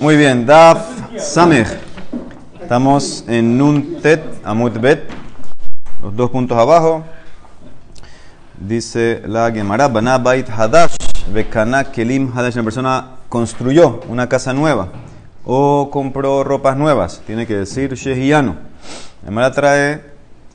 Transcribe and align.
Muy 0.00 0.16
bien, 0.16 0.46
Daf 0.46 0.88
Samech. 1.18 1.68
Estamos 2.58 3.22
en 3.28 3.58
Nun 3.58 4.00
Tet 4.00 4.22
Amut 4.44 4.72
Bet, 4.80 5.02
los 6.02 6.16
dos 6.16 6.30
puntos 6.30 6.56
abajo. 6.56 7.04
Dice 8.58 9.20
la 9.26 9.52
Gemara, 9.52 9.88
Bana 9.88 10.16
Bait 10.16 10.48
Hadash, 10.48 10.94
Bekana 11.30 11.84
Kelim 11.84 12.32
Hadash. 12.34 12.54
Una 12.54 12.64
persona 12.64 13.10
construyó 13.28 14.00
una 14.08 14.26
casa 14.26 14.54
nueva 14.54 14.88
o 15.44 15.90
compró 15.92 16.44
ropas 16.44 16.78
nuevas. 16.78 17.20
Tiene 17.26 17.46
que 17.46 17.56
decir 17.56 17.92
Shehiano. 17.92 18.56
La 19.20 19.28
Gemara 19.28 19.52
trae 19.52 20.00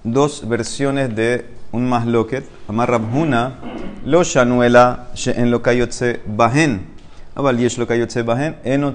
dos 0.04 0.50
versiones 0.50 1.16
de 1.16 1.46
un 1.71 1.88
masloket. 1.88 2.50
Amar 2.68 2.89
Rabhuna, 2.89 3.59
lo 4.05 4.23
shanuela 4.23 5.09
en 5.23 5.52
lo 5.52 5.62
kayotse 5.62 6.21
bahen. 6.25 6.95
Abal 7.36 7.57
yesh 7.57 7.77
eno 8.63 8.93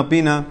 opina, 0.00 0.46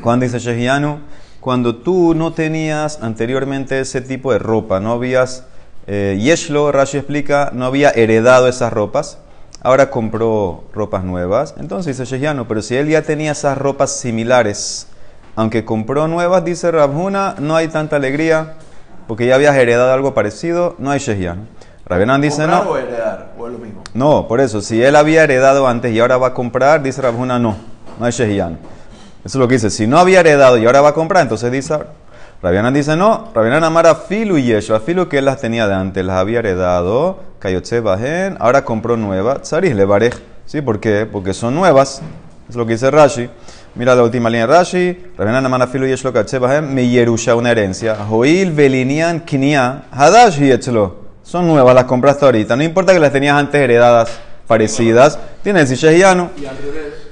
cuando 0.00 0.24
dice 0.24 0.38
Shehianu, 0.38 1.00
cuando 1.40 1.76
tú 1.76 2.14
no 2.14 2.32
tenías 2.32 3.02
anteriormente 3.02 3.78
ese 3.78 4.00
tipo 4.00 4.32
de 4.32 4.38
ropa, 4.38 4.80
no 4.80 4.92
habías, 4.92 5.44
eh, 5.86 6.18
Yeshlo, 6.18 6.72
Rashi 6.72 6.96
explica, 6.96 7.50
no 7.52 7.66
había 7.66 7.90
heredado 7.90 8.48
esas 8.48 8.72
ropas, 8.72 9.18
ahora 9.60 9.90
compró 9.90 10.64
ropas 10.72 11.04
nuevas. 11.04 11.54
Entonces 11.58 11.98
dice 11.98 12.10
Shehianu, 12.10 12.48
pero 12.48 12.62
si 12.62 12.76
él 12.76 12.88
ya 12.88 13.02
tenía 13.02 13.32
esas 13.32 13.58
ropas 13.58 13.94
similares, 13.94 14.86
aunque 15.36 15.66
compró 15.66 16.08
nuevas, 16.08 16.42
dice 16.46 16.70
Rabhuna, 16.70 17.34
no 17.38 17.54
hay 17.54 17.68
tanta 17.68 17.96
alegría, 17.96 18.54
porque 19.06 19.26
ya 19.26 19.34
habías 19.34 19.54
heredado 19.56 19.92
algo 19.92 20.14
parecido, 20.14 20.74
no 20.78 20.90
hay 20.90 21.00
Shehianu. 21.00 21.42
Rabianan 21.86 22.20
dice 22.20 22.46
no. 22.46 22.60
o 22.60 22.76
heredar? 22.78 23.32
¿O 23.38 23.46
es 23.46 23.52
lo 23.52 23.58
mismo? 23.58 23.82
No, 23.92 24.26
por 24.26 24.40
eso, 24.40 24.60
si 24.62 24.82
él 24.82 24.96
había 24.96 25.24
heredado 25.24 25.66
antes 25.68 25.92
y 25.92 26.00
ahora 26.00 26.16
va 26.16 26.28
a 26.28 26.34
comprar, 26.34 26.82
dice 26.82 27.02
Rabhuna 27.02 27.38
no, 27.38 27.56
no 27.98 28.06
hay 28.06 28.12
Shehian. 28.12 28.58
Eso 29.24 29.38
es 29.38 29.40
lo 29.40 29.48
que 29.48 29.54
dice. 29.54 29.70
Si 29.70 29.86
no 29.86 29.98
había 29.98 30.20
heredado 30.20 30.58
y 30.58 30.66
ahora 30.66 30.82
va 30.82 30.90
a 30.90 30.94
comprar, 30.94 31.22
entonces 31.22 31.50
dice. 31.50 31.78
Rabianan 32.42 32.74
dice 32.74 32.94
no. 32.94 33.30
Rabianan 33.34 33.64
amara 33.64 33.94
filu 33.94 34.36
y 34.36 34.44
yeshu. 34.44 34.78
Filu 34.80 35.08
que 35.08 35.18
él 35.18 35.24
las 35.24 35.40
tenía 35.40 35.66
de 35.66 35.74
antes, 35.74 36.04
las 36.04 36.16
había 36.16 36.40
heredado. 36.40 37.20
Kayotse 37.38 37.80
bajen. 37.80 38.36
Ahora 38.38 38.66
compró 38.66 38.98
nuevas. 38.98 39.40
Tzaris 39.42 39.74
le 39.74 39.86
barej. 39.86 40.12
¿Sí? 40.44 40.60
¿Por 40.60 40.78
qué? 40.78 41.06
Porque 41.10 41.32
son 41.32 41.54
nuevas. 41.54 42.02
Es 42.50 42.54
lo 42.54 42.66
que 42.66 42.74
dice 42.74 42.90
Rashi. 42.90 43.30
Mira 43.76 43.94
la 43.94 44.02
última 44.02 44.28
línea 44.28 44.46
de 44.46 44.52
Rashi. 44.52 45.12
Rabianan 45.16 45.46
amara 45.46 45.66
filu 45.68 45.86
y 45.86 45.90
yeshu 45.90 46.12
kayotse 46.12 46.38
bajen. 46.38 46.74
Mi 46.74 46.90
yerusha 46.90 47.34
una 47.34 47.50
herencia. 47.50 47.96
Joil 47.96 48.52
velinian 48.52 49.20
kinia. 49.20 49.84
Hadash 49.90 50.38
yetzlo. 50.38 51.03
Son 51.24 51.46
nuevas, 51.46 51.74
las 51.74 51.84
compraste 51.84 52.26
ahorita. 52.26 52.54
No 52.54 52.62
importa 52.62 52.92
que 52.92 53.00
las 53.00 53.10
tenías 53.10 53.34
antes 53.36 53.58
heredadas, 53.58 54.20
parecidas. 54.46 55.18
Tienes 55.42 55.70
el 55.70 55.78
Shehiano. 55.78 56.30
Y 56.36 56.44
al 56.44 56.56
revés, 56.58 57.08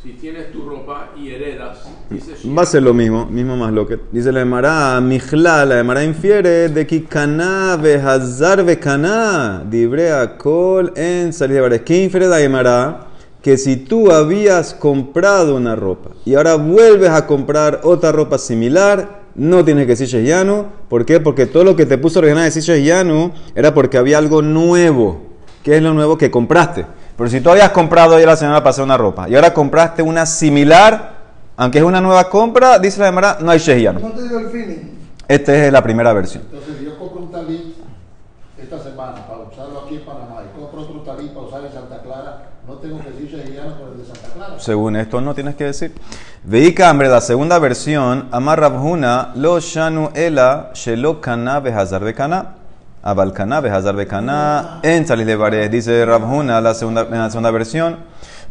si 0.00 0.12
tienes 0.12 0.52
tu 0.52 0.64
ropa 0.64 1.08
y 1.16 1.32
heredas, 1.32 1.78
dice 2.08 2.34
Va 2.48 2.62
a 2.62 2.66
ser 2.66 2.84
lo 2.84 2.94
mismo, 2.94 3.26
mismo 3.26 3.56
más 3.56 3.72
lo 3.72 3.88
que 3.88 3.98
dice 4.12 4.30
la 4.30 4.42
Emara, 4.42 5.00
Mijla, 5.00 5.64
la 5.66 5.80
Emara 5.80 6.04
infiere 6.04 6.68
de 6.68 6.86
que 6.86 7.04
caná 7.04 7.76
behazar 7.76 8.64
caná, 8.78 9.64
dibrea 9.68 10.38
kol 10.38 10.92
en 10.94 11.32
salir 11.32 11.68
de 11.68 11.82
¿Qué 11.82 12.04
infiere 12.04 12.28
la 12.28 12.40
Emara? 12.40 13.08
Que 13.42 13.56
si 13.56 13.78
tú 13.78 14.12
habías 14.12 14.74
comprado 14.74 15.56
una 15.56 15.74
ropa 15.74 16.10
y 16.24 16.36
ahora 16.36 16.54
vuelves 16.54 17.10
a 17.10 17.26
comprar 17.26 17.80
otra 17.82 18.12
ropa 18.12 18.38
similar, 18.38 19.17
no 19.38 19.64
tienes 19.64 19.84
que 19.84 19.92
decir 19.92 20.08
Shehianu. 20.08 20.66
¿Por 20.88 21.06
qué? 21.06 21.20
Porque 21.20 21.46
todo 21.46 21.64
lo 21.64 21.76
que 21.76 21.86
te 21.86 21.96
puso 21.96 22.18
original 22.18 22.44
decir 22.44 22.62
Shehianu 22.62 23.32
era 23.54 23.72
porque 23.72 23.96
había 23.96 24.18
algo 24.18 24.42
nuevo. 24.42 25.22
¿Qué 25.62 25.76
es 25.76 25.82
lo 25.82 25.94
nuevo 25.94 26.18
que 26.18 26.30
compraste? 26.30 26.84
Pero 27.16 27.30
si 27.30 27.40
tú 27.40 27.50
habías 27.50 27.70
comprado 27.70 28.18
ya 28.18 28.26
la 28.26 28.36
semana 28.36 28.62
pasada 28.62 28.84
una 28.84 28.96
ropa 28.96 29.28
y 29.28 29.34
ahora 29.34 29.54
compraste 29.54 30.02
una 30.02 30.26
similar, 30.26 31.18
aunque 31.56 31.78
es 31.78 31.84
una 31.84 32.00
nueva 32.00 32.28
compra, 32.28 32.78
dice 32.78 33.00
la 33.00 33.06
demara, 33.06 33.38
no 33.40 33.50
hay 33.50 33.58
Shehianu. 33.58 34.00
¿No 34.00 34.10
te 34.10 34.28
dio 34.28 34.38
el 34.40 34.48
feeling? 34.50 34.98
Esta 35.28 35.66
es 35.66 35.72
la 35.72 35.82
primera 35.82 36.12
versión. 36.12 36.44
Entonces, 36.50 36.80
yo 36.80 36.98
compro 36.98 37.22
un 37.22 37.30
talí 37.30 37.76
esta 38.60 38.82
semana 38.82 39.26
para 39.26 39.40
usarlo 39.40 39.82
aquí 39.84 39.96
en 39.96 40.04
Panamá 40.04 40.42
y 40.44 40.58
compro 40.58 40.80
otro 40.80 41.00
talí 41.00 41.28
para 41.28 41.46
usar 41.46 41.64
en 41.64 41.72
Santa 41.72 42.02
Clara, 42.02 42.50
no 42.66 42.74
tengo 42.74 42.98
que 43.00 43.10
decir 43.10 43.28
Shehiyano 43.28 43.78
por 43.78 43.88
el 43.92 43.98
de 43.98 44.04
Santa 44.04 44.28
Clara. 44.34 44.47
Según 44.58 44.96
esto, 44.96 45.20
no 45.20 45.34
tienes 45.34 45.54
que 45.54 45.64
decir. 45.64 45.94
Veika, 46.44 46.90
hombre, 46.90 47.08
la 47.08 47.20
segunda 47.20 47.58
versión, 47.58 48.28
Amar 48.30 48.60
Rabhuna, 48.60 49.32
lo 49.34 49.60
shanu 49.60 50.10
ela, 50.14 50.70
shelo 50.74 51.20
kana 51.20 51.60
behazar 51.60 52.02
bekana. 52.02 52.54
Abal 53.02 53.32
kana 53.32 53.60
behazar 53.60 53.94
bekana, 53.94 54.80
en 54.82 55.06
salis 55.06 55.26
de 55.26 55.68
dice 55.68 56.04
Rabhuna, 56.04 56.60
la 56.60 56.74
segunda, 56.74 57.02
en 57.02 57.18
la 57.18 57.30
segunda 57.30 57.50
versión. 57.50 57.96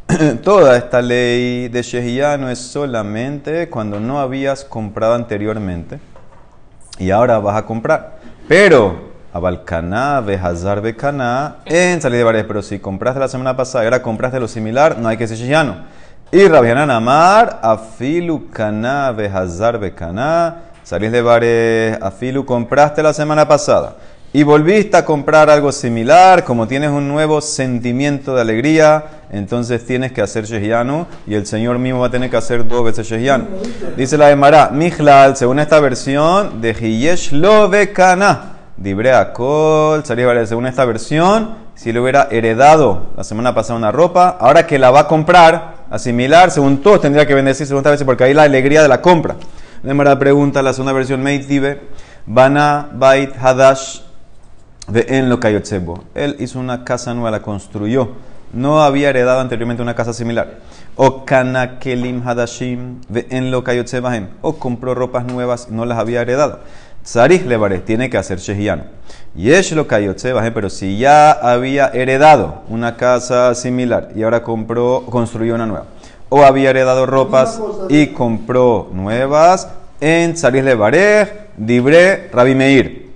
Toda 0.44 0.78
esta 0.78 1.02
ley 1.02 1.68
de 1.68 1.82
Shehiyano 1.82 2.50
es 2.50 2.60
solamente 2.60 3.70
cuando 3.70 4.00
no 4.00 4.20
habías 4.20 4.64
comprado 4.64 5.16
anteriormente 5.16 6.00
y 6.98 7.12
ahora 7.12 7.40
vas 7.40 7.58
a 7.58 7.66
comprar. 7.66 8.20
Pero 8.48 9.08
Abalcaná, 9.34 10.22
Behazar, 10.22 10.82
Becaná, 10.82 11.58
en 11.66 12.02
salir 12.02 12.26
de. 12.26 12.44
Pero 12.46 12.62
si 12.62 12.80
compraste 12.80 13.20
la 13.20 13.28
semana 13.28 13.56
pasada 13.56 13.84
y 13.84 13.88
ahora 13.88 14.02
compraste 14.02 14.40
lo 14.40 14.48
similar, 14.48 14.98
no 14.98 15.10
hay 15.10 15.18
que 15.18 15.28
ser 15.28 15.38
Sheyano. 15.38 15.76
Y 16.30 16.46
Rabianan 16.46 16.92
Amar, 16.92 17.60
Afilu 17.62 18.50
Caná, 18.50 19.14
Behazar, 19.14 19.80
Becaná, 19.80 20.64
salís 20.84 21.10
de 21.10 21.22
varias. 21.22 22.02
Afilu 22.02 22.46
compraste 22.46 23.02
la 23.02 23.14
semana 23.14 23.48
pasada 23.48 23.96
y 24.34 24.44
volviste 24.44 24.98
a 24.98 25.06
comprar 25.06 25.50
algo 25.50 25.72
similar, 25.72 26.44
como 26.44 26.68
tienes 26.68 26.90
un 26.90 27.08
nuevo 27.08 27.40
sentimiento 27.40 28.36
de 28.36 28.42
alegría, 28.42 29.06
entonces 29.32 29.86
tienes 29.86 30.12
que 30.12 30.22
hacer 30.22 30.44
Shehianu 30.44 31.06
y 31.26 31.36
el 31.36 31.46
Señor 31.46 31.80
mismo 31.80 32.02
va 32.02 32.08
a 32.08 32.12
tener 32.12 32.30
que 32.30 32.36
hacer 32.36 32.68
dos 32.68 32.84
veces 32.84 33.08
Shehianu. 33.08 33.46
Dice 33.96 34.18
la 34.18 34.30
Emara, 34.30 34.70
Mijlal, 34.70 35.38
según 35.38 35.60
esta 35.60 35.80
versión, 35.80 36.60
de 36.60 36.74
Hiyesh 36.74 37.32
lo 37.32 37.70
Bekana. 37.70 38.58
Dibrea 38.76 39.32
Kol, 39.32 40.04
según 40.06 40.68
esta 40.68 40.84
versión, 40.84 41.56
si 41.74 41.94
le 41.94 42.00
hubiera 42.00 42.28
heredado 42.30 43.08
la 43.16 43.24
semana 43.24 43.56
pasada 43.56 43.80
una 43.80 43.92
ropa, 43.92 44.38
ahora 44.40 44.68
que 44.68 44.78
la 44.78 44.92
va 44.92 45.02
a 45.02 45.08
comprar, 45.08 45.77
asimilar, 45.90 46.52
según 46.52 46.82
todos 46.82 47.02
tendría 47.02 47.26
que 47.26 47.34
bendecir 47.34 47.68
según 47.68 47.80
esta 47.80 47.90
versión, 47.90 48.06
porque 48.06 48.24
ahí 48.24 48.34
la 48.34 48.44
alegría 48.44 48.82
de 48.82 48.88
la 48.88 49.02
compra. 49.02 49.36
La 49.84 50.20
pregunta, 50.20 50.62
la 50.62 50.74
segunda 50.74 50.94
versión, 50.94 51.22
Meitibe, 51.22 51.82
Bana 52.26 52.90
Bait 52.94 53.32
Hadash, 53.40 54.02
de 54.88 55.06
en 55.10 55.30
lo 55.30 55.40
Kayotsebo. 55.40 56.04
Él 56.16 56.36
hizo 56.40 56.60
una 56.60 56.84
casa 56.84 57.14
nueva, 57.14 57.32
la 57.32 57.42
construyó. 57.42 58.14
No 58.54 58.82
había 58.82 59.10
heredado 59.10 59.42
anteriormente 59.42 59.84
una 59.84 59.96
casa 59.96 60.14
similar. 60.14 60.60
O 60.96 61.26
Kanakelim 61.26 62.28
Hadashim, 62.28 63.02
de 63.10 63.28
en 63.30 63.52
lo. 63.52 63.64
O 64.42 64.58
compró 64.58 64.96
ropas 64.96 65.26
nuevas, 65.26 65.70
no 65.70 65.86
las 65.86 65.98
había 65.98 66.22
heredado. 66.22 66.62
Sarich 67.08 67.46
Levare 67.46 67.80
tiene 67.80 68.10
que 68.10 68.18
hacer 68.18 68.38
Shehian. 68.38 68.84
Yesh 69.34 69.72
lo 69.72 69.88
Kayotsebahem, 69.88 70.54
pero 70.54 70.70
si 70.70 70.98
ya 70.98 71.32
había 71.32 71.88
heredado 71.88 72.64
una 72.68 72.98
casa 72.98 73.56
similar 73.56 74.10
y 74.14 74.24
ahora 74.24 74.44
compró, 74.44 75.06
construyó 75.10 75.56
una 75.56 75.66
nueva. 75.66 75.86
O 76.28 76.44
había 76.44 76.72
heredado 76.72 77.06
ropas 77.06 77.62
y 77.88 78.08
compró 78.08 78.90
nuevas. 78.92 79.70
En 80.02 80.36
Sarich 80.36 80.66
Levare, 80.66 81.48
Dibre 81.56 82.30
Rabi 82.34 82.56
Meir. 82.56 83.10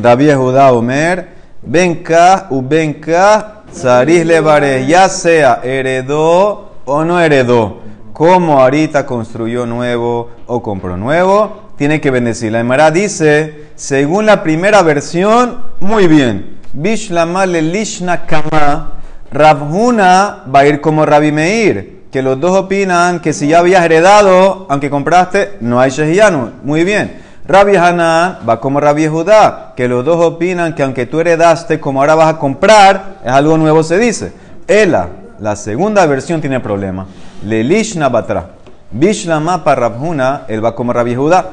Rabbi 0.00 0.32
Judá 0.32 0.72
Omer, 0.72 1.28
Benka 1.62 2.48
u 2.50 2.66
Benka, 2.66 3.62
Zaris 3.72 4.26
Levare, 4.26 4.88
ya 4.88 5.08
sea 5.08 5.60
heredó 5.62 6.72
o 6.84 7.04
no 7.04 7.20
heredó, 7.20 7.78
como 8.14 8.60
ahorita 8.60 9.06
construyó 9.06 9.66
nuevo 9.66 10.30
o 10.46 10.62
compró 10.62 10.96
nuevo, 10.96 11.64
tiene 11.76 12.00
que 12.00 12.12
bendecir. 12.12 12.52
La 12.52 12.60
Emara 12.60 12.92
dice, 12.92 13.66
según 13.74 14.24
la 14.24 14.44
primera 14.44 14.82
versión, 14.82 15.58
muy 15.80 16.06
bien, 16.06 16.60
Bishlama 16.72 17.44
Lishna 17.44 18.24
Kama, 18.24 18.92
Rabhuna 19.32 20.44
va 20.54 20.60
a 20.60 20.66
ir 20.66 20.80
como 20.80 21.04
Rabbi 21.04 21.32
Meir, 21.32 22.04
que 22.12 22.22
los 22.22 22.38
dos 22.38 22.56
opinan 22.56 23.18
que 23.18 23.32
si 23.32 23.48
ya 23.48 23.58
habías 23.58 23.84
heredado, 23.84 24.66
aunque 24.70 24.90
compraste, 24.90 25.56
no 25.60 25.80
hay 25.80 25.90
Shehianu. 25.90 26.52
Muy 26.62 26.84
bien. 26.84 27.20
Rabbi 27.48 27.74
Hanan 27.74 28.38
va 28.48 28.60
como 28.60 28.78
Rabbi 28.78 29.08
Judá, 29.08 29.72
que 29.76 29.88
los 29.88 30.04
dos 30.04 30.24
opinan 30.24 30.76
que 30.76 30.84
aunque 30.84 31.06
tú 31.06 31.18
heredaste, 31.18 31.80
como 31.80 32.00
ahora 32.00 32.14
vas 32.14 32.34
a 32.34 32.38
comprar, 32.38 33.16
es 33.24 33.32
algo 33.32 33.58
nuevo 33.58 33.82
se 33.82 33.98
dice. 33.98 34.32
Ela, 34.68 35.08
la 35.40 35.56
segunda 35.56 36.06
versión 36.06 36.40
tiene 36.40 36.60
problema. 36.60 37.06
Lelishna 37.44 38.08
Batra. 38.08 38.50
Bishlama 38.90 39.64
para 39.64 39.88
Rabhuna, 39.88 40.42
él 40.48 40.64
va 40.64 40.74
como 40.74 40.92
Rabbi 40.92 41.14
Judá. 41.14 41.50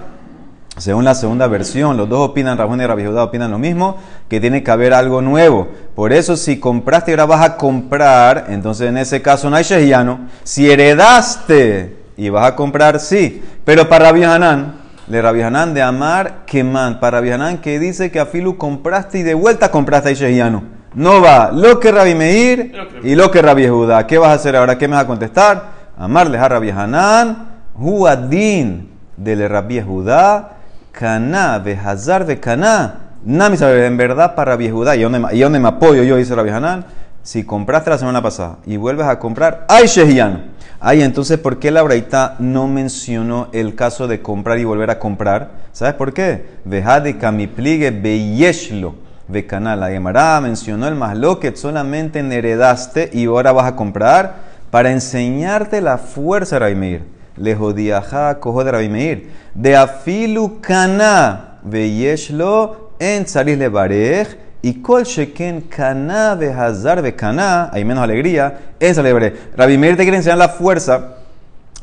Según 0.78 1.04
la 1.04 1.16
segunda 1.16 1.48
versión, 1.48 1.98
los 1.98 2.08
dos 2.08 2.30
opinan, 2.30 2.58
Rabhuna 2.58 2.84
y 2.84 2.88
Rabbi 2.88 3.06
Judá 3.06 3.24
opinan 3.24 3.52
lo 3.52 3.60
mismo, 3.60 3.98
que 4.30 4.40
tiene 4.40 4.64
que 4.64 4.72
haber 4.72 4.94
algo 4.94 5.22
nuevo. 5.22 5.68
Por 5.96 6.14
eso, 6.14 6.38
si 6.38 6.60
compraste 6.60 7.12
y 7.12 7.14
ahora 7.14 7.26
vas 7.26 7.42
a 7.44 7.58
comprar, 7.58 8.46
entonces 8.50 8.88
en 8.90 8.98
ese 8.98 9.22
caso 9.22 9.50
no 9.50 9.56
hay 9.56 9.64
Shehiano. 9.64 10.20
Si 10.44 10.70
heredaste 10.70 11.98
y 12.16 12.30
vas 12.30 12.48
a 12.48 12.56
comprar, 12.56 13.00
sí. 13.00 13.44
Pero 13.66 13.90
para 13.90 14.06
Rabbi 14.06 14.24
Hanan, 14.24 14.76
le 15.08 15.22
Rabbi 15.22 15.40
de 15.74 15.82
Amar 15.82 16.46
Keman, 16.46 17.00
para 17.00 17.20
Rabbi 17.20 17.58
que 17.58 17.80
dice 17.80 18.12
que 18.12 18.20
a 18.20 18.26
Filu 18.26 18.58
compraste 18.58 19.20
y 19.20 19.24
de 19.24 19.34
vuelta 19.34 19.72
compraste 19.72 20.10
a 20.10 20.14
Shehianu. 20.14 20.64
No 20.94 21.22
va 21.22 21.52
lo 21.52 21.80
que 21.80 21.92
Rabbi 21.92 22.16
Meir 22.16 22.74
y 23.04 23.16
lo 23.16 23.32
que 23.32 23.42
Rabbi 23.42 23.68
Judá. 23.68 24.06
¿Qué 24.08 24.18
vas 24.18 24.30
a 24.30 24.34
hacer 24.34 24.56
ahora? 24.56 24.78
¿Qué 24.78 24.88
me 24.88 24.96
vas 24.96 25.06
a 25.06 25.08
contestar? 25.08 25.81
Amarles 25.98 26.42
a 26.42 26.50
Rabbi 26.50 26.70
Hanan, 26.70 27.50
Huadin 27.76 28.90
del 29.18 29.48
Rabbi 29.48 29.82
Judá, 29.82 30.58
Caná, 30.92 31.60
Behazar 31.60 32.26
de 32.26 32.40
Caná. 32.40 32.96
Nami 33.24 33.58
sabe, 33.58 33.86
en 33.86 33.98
verdad 33.98 34.36
para 34.36 34.54
Rabbi 34.54 34.70
Judá, 34.70 34.96
y 34.96 35.02
donde, 35.02 35.60
me 35.60 35.68
apoyo 35.68 36.04
yo, 36.04 36.18
dice 36.18 36.36
Rabbi 36.36 36.50
Hanan, 36.50 36.86
si 37.24 37.44
compraste 37.44 37.92
la 37.92 37.98
semana 37.98 38.22
pasada 38.22 38.58
y 38.66 38.78
vuelves 38.78 39.06
a 39.06 39.20
comprar, 39.20 39.66
¡ay, 39.68 39.86
Shehian! 39.86 40.52
Ay, 40.80 41.04
entonces, 41.04 41.38
¿por 41.38 41.60
qué 41.60 41.70
la 41.70 41.84
Braita 41.84 42.36
no 42.40 42.68
mencionó 42.68 43.50
el 43.52 43.76
caso 43.76 44.08
de 44.08 44.24
comprar 44.24 44.58
y 44.58 44.64
volver 44.64 44.90
a 44.90 44.98
comprar? 44.98 45.52
¿Sabes 45.72 45.94
por 45.94 46.12
qué? 46.12 46.58
Vejade 46.66 47.20
kamipligue 47.20 47.92
beyeshlo. 47.92 48.96
De 49.28 49.46
canal. 49.46 49.80
La 49.80 49.90
Gemara 49.90 50.42
mencionó 50.42 50.88
el 50.88 51.40
que 51.40 51.56
solamente 51.56 52.20
en 52.20 52.32
heredaste 52.34 53.12
y 53.14 53.28
ahora 53.28 53.54
vas 53.54 53.66
a 53.66 53.76
comprar 53.78 54.51
para 54.72 54.92
enseñarte 54.92 55.82
la 55.82 55.98
fuerza 55.98 56.56
de 56.56 56.60
Rabimeir. 56.60 57.04
Le 57.38 57.56
jodiaja 57.56 58.40
cojo 58.40 58.64
de 58.64 58.72
Rabimeir. 58.72 59.30
De 59.54 59.76
afilu 59.76 60.60
kana 60.62 61.60
beyeshlo 61.64 62.92
en 63.00 63.26
tzaris 63.26 63.58
le 63.58 63.70
barej 63.70 64.38
y 64.62 64.82
kol 64.82 65.04
sheken 65.04 65.62
kana 65.62 66.34
hazar 66.34 67.02
de 67.02 67.16
kana, 67.16 67.70
hay 67.74 67.84
menos 67.84 68.04
alegría, 68.04 68.74
es 68.80 68.98
alegría. 68.98 69.34
Rabbi 69.58 69.78
Meir 69.78 69.98
te 69.98 70.04
quiere 70.04 70.18
enseñar 70.18 70.38
la 70.38 70.50
fuerza, 70.50 71.16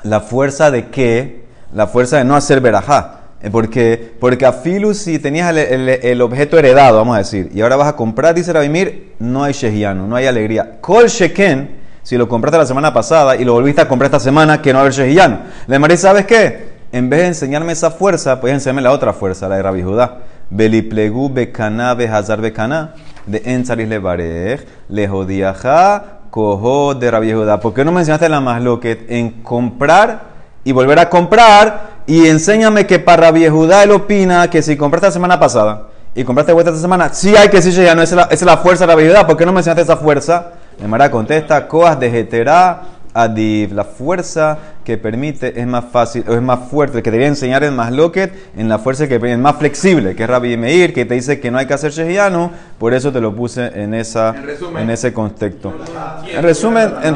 la 0.04 0.20
fuerza 0.20 0.70
de 0.70 0.86
qué? 0.86 1.44
La 1.72 1.88
fuerza 1.88 2.18
de 2.18 2.24
no 2.24 2.36
hacer 2.36 2.60
verajá. 2.60 3.14
Eh, 3.42 3.50
porque, 3.50 4.14
porque 4.18 4.46
a 4.46 4.52
Filus, 4.52 4.98
si 4.98 5.18
tenías 5.18 5.54
el, 5.56 6.22
objeto 6.22 6.58
heredado, 6.58 6.98
vamos 6.98 7.16
a 7.16 7.18
decir, 7.18 7.50
y 7.52 7.60
ahora 7.60 7.76
vas 7.76 7.88
a 7.88 7.96
comprar, 7.96 8.34
dice 8.34 8.52
Rabimir, 8.52 9.14
no 9.18 9.44
hay 9.44 9.52
shehiano, 9.52 10.06
no 10.06 10.16
hay 10.16 10.26
alegría. 10.26 10.78
Kol 10.80 11.06
sheken, 11.06 11.77
si 12.08 12.16
lo 12.16 12.26
compraste 12.26 12.56
la 12.56 12.64
semana 12.64 12.94
pasada 12.94 13.36
y 13.36 13.44
lo 13.44 13.52
volviste 13.52 13.82
a 13.82 13.86
comprar 13.86 14.06
esta 14.06 14.18
semana, 14.18 14.62
que 14.62 14.72
no 14.72 14.78
va 14.78 14.80
a 14.80 14.82
haber 14.84 14.94
shehiano. 14.94 15.40
Le 15.66 15.78
María, 15.78 15.98
¿sabes 15.98 16.24
qué? 16.24 16.78
En 16.90 17.10
vez 17.10 17.20
de 17.20 17.26
enseñarme 17.26 17.72
esa 17.74 17.90
fuerza, 17.90 18.40
puedes 18.40 18.54
enseñarme 18.54 18.80
la 18.80 18.92
otra 18.92 19.12
fuerza, 19.12 19.46
la 19.46 19.56
de 19.56 19.62
Rabbi 19.62 19.82
Judá. 19.82 20.20
Beliplegu 20.48 21.28
bekana 21.30 21.92
behazar 21.92 22.40
bekana 22.40 22.94
de 23.26 23.42
enzaris 23.44 23.86
lejodiaja 24.88 26.20
cojo 26.30 26.94
de 26.94 27.10
Rabbi 27.10 27.30
Judá. 27.30 27.60
¿Por 27.60 27.74
qué 27.74 27.84
no 27.84 27.92
mencionaste 27.92 28.30
la 28.30 28.40
más 28.40 28.62
lo 28.62 28.80
que 28.80 29.04
en 29.10 29.42
comprar 29.42 30.22
y 30.64 30.72
volver 30.72 31.00
a 31.00 31.10
comprar? 31.10 31.98
Y 32.06 32.26
enséñame 32.26 32.86
que 32.86 32.98
para 32.98 33.24
Rabbi 33.24 33.46
Judá 33.48 33.82
él 33.82 33.90
opina 33.90 34.48
que 34.48 34.62
si 34.62 34.78
compraste 34.78 35.08
la 35.08 35.12
semana 35.12 35.38
pasada 35.38 35.88
y 36.14 36.24
compraste 36.24 36.54
vuelta 36.54 36.70
esta 36.70 36.80
semana, 36.80 37.12
sí 37.12 37.36
hay 37.36 37.50
que 37.50 37.58
decir 37.58 37.74
ya 37.74 37.94
no, 37.94 38.00
esa 38.00 38.28
es 38.30 38.40
la, 38.40 38.56
fuerza 38.56 38.86
de 38.86 38.94
Rabbi 38.94 39.08
Judá. 39.08 39.26
¿Por 39.26 39.36
qué 39.36 39.44
no 39.44 39.52
mencionaste 39.52 39.82
esa 39.82 39.98
fuerza? 39.98 40.52
Mara 40.86 41.10
contesta, 41.10 41.66
coas 41.66 41.98
de 41.98 42.08
Jeterá 42.08 42.82
Adiv, 43.12 43.72
la 43.72 43.84
fuerza 43.84 44.58
que 44.88 44.96
permite 44.96 45.60
es 45.60 45.66
más 45.66 45.84
fácil, 45.92 46.24
o 46.26 46.32
es 46.32 46.40
más 46.40 46.60
fuerte, 46.70 47.02
que 47.02 47.10
te 47.10 47.18
voy 47.18 47.26
a 47.26 47.28
enseñar 47.28 47.62
es 47.62 47.70
más 47.70 47.92
loquet, 47.92 48.32
en 48.56 48.70
la 48.70 48.78
fuerza 48.78 49.06
que 49.06 49.16
es 49.16 49.38
más 49.38 49.56
flexible, 49.56 50.16
que 50.16 50.22
es 50.22 50.30
Rabbi 50.30 50.56
Meir, 50.56 50.94
que 50.94 51.04
te 51.04 51.12
dice 51.12 51.38
que 51.40 51.50
no 51.50 51.58
hay 51.58 51.66
que 51.66 51.74
hacer 51.74 51.92
shehiano, 51.92 52.50
por 52.78 52.94
eso 52.94 53.12
te 53.12 53.20
lo 53.20 53.36
puse 53.36 53.66
en, 53.82 53.92
esa, 53.92 54.34
en, 54.78 54.88
ese 54.88 55.12
contexto. 55.12 55.74
En 56.34 56.42
resumen, 56.42 56.94
en 57.02 57.14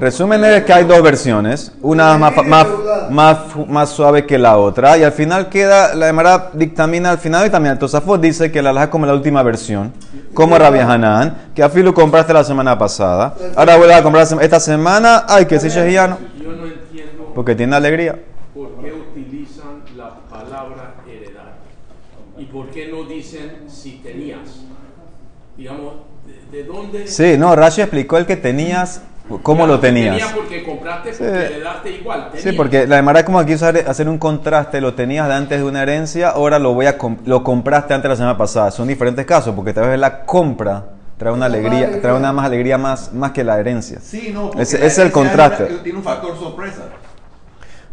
resumen. 0.00 0.44
es 0.44 0.64
que 0.64 0.72
hay 0.72 0.82
dos 0.82 1.00
versiones, 1.00 1.70
una 1.80 2.18
más, 2.18 2.32
más, 2.44 2.66
más, 3.08 3.38
más, 3.68 3.88
suave 3.90 4.26
que 4.26 4.36
la 4.36 4.56
otra, 4.56 4.98
y 4.98 5.04
al 5.04 5.12
final 5.12 5.48
queda, 5.48 5.94
la 5.94 6.08
Emara 6.08 6.50
dictamina 6.54 7.12
al 7.12 7.18
final, 7.18 7.46
y 7.46 7.50
también 7.50 7.74
el 7.74 7.78
Tosafot 7.78 8.20
dice 8.20 8.50
que 8.50 8.60
la 8.62 8.82
es 8.82 8.88
como 8.88 9.06
la 9.06 9.14
última 9.14 9.44
versión, 9.44 9.92
como 10.34 10.58
Rabbi 10.58 10.80
Hanan, 10.80 11.52
que 11.54 11.62
a 11.62 11.68
lo 11.68 11.94
compraste 11.94 12.32
la 12.32 12.42
semana 12.42 12.76
pasada, 12.76 13.32
ahora 13.54 13.76
vuelve 13.76 13.94
a 13.94 14.02
comprar 14.02 14.26
esta 14.40 14.58
semana, 14.58 15.24
hay 15.28 15.46
que 15.46 15.60
ser 15.60 15.70
shehiano. 15.70 16.31
Porque 17.34 17.54
tiene 17.54 17.76
alegría. 17.76 18.18
¿Por 18.54 18.68
qué 18.80 18.92
utilizan 18.92 19.82
la 19.96 20.20
palabra 20.28 20.94
heredar? 21.06 21.54
¿Y 22.38 22.44
por 22.46 22.68
qué 22.70 22.88
no 22.88 23.04
dicen 23.04 23.68
si 23.68 24.00
tenías? 24.02 24.60
Digamos, 25.56 25.94
¿de, 26.50 26.64
dónde? 26.64 27.06
Sí, 27.06 27.36
no, 27.38 27.54
Rashi 27.54 27.82
explicó 27.82 28.16
el 28.18 28.26
que 28.26 28.36
tenías, 28.36 29.02
cómo 29.42 29.66
lo 29.66 29.80
tenías. 29.80 30.16
Tenía 30.16 30.34
porque 30.34 30.62
compraste, 30.64 31.10
porque 31.12 31.44
heredaste 31.44 31.90
igual. 31.92 32.30
Sí, 32.36 32.52
porque 32.52 32.86
la 32.86 32.96
demara 32.96 33.24
como 33.24 33.38
aquí 33.38 33.52
hacer 33.52 34.08
un 34.08 34.18
contraste, 34.18 34.80
lo 34.80 34.94
tenías 34.94 35.28
de 35.28 35.34
antes 35.34 35.58
de 35.58 35.64
una 35.64 35.82
herencia, 35.82 36.30
ahora 36.30 36.58
lo 36.58 36.74
voy 36.74 36.86
a 36.86 36.96
lo 37.24 37.44
compraste 37.44 37.94
antes 37.94 38.04
de 38.04 38.08
la 38.10 38.16
semana 38.16 38.38
pasada. 38.38 38.70
Son 38.70 38.88
diferentes 38.88 39.24
casos, 39.26 39.54
porque 39.54 39.72
tal 39.72 39.88
vez 39.88 39.98
la 39.98 40.24
compra 40.24 40.86
trae 41.18 41.32
una 41.32 41.46
alegría, 41.46 42.00
trae 42.00 42.14
una 42.14 42.32
más 42.32 42.46
alegría 42.46 42.78
más, 42.78 43.12
más 43.12 43.32
que 43.32 43.44
la 43.44 43.58
herencia. 43.58 44.00
Sí, 44.00 44.30
no, 44.32 44.50
ese 44.58 44.84
es 44.84 44.98
el 44.98 45.12
contraste. 45.12 45.66
Tiene 45.82 45.98
un 45.98 46.04
factor 46.04 46.36
sorpresa. 46.38 46.88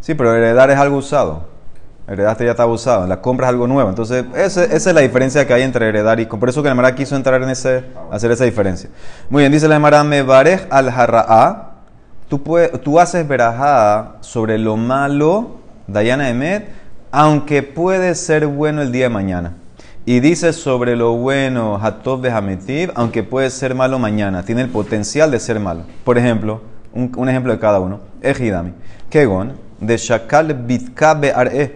Sí, 0.10 0.16
pero 0.16 0.34
heredar 0.34 0.72
es 0.72 0.78
algo 0.80 0.98
usado. 0.98 1.44
Heredaste 2.08 2.44
ya 2.44 2.50
está 2.50 2.66
usado. 2.66 3.06
La 3.06 3.22
compra 3.22 3.46
es 3.46 3.50
algo 3.50 3.68
nuevo. 3.68 3.92
Entonces, 3.92 4.26
esa, 4.36 4.64
es 4.64 4.84
la 4.88 5.02
diferencia 5.02 5.46
que 5.46 5.54
hay 5.54 5.62
entre 5.62 5.88
heredar 5.88 6.20
y 6.20 6.26
Por 6.26 6.50
eso 6.50 6.64
que 6.64 6.68
la 6.68 6.72
Emara 6.72 6.96
quiso 6.96 7.16
entrar 7.16 7.44
en 7.44 7.50
ese, 7.52 7.84
hacer 8.10 8.32
esa 8.32 8.44
diferencia. 8.44 8.90
Muy 9.30 9.44
bien, 9.44 9.52
dice 9.52 9.68
la 9.68 9.76
Emara, 9.76 10.04
me 10.04 10.24
barej 10.24 10.66
al 10.72 10.90
jarra'a. 10.90 11.74
Tú, 12.28 12.42
tú 12.82 13.00
haces 13.00 13.28
verajá 13.28 14.14
sobre 14.22 14.58
lo 14.58 14.78
malo, 14.78 15.58
Dayana 15.86 16.28
Emet, 16.30 16.70
aunque 17.12 17.62
puede 17.62 18.16
ser 18.16 18.48
bueno 18.48 18.82
el 18.82 18.92
día 18.92 19.04
de 19.04 19.10
mañana. 19.10 19.54
Y 20.08 20.22
dice 20.22 20.54
sobre 20.54 20.96
lo 20.96 21.18
bueno, 21.18 21.80
Hatov 21.80 22.22
Behametiv, 22.22 22.92
aunque 22.96 23.22
puede 23.22 23.52
ser 23.52 23.76
malo 23.76 24.00
mañana. 24.00 24.42
Tiene 24.42 24.64
el 24.64 24.70
potencial 24.70 25.30
de 25.30 25.40
ser 25.40 25.60
malo. 25.60 25.84
Por 26.04 26.18
ejemplo, 26.18 26.62
un, 26.96 27.12
un 27.16 27.30
ejemplo 27.30 27.54
de 27.54 27.60
cada 27.60 27.80
uno. 27.80 28.00
Ejidami. 28.24 28.74
Kegon 29.12 29.69
de 29.80 29.98
Shakal 29.98 30.54
Bitka 30.54 31.14
Be'ar'e. 31.14 31.76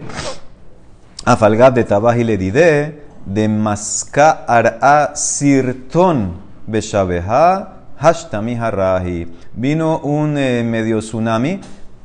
Afalgab 1.24 1.74
de 1.74 1.84
Tabaji 1.84 2.24
le 2.24 2.36
dide, 2.36 3.04
de 3.24 3.48
Maska 3.48 4.44
Ar'a 4.46 5.14
Sirton 5.14 6.34
Beshabeha 6.66 7.74
Hashtami 7.98 8.54
Harahi. 8.54 9.26
Vino 9.54 9.98
un 10.00 10.36
eh, 10.36 10.62
medio 10.62 10.98
tsunami, 10.98 11.60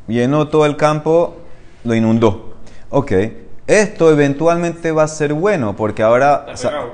llenó 0.08 0.48
todo 0.48 0.66
el 0.66 0.78
campo, 0.78 1.38
lo 1.84 1.94
inundó. 1.94 2.54
Ok, 2.90 3.12
esto 3.68 4.12
eventualmente 4.12 4.92
va 4.92 5.04
a 5.04 5.08
ser 5.08 5.34
bueno 5.34 5.76
porque 5.76 6.02
ahora 6.02 6.46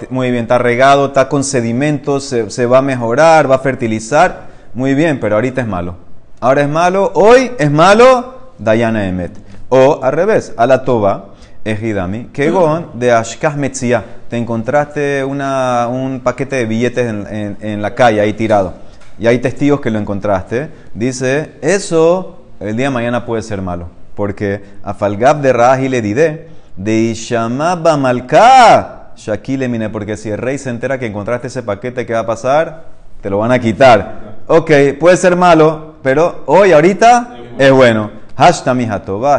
muy 0.10 0.32
bien, 0.32 0.44
está 0.44 0.58
regado, 0.58 1.08
está 1.08 1.30
con 1.30 1.44
sedimentos, 1.44 2.24
se, 2.26 2.50
se, 2.50 2.66
va 2.66 2.80
a 2.80 2.82
mejorar, 2.82 3.50
va 3.50 3.56
a 3.56 3.60
fertilizar. 3.60 4.48
Muy 4.74 4.96
bien, 4.96 5.20
pero 5.20 5.36
ahorita 5.36 5.62
es 5.62 5.68
malo. 5.68 5.96
Ahora 6.40 6.64
es 6.64 6.70
malo, 6.70 7.12
hoy 7.16 7.52
es 7.60 7.72
malo, 7.72 8.45
Dayana 8.58 9.08
Emet. 9.08 9.32
O 9.70 10.00
al 10.04 10.14
revés, 10.14 10.54
a 10.58 10.68
la 10.68 10.84
Toba, 10.84 11.30
Ejidami, 11.64 12.26
Kegon 12.26 12.92
de 12.94 13.12
Ashkah 13.12 13.56
Metzia. 13.56 14.04
Te 14.30 14.38
encontraste 14.38 15.24
una, 15.24 15.88
un 15.90 16.20
paquete 16.20 16.58
de 16.58 16.66
billetes 16.66 17.08
en, 17.08 17.58
en, 17.60 17.82
la 17.82 17.96
calle 17.96 18.22
ahí 18.22 18.34
tirado. 18.34 18.74
Y 19.18 19.28
hay 19.28 19.40
testigos 19.40 19.82
que 19.82 19.90
lo 19.90 20.00
encontraste. 20.00 20.70
Dice, 20.94 21.54
eso 21.62 22.42
el 22.60 22.78
día 22.78 22.88
de 22.88 22.92
mañana 22.92 23.26
puede 23.26 23.42
ser 23.42 23.62
malo. 23.62 23.88
Porque 24.16 24.64
a 24.84 24.94
Falgab 24.94 25.42
de 25.42 25.54
Rahi 25.54 25.90
le 25.90 26.02
dide, 26.02 26.48
de 26.76 26.94
Ishamaba 26.94 27.98
Malka, 27.98 29.12
Shakile 29.16 29.68
mine, 29.68 29.90
porque 29.90 30.18
si 30.18 30.30
el 30.30 30.38
rey 30.38 30.58
se 30.58 30.70
entera 30.70 31.00
que 31.00 31.06
encontraste 31.06 31.48
ese 31.48 31.64
paquete, 31.64 32.06
¿qué 32.06 32.14
va 32.14 32.20
a 32.20 32.26
pasar? 32.26 32.84
Te 33.22 33.30
lo 33.30 33.40
van 33.40 33.52
a 33.52 33.60
quitar. 33.60 34.36
Ok, 34.48 34.72
puede 35.00 35.18
ser 35.18 35.36
malo, 35.36 35.96
pero 36.04 36.44
hoy, 36.46 36.74
ahorita, 36.74 37.36
es 37.58 37.72
bueno. 37.72 38.12
Hashtami 38.38 38.88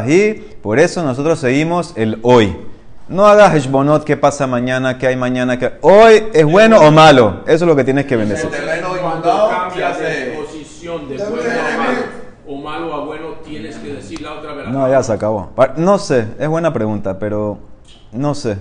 y 0.07 0.33
por 0.61 0.79
eso 0.79 1.03
nosotros 1.03 1.39
seguimos 1.39 1.93
el 1.95 2.19
hoy. 2.23 2.55
No 3.07 3.25
hagas 3.25 3.53
heshbonot 3.53 4.03
qué 4.03 4.17
pasa 4.17 4.47
mañana, 4.47 4.97
qué 4.97 5.07
hay 5.07 5.15
mañana, 5.15 5.57
que 5.57 5.73
hoy 5.81 6.23
es 6.33 6.45
bueno 6.45 6.79
o 6.79 6.91
malo. 6.91 7.43
Eso 7.45 7.63
es 7.63 7.67
lo 7.67 7.75
que 7.75 7.83
tienes 7.83 8.05
que 8.05 8.17
bendecir. 8.17 8.49
Cuando 9.01 9.49
cambias 9.49 9.99
de 9.99 10.37
posición 10.37 11.07
de 11.07 11.17
bueno 11.17 11.41
a 11.41 11.77
malo 11.77 11.99
o 12.47 12.55
malo 12.57 12.93
a 12.93 13.05
bueno, 13.05 13.27
tienes 13.45 13.77
que 13.77 13.93
decir 13.93 14.21
la 14.21 14.33
otra 14.33 14.53
verdad. 14.53 14.71
No, 14.71 14.89
ya 14.89 15.01
se 15.03 15.13
acabó. 15.13 15.51
No 15.77 15.99
sé, 15.99 16.27
es 16.39 16.47
buena 16.47 16.73
pregunta, 16.73 17.17
pero 17.19 17.59
no 18.11 18.35
sé. 18.35 18.57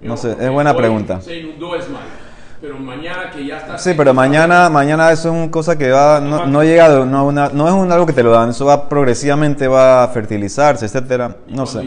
No 0.00 0.16
sé, 0.16 0.36
es 0.40 0.50
buena 0.50 0.74
pregunta. 0.76 1.20
Se 1.20 1.36
inundó 1.36 1.76
es 1.76 1.88
malo. 1.88 2.21
Pero 2.62 2.78
mañana 2.78 3.28
que 3.28 3.44
ya 3.44 3.56
está. 3.56 3.76
Sí, 3.76 3.92
pero 3.96 4.14
mañana, 4.14 4.70
mañana 4.70 5.10
eso 5.10 5.30
es 5.30 5.34
una 5.34 5.50
cosa 5.50 5.76
que 5.76 5.90
va, 5.90 6.20
no, 6.20 6.46
no 6.46 6.62
llega, 6.62 7.04
no, 7.04 7.26
una, 7.26 7.48
no 7.48 7.66
es 7.66 7.74
un, 7.74 7.90
algo 7.90 8.06
que 8.06 8.12
te 8.12 8.22
lo 8.22 8.30
dan, 8.30 8.50
eso 8.50 8.64
va 8.64 8.88
progresivamente, 8.88 9.66
va 9.66 10.04
a 10.04 10.08
fertilizarse, 10.08 10.86
etcétera. 10.86 11.38
No 11.48 11.66
sé. 11.66 11.80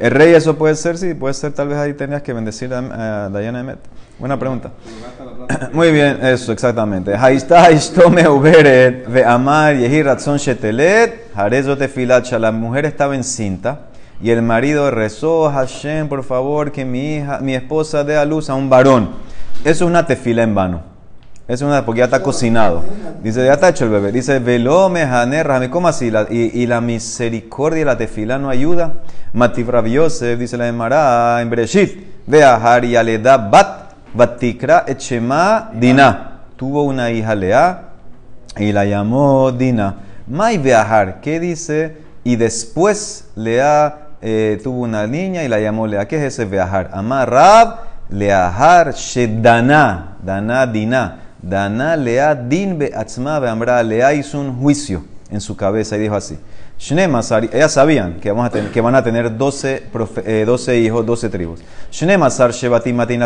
El 0.00 0.10
rey, 0.10 0.34
eso 0.34 0.58
puede 0.58 0.74
ser, 0.74 0.98
sí, 0.98 1.14
puede 1.14 1.34
ser, 1.34 1.52
tal 1.52 1.68
vez 1.68 1.78
ahí 1.78 1.94
tenías 1.94 2.22
que 2.22 2.32
bendecir 2.32 2.74
a, 2.74 3.28
Diana 3.28 3.60
Emet. 3.60 3.78
Buena 4.18 4.36
pregunta. 4.36 4.72
Muy 5.72 5.92
bien, 5.92 6.18
eso, 6.26 6.50
exactamente. 6.50 7.12
La 7.12 7.20
mujer 12.50 12.84
estaba 12.84 13.14
encinta 13.14 13.80
y 14.20 14.30
el 14.30 14.42
marido 14.42 14.90
rezó, 14.90 15.50
Hashem, 15.50 16.08
por 16.08 16.24
favor, 16.24 16.72
que 16.72 16.84
mi 16.84 17.14
hija, 17.14 17.38
mi 17.40 17.54
esposa 17.54 18.02
dé 18.02 18.16
a 18.16 18.24
luz 18.24 18.50
a 18.50 18.54
un 18.54 18.68
varón. 18.68 19.29
Eso 19.62 19.84
es 19.84 19.90
una 19.90 20.06
tefila 20.06 20.42
en 20.42 20.54
vano. 20.54 20.82
Es 21.46 21.62
una, 21.62 21.84
porque 21.84 21.98
ya 21.98 22.04
está 22.04 22.22
cocinado. 22.22 22.82
Dice, 23.22 23.44
ya 23.44 23.54
está 23.54 23.68
hecho 23.68 23.84
el 23.84 23.90
bebé. 23.90 24.12
Dice, 24.12 24.38
velome, 24.38 25.04
janer, 25.04 25.68
¿cómo 25.68 25.88
así? 25.88 26.10
Y, 26.30 26.62
y 26.62 26.66
la 26.66 26.80
misericordia, 26.80 27.84
la 27.84 27.98
tefila 27.98 28.38
no 28.38 28.48
ayuda. 28.48 28.94
Yosef, 29.86 30.38
dice 30.38 30.56
la 30.56 30.68
Emara 30.68 31.42
en 31.42 31.50
Bereshit. 31.50 32.06
Vea, 32.26 32.54
Hari 32.54 32.94
Aleda 32.96 33.36
Bat, 33.36 33.92
Batikra 34.14 34.84
Echema 34.86 35.70
Dina. 35.74 36.38
Tuvo 36.56 36.84
una 36.84 37.10
hija 37.10 37.34
Lea 37.34 37.88
y 38.56 38.72
la 38.72 38.84
llamó 38.84 39.50
Dina. 39.52 39.96
Mai 40.28 40.56
Beahar, 40.56 41.20
¿qué 41.20 41.40
dice? 41.40 41.96
Y 42.22 42.36
después 42.36 43.30
Lea 43.34 44.08
eh, 44.22 44.60
tuvo 44.62 44.82
una 44.82 45.06
niña 45.06 45.42
y 45.42 45.48
la 45.48 45.58
llamó 45.58 45.86
Lea. 45.86 46.06
¿Qué 46.06 46.16
es 46.16 46.34
ese 46.34 46.44
Beahar? 46.44 46.90
Amar 46.92 47.28
Rab 47.28 47.89
Leahar 48.10 48.92
Shedana, 48.94 50.16
Dana 50.22 50.66
Dina. 50.66 51.16
Dana 51.42 51.96
Lea 51.96 52.34
Din 52.34 52.78
Beatzma 52.78 53.38
Beamra. 53.40 53.82
Lea 53.82 54.12
hizo 54.14 54.38
un 54.40 54.60
juicio 54.60 55.04
en 55.30 55.40
su 55.40 55.56
cabeza 55.56 55.96
y 55.96 56.00
dijo 56.00 56.14
así. 56.14 56.38
Shnemasar, 56.78 57.44
ellas 57.44 57.72
sabían 57.72 58.14
que, 58.20 58.30
vamos 58.30 58.46
a 58.46 58.50
tener, 58.50 58.70
que 58.70 58.80
van 58.80 58.94
a 58.94 59.04
tener 59.04 59.36
12, 59.36 59.82
profe- 59.92 60.22
eh, 60.24 60.44
12 60.46 60.78
hijos, 60.78 61.04
12 61.04 61.28
tribus. 61.28 61.60
Shnemasar 61.92 62.52
Shebatim 62.52 62.96
Matin. 62.96 63.22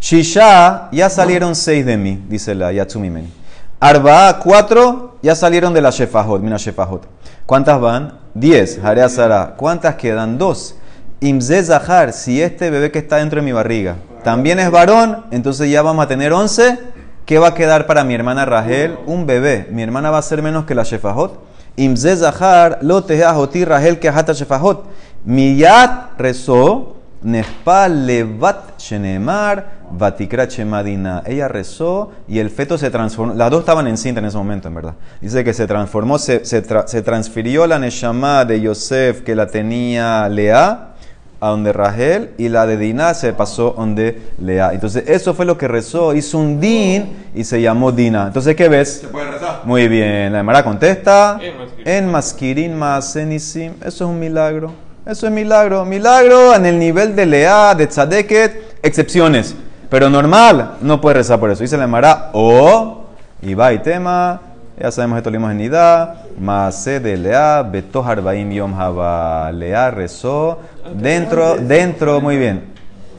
Shisha, 0.00 0.88
ya 0.92 1.10
salieron 1.10 1.54
6 1.56 1.84
de 1.84 1.96
mí, 1.96 2.24
dice 2.28 2.54
la 2.54 2.72
Yatsumi 2.72 3.10
Meni. 3.10 3.32
Arba, 3.80 4.38
4, 4.38 5.18
ya 5.22 5.34
salieron 5.34 5.72
de 5.74 5.80
la 5.80 5.90
Shefajot, 5.90 6.40
mina 6.40 6.56
Shefajot. 6.56 7.06
¿Cuántas 7.44 7.80
van? 7.80 8.18
10. 8.34 8.80
Harea 8.84 9.08
Sara. 9.08 9.54
¿Cuántas 9.56 9.96
quedan? 9.96 10.38
2. 10.38 10.74
Imze 11.20 11.64
Zahar, 11.64 12.12
si 12.12 12.40
este 12.40 12.70
bebé 12.70 12.92
que 12.92 13.00
está 13.00 13.16
dentro 13.16 13.40
de 13.40 13.44
mi 13.44 13.50
barriga 13.50 13.96
también 14.22 14.60
es 14.60 14.70
varón, 14.70 15.24
entonces 15.32 15.68
ya 15.68 15.82
vamos 15.82 16.04
a 16.04 16.08
tener 16.08 16.32
11. 16.32 16.78
¿Qué 17.26 17.40
va 17.40 17.48
a 17.48 17.54
quedar 17.54 17.86
para 17.86 18.04
mi 18.04 18.14
hermana 18.14 18.44
Rahel? 18.44 18.96
Un 19.06 19.26
bebé. 19.26 19.66
Mi 19.70 19.82
hermana 19.82 20.10
va 20.10 20.18
a 20.18 20.22
ser 20.22 20.42
menos 20.42 20.64
que 20.64 20.76
la 20.76 20.84
Shefajot. 20.84 21.40
Imze 21.76 22.16
Zahar, 22.16 22.78
lo 22.82 23.02
tejeahoti 23.02 23.64
Rahel 23.64 23.98
que 23.98 24.08
hata 24.08 24.32
Shefajot. 24.32 24.84
Miyat 25.24 26.18
rezó, 26.18 26.94
Nehpa 27.20 27.88
levat 27.88 28.78
shenemar, 28.78 29.66
vatikra 29.90 30.46
chemadina. 30.46 31.24
Ella 31.26 31.48
rezó 31.48 32.12
y 32.28 32.38
el 32.38 32.50
feto 32.50 32.78
se 32.78 32.90
transformó. 32.90 33.34
Las 33.34 33.50
dos 33.50 33.60
estaban 33.60 33.88
encinta 33.88 34.20
en 34.20 34.26
ese 34.26 34.36
momento, 34.36 34.68
en 34.68 34.74
verdad. 34.76 34.94
Dice 35.20 35.42
que 35.42 35.52
se 35.52 35.66
transformó, 35.66 36.18
se, 36.18 36.44
se, 36.44 36.62
se 36.86 37.02
transfirió 37.02 37.66
la 37.66 37.80
Neshama 37.80 38.44
de 38.44 38.60
Yosef 38.60 39.22
que 39.22 39.34
la 39.34 39.48
tenía 39.48 40.28
Lea 40.28 40.94
a 41.40 41.48
donde 41.48 41.72
Rahel 41.72 42.30
y 42.36 42.48
la 42.48 42.66
de 42.66 42.76
Dinah 42.76 43.14
se 43.14 43.32
pasó 43.32 43.74
donde 43.76 44.20
Lea. 44.38 44.72
Entonces, 44.72 45.04
eso 45.06 45.34
fue 45.34 45.46
lo 45.46 45.56
que 45.56 45.68
rezó. 45.68 46.14
Hizo 46.14 46.38
un 46.38 46.60
din 46.60 47.28
y 47.34 47.44
se 47.44 47.60
llamó 47.62 47.92
Dina. 47.92 48.26
Entonces, 48.26 48.56
¿qué 48.56 48.68
ves? 48.68 49.00
¿Se 49.02 49.08
puede 49.08 49.30
rezar? 49.30 49.62
Muy 49.64 49.88
bien, 49.88 50.32
la 50.32 50.40
Emara 50.40 50.64
contesta. 50.64 51.38
En 51.84 52.10
Masquirín 52.10 52.76
Maasenisim. 52.76 53.74
Eso 53.80 53.86
es 53.86 54.00
un 54.10 54.18
milagro. 54.18 54.72
Eso 55.06 55.26
es 55.26 55.32
milagro. 55.32 55.84
Milagro 55.84 56.54
en 56.54 56.66
el 56.66 56.78
nivel 56.78 57.14
de 57.14 57.26
Lea, 57.26 57.74
de 57.74 57.86
Tzadeket, 57.86 58.78
excepciones. 58.82 59.54
Pero 59.88 60.10
normal, 60.10 60.76
no 60.80 61.00
puede 61.00 61.14
rezar 61.14 61.40
por 61.40 61.50
eso. 61.50 61.62
Dice 61.62 61.78
la 61.78 61.84
Emara, 61.84 62.30
o, 62.32 63.04
y 63.40 63.54
va 63.54 63.72
y 63.72 63.78
tema. 63.78 64.40
Ya 64.78 64.90
sabemos 64.90 65.18
esto 65.18 65.30
lo 65.30 65.50
en 65.50 65.56
Nidá. 65.56 66.24
Maase 66.40 67.00
de 67.00 67.16
Lea, 67.16 67.62
Beto 67.62 68.04
Harbaim 68.04 68.50
Yom 68.50 68.74
Haba. 68.74 69.50
Lea 69.52 69.90
rezó 69.90 70.60
dentro, 70.94 71.56
dentro, 71.56 72.20
muy 72.20 72.36
bien 72.36 72.78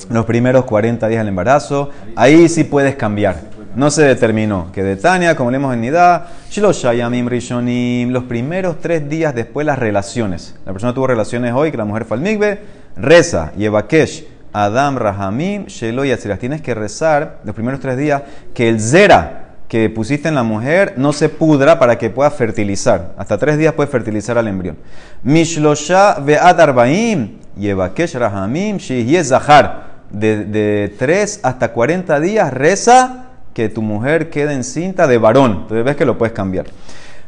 los 0.10 0.26
primeros 0.26 0.66
40 0.66 1.08
días 1.08 1.20
del 1.22 1.28
embarazo, 1.30 1.90
ahí 2.16 2.50
sí 2.50 2.64
puedes 2.64 2.96
cambiar. 2.96 3.38
No 3.76 3.92
se 3.92 4.04
determinó 4.04 4.72
que 4.72 4.82
de 4.84 4.96
Tania, 4.96 5.36
como 5.36 5.52
leemos 5.52 5.74
en 5.74 5.82
Nidá, 5.82 6.28
Shiloshayamim 6.50 7.28
Rishonim, 7.28 8.10
los 8.10 8.24
primeros 8.24 8.80
tres 8.80 9.08
días 9.08 9.36
después 9.36 9.66
las 9.66 9.78
relaciones. 9.78 10.56
La 10.66 10.72
persona 10.72 10.94
tuvo 10.94 11.08
relaciones 11.08 11.54
hoy, 11.54 11.70
que 11.70 11.78
la 11.78 11.86
mujer 11.86 12.06
fue 12.06 12.18
al 12.18 12.24
Migbe, 12.24 12.60
reza, 12.98 13.52
Yevakesh, 13.56 14.26
Adam 14.52 14.98
Rahamim, 14.98 15.68
Shelo. 15.68 16.02
Tienes 16.40 16.62
que 16.62 16.74
rezar 16.74 17.40
los 17.44 17.54
primeros 17.54 17.80
tres 17.80 17.96
días 17.96 18.24
que 18.56 18.68
el 18.68 18.82
Zera 18.82 19.49
que 19.70 19.90
pusiste 19.90 20.28
en 20.28 20.36
la 20.36 20.44
mujer 20.44 20.96
no 20.98 21.14
se 21.14 21.30
pudra 21.30 21.80
para 21.80 21.98
que 21.98 22.10
pueda 22.10 22.30
fertilizar. 22.32 23.14
Hasta 23.18 23.38
tres 23.38 23.58
días 23.58 23.74
puede 23.74 23.88
fertilizar 23.88 24.38
al 24.38 24.48
embrión. 24.48 24.76
Mishlosha 25.24 26.20
ve'ad 26.20 26.60
arbaim, 26.60 27.38
Yevakesh 27.56 28.16
Rahamim, 28.16 28.78
Shihye 28.78 29.24
Zahar. 29.24 29.88
De, 30.10 30.44
de 30.44 30.92
3 30.98 31.42
hasta 31.44 31.72
40 31.72 32.20
días 32.20 32.52
reza 32.52 33.26
que 33.54 33.70
tu 33.70 33.84
mujer 33.84 34.32
quede 34.32 34.54
encinta 34.54 35.06
de 35.06 35.20
varón. 35.20 35.52
Entonces 35.62 35.86
ves 35.86 35.96
que 35.96 36.04
lo 36.06 36.18
puedes 36.18 36.34
cambiar. 36.34 36.66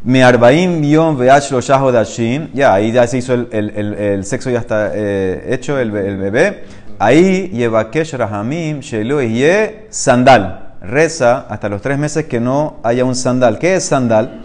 Me 0.03 0.23
arbaim 0.23 0.81
yom 0.81 1.15
veach 1.15 1.51
lo 1.51 1.91
dashim. 1.91 2.49
Ya, 2.55 2.73
ahí 2.73 2.91
ya 2.91 3.05
se 3.05 3.19
hizo 3.19 3.35
el, 3.35 3.49
el- 3.51 3.93
el- 3.93 4.25
sexo, 4.25 4.49
ya 4.49 4.57
está 4.57 4.91
eh, 4.95 5.45
hecho 5.53 5.77
el, 5.77 5.91
be- 5.91 6.07
el 6.07 6.17
bebé. 6.17 6.63
Ahí 6.97 7.49
yevakesh 7.53 8.13
rahamim 8.13 8.79
shelo 8.79 9.21
ye 9.21 9.85
sandal. 9.91 10.70
Reza 10.81 11.45
hasta 11.47 11.69
los 11.69 11.81
tres 11.81 11.97
meses 11.97 12.25
que 12.25 12.39
no 12.39 12.77
haya 12.83 13.05
un 13.05 13.15
sandal. 13.15 13.59
¿Qué 13.59 13.75
es 13.75 13.85
sandal? 13.85 14.41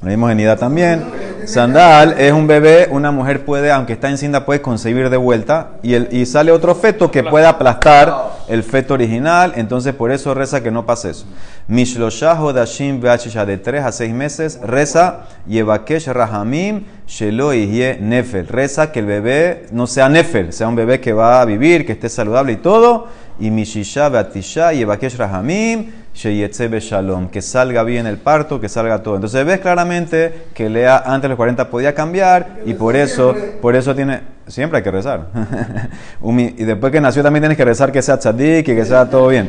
Lo 0.00 0.08
vimos 0.08 0.30
en 0.30 0.38
Ida 0.38 0.56
también. 0.56 1.04
Sandal 1.44 2.14
es 2.18 2.32
un 2.32 2.46
bebé, 2.46 2.86
una 2.90 3.10
mujer 3.10 3.44
puede, 3.44 3.72
aunque 3.72 3.94
está 3.94 4.08
encinta, 4.08 4.44
puede 4.44 4.60
concebir 4.60 5.10
de 5.10 5.16
vuelta 5.16 5.70
y, 5.82 5.94
el, 5.94 6.08
y 6.12 6.26
sale 6.26 6.52
otro 6.52 6.74
feto 6.74 7.10
que 7.10 7.24
puede 7.24 7.46
aplastar 7.46 8.32
el 8.48 8.62
feto 8.62 8.94
original. 8.94 9.54
Entonces, 9.56 9.94
por 9.94 10.12
eso 10.12 10.34
reza 10.34 10.62
que 10.62 10.70
no 10.70 10.86
pase 10.86 11.10
eso. 11.10 11.26
Mishlosha 11.66 12.40
Hodashim 12.40 13.00
Beachisha 13.00 13.44
de 13.44 13.58
3 13.58 13.84
a 13.84 13.92
6 13.92 14.14
meses, 14.14 14.60
reza 14.62 15.26
Yevakesh 15.48 16.08
Rahamim 16.08 16.84
Shelo 17.08 17.52
Ihye 17.52 17.98
Nefel. 18.00 18.46
Reza 18.46 18.92
que 18.92 19.00
el 19.00 19.06
bebé 19.06 19.66
no 19.72 19.88
sea 19.88 20.08
Nefel, 20.08 20.52
sea 20.52 20.68
un 20.68 20.76
bebé 20.76 21.00
que 21.00 21.12
va 21.12 21.40
a 21.40 21.44
vivir, 21.44 21.84
que 21.84 21.92
esté 21.92 22.08
saludable 22.08 22.52
y 22.52 22.56
todo. 22.56 23.08
Y 23.40 23.50
Mishisha 23.50 24.08
Beatisha 24.08 24.72
Yevakesh 24.72 25.16
Rahamim 25.16 25.90
Sheyetze 26.18 26.68
Shalom, 26.80 27.28
que 27.28 27.40
salga 27.40 27.84
bien 27.84 28.06
el 28.06 28.16
parto, 28.16 28.60
que 28.60 28.68
salga 28.68 29.02
todo. 29.04 29.14
Entonces 29.14 29.46
ves 29.46 29.60
claramente 29.60 30.46
que 30.52 30.68
Lea 30.68 30.98
antes 31.06 31.22
de 31.22 31.28
los 31.28 31.36
40 31.36 31.70
podía 31.70 31.94
cambiar 31.94 32.58
y 32.66 32.74
por 32.74 32.96
eso, 32.96 33.36
por 33.62 33.76
eso 33.76 33.94
tiene, 33.94 34.22
siempre 34.48 34.78
hay 34.78 34.82
que 34.82 34.90
rezar. 34.90 35.28
Y 36.20 36.64
después 36.64 36.90
que 36.90 37.00
nació 37.00 37.22
también 37.22 37.42
tienes 37.42 37.56
que 37.56 37.64
rezar 37.64 37.92
que 37.92 38.02
sea 38.02 38.18
tzadik 38.18 38.66
y 38.68 38.74
que 38.74 38.84
sea 38.84 39.08
todo 39.08 39.28
bien. 39.28 39.48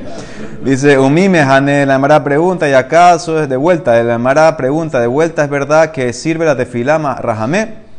Dice, 0.63 0.99
Umi 0.99 1.27
Mehane, 1.27 1.87
la 1.87 1.95
Emara 1.95 2.23
pregunta, 2.23 2.69
y 2.69 2.73
acaso 2.73 3.41
es 3.41 3.49
de 3.49 3.57
vuelta, 3.57 4.01
la 4.03 4.13
Emara 4.13 4.55
pregunta, 4.55 4.99
de 4.99 5.07
vuelta, 5.07 5.43
¿es 5.43 5.49
verdad 5.49 5.91
que 5.91 6.13
sirve 6.13 6.45
la 6.45 6.55
tefilama 6.55 7.15
Rahamé? 7.15 7.89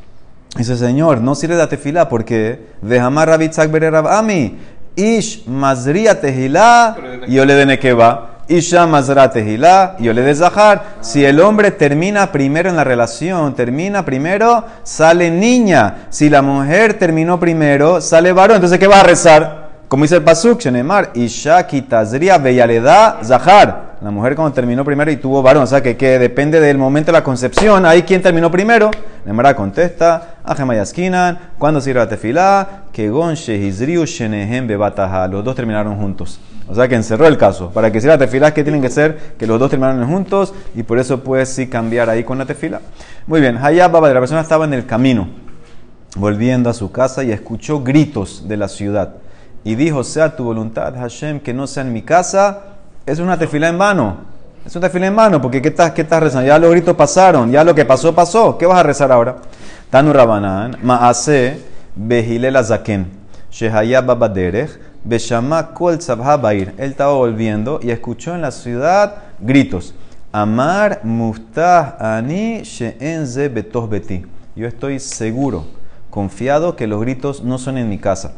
Dice, 0.57 0.77
Señor, 0.77 1.21
no 1.21 1.35
sirve 1.35 1.57
la 1.57 1.69
tefilá 1.69 2.09
porque 2.09 2.59
Vejamar 2.83 3.29
Rabitzak 3.29 3.71
Bere 3.71 3.91
Ami, 3.97 4.59
Ish 4.97 5.47
Mazria 5.47 6.21
Tehilá, 6.21 6.97
y 7.27 7.39
Ole 7.39 7.55
de 7.55 7.67
Nekeba. 7.67 8.27
Isha 8.49 8.85
Mazra 8.85 9.31
Tehilá, 9.31 9.95
y 10.01 10.09
Ole 10.09 10.23
de 10.23 10.35
Zahar. 10.35 10.97
Si 11.01 11.25
el 11.25 11.41
hombre 11.41 11.71
termina 11.71 12.33
primero 12.33 12.69
en 12.69 12.75
la 12.75 12.83
relación, 12.83 13.55
termina 13.55 14.05
primero, 14.05 14.65
sale 14.83 15.31
niña. 15.31 16.07
Si 16.11 16.29
la 16.29 16.43
mujer 16.43 16.95
terminó 16.95 17.39
primero, 17.39 18.01
sale 18.01 18.33
varón. 18.33 18.57
Entonces, 18.57 18.81
¿qué 18.81 18.89
va 18.89 19.01
a 19.01 19.05
rezar? 19.05 19.60
Como 19.91 20.05
dice 20.05 20.15
el 20.15 20.23
Pasuk, 20.23 20.61
Shenemar, 20.61 21.11
Isha 21.15 21.67
Kitazria 21.67 22.39
Beyaleda 22.39 23.19
Zahar. 23.25 23.97
La 24.01 24.13
mujer 24.13 24.37
cuando 24.37 24.55
terminó 24.55 24.85
primero 24.85 25.11
y 25.11 25.17
tuvo 25.17 25.43
varón. 25.43 25.65
O 25.65 25.67
sea 25.67 25.83
que, 25.83 25.97
que 25.97 26.21
depende 26.21 26.61
del 26.61 26.79
momento 26.79 27.07
de 27.07 27.15
la 27.15 27.25
concepción. 27.25 27.85
Ahí 27.85 28.05
quien 28.05 28.23
terminó 28.23 28.53
primero. 28.53 28.93
Nemara 29.27 29.57
contesta, 29.57 30.37
Ajemayaskinan, 30.45 31.41
¿cuándo 31.59 31.81
sirve 31.81 31.99
la 31.99 32.09
tefilá? 32.09 32.85
Que 32.93 33.11
gon 33.11 33.35
shehizriu 33.35 34.05
shenehem 34.05 34.69
bebataha. 34.69 35.27
Los 35.27 35.45
dos 35.45 35.57
terminaron 35.57 35.97
juntos. 35.97 36.39
O 36.69 36.75
sea 36.77 36.87
que 36.87 36.95
encerró 36.95 37.27
el 37.27 37.37
caso. 37.37 37.71
Para 37.71 37.91
que 37.91 38.01
sirva 38.01 38.15
la 38.15 38.21
tefilá, 38.21 38.55
que 38.55 38.63
tienen 38.63 38.83
que 38.83 38.91
ser? 38.91 39.35
Que 39.37 39.45
los 39.49 39.59
dos 39.59 39.71
terminaron 39.71 40.07
juntos 40.07 40.55
y 40.77 40.85
por 40.85 41.01
eso 41.01 41.25
puedes 41.25 41.49
sí 41.49 41.67
cambiar 41.67 42.09
ahí 42.09 42.23
con 42.23 42.39
la 42.39 42.47
tefilá. 42.47 42.81
Muy 43.27 43.41
bien, 43.41 43.59
Hayab 43.61 43.91
Baba, 43.91 44.09
la 44.15 44.21
persona 44.21 44.43
estaba 44.43 44.67
en 44.67 44.75
el 44.75 44.87
camino, 44.87 45.31
volviendo 46.15 46.71
a 46.71 46.75
su 46.75 46.93
casa 46.93 47.25
y 47.25 47.33
escuchó 47.33 47.83
gritos 47.83 48.47
de 48.47 48.57
la 48.57 48.69
ciudad. 48.69 49.15
Y 49.65 49.75
dijo, 49.75 50.03
sea 50.05 50.35
tu 50.37 50.45
voluntad, 50.45 50.95
Hashem, 50.95 51.41
que 51.41 51.53
no 51.53 51.67
sea 51.67 51.83
en 51.83 51.93
mi 51.93 52.03
casa. 52.03 52.61
Es 53.07 53.19
una 53.19 53.39
tefilá 53.39 53.69
en 53.69 53.79
vano. 53.79 54.17
Es 54.65 54.75
una 54.77 54.89
tefilá 54.89 55.07
en 55.07 55.17
vano, 55.17 55.41
porque 55.41 55.61
¿qué 55.61 55.69
estás, 55.69 55.93
qué 55.93 56.03
estás 56.03 56.23
rezando? 56.23 56.47
Ya 56.47 56.59
los 56.59 56.71
gritos 56.71 56.97
pasaron, 56.97 57.51
ya 57.51 57.65
lo 57.65 57.75
que 57.75 57.85
pasó, 57.85 58.15
pasó. 58.15 58.57
¿Qué 58.57 58.67
vas 58.67 58.79
a 58.79 58.83
rezar 58.83 59.13
ahora? 59.13 59.37
Tanu 59.91 60.13
Rabanan, 60.13 60.77
Maase, 60.83 61.61
Behilela 61.95 62.63
Zaken, 62.63 63.07
Shehaya 63.51 64.03
Beshama 65.03 65.73
Kol 65.75 65.99
Bair. 66.41 66.75
Él 66.79 66.91
estaba 66.91 67.15
volviendo 67.15 67.81
y 67.83 67.91
escuchó 67.91 68.35
en 68.35 68.43
la 68.43 68.51
ciudad 68.51 69.17
gritos. 69.41 69.95
Amar 70.33 71.01
Muftah 71.03 71.97
Ani 71.99 72.63
She'en 72.63 73.27
Ze 73.27 73.49
Betoh 73.49 73.89
Beti. 73.89 74.25
Yo 74.55 74.67
estoy 74.69 75.01
seguro, 75.01 75.65
confiado 76.11 76.77
que 76.77 76.87
los 76.87 77.01
gritos 77.01 77.43
no 77.43 77.59
son 77.59 77.79
en 77.79 77.89
mi 77.89 77.99
casa. 77.99 78.33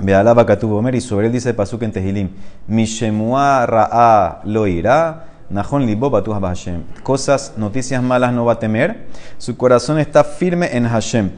Bealaba 0.00 0.46
Katubo 0.46 0.78
Omer, 0.78 0.94
y 0.94 1.00
sobre 1.00 1.26
él 1.26 1.32
dice 1.32 1.54
Pasuk 1.54 1.82
en 1.82 1.92
Tehilim, 1.92 2.30
Mishemua 2.68 3.66
Ra'a 3.66 4.42
lo 4.44 4.66
irá, 4.66 5.24
Nahon 5.50 5.86
Libo 5.86 6.08
Batuha 6.08 6.40
Hashem. 6.40 6.82
Cosas, 7.02 7.54
noticias 7.56 8.02
malas 8.02 8.32
no 8.32 8.44
va 8.44 8.54
a 8.54 8.58
temer, 8.58 9.06
su 9.38 9.56
corazón 9.56 9.98
está 9.98 10.22
firme 10.22 10.76
en 10.76 10.86
Hashem. 10.86 11.30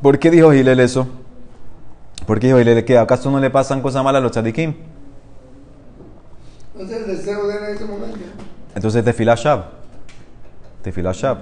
¿Por 0.00 0.18
qué 0.18 0.30
dijo 0.30 0.52
Gilel 0.52 0.78
eso? 0.80 1.08
¿Por 2.26 2.38
qué 2.38 2.46
dijo 2.48 2.58
Gilel 2.58 2.84
que 2.84 2.98
acaso 2.98 3.30
no 3.30 3.40
le 3.40 3.50
pasan 3.50 3.80
cosas 3.80 4.04
malas 4.04 4.20
a 4.20 4.22
los 4.22 4.32
tzadikim? 4.32 4.74
No 6.76 6.84
es 6.84 6.90
el 6.92 7.06
deseo 7.06 7.48
de 7.48 7.56
él 7.56 7.64
en 7.64 7.74
ese 7.74 7.84
momento. 7.84 8.18
Entonces 8.74 9.04
Tefilá 9.04 9.34
Shab. 9.34 9.64
Tefilá 10.82 11.12
Shab. 11.12 11.38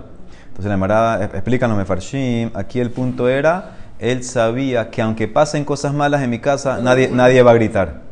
Entonces 0.49 0.69
la 0.69 0.75
Emara, 0.75 1.25
explícanos, 1.35 1.77
Mefarshim, 1.77 2.51
aquí 2.55 2.81
el 2.81 2.91
punto 2.91 3.29
era, 3.29 3.77
él 3.99 4.25
sabía 4.25 4.91
que 4.91 5.03
aunque 5.03 5.29
pasen 5.29 5.65
cosas 5.65 5.95
malas 5.95 6.23
en 6.23 6.31
mi 6.31 6.39
casa, 6.39 6.79
nadie, 6.83 7.09
nadie 7.09 7.43
va 7.43 7.53
a 7.53 7.55
gritar. 7.55 8.03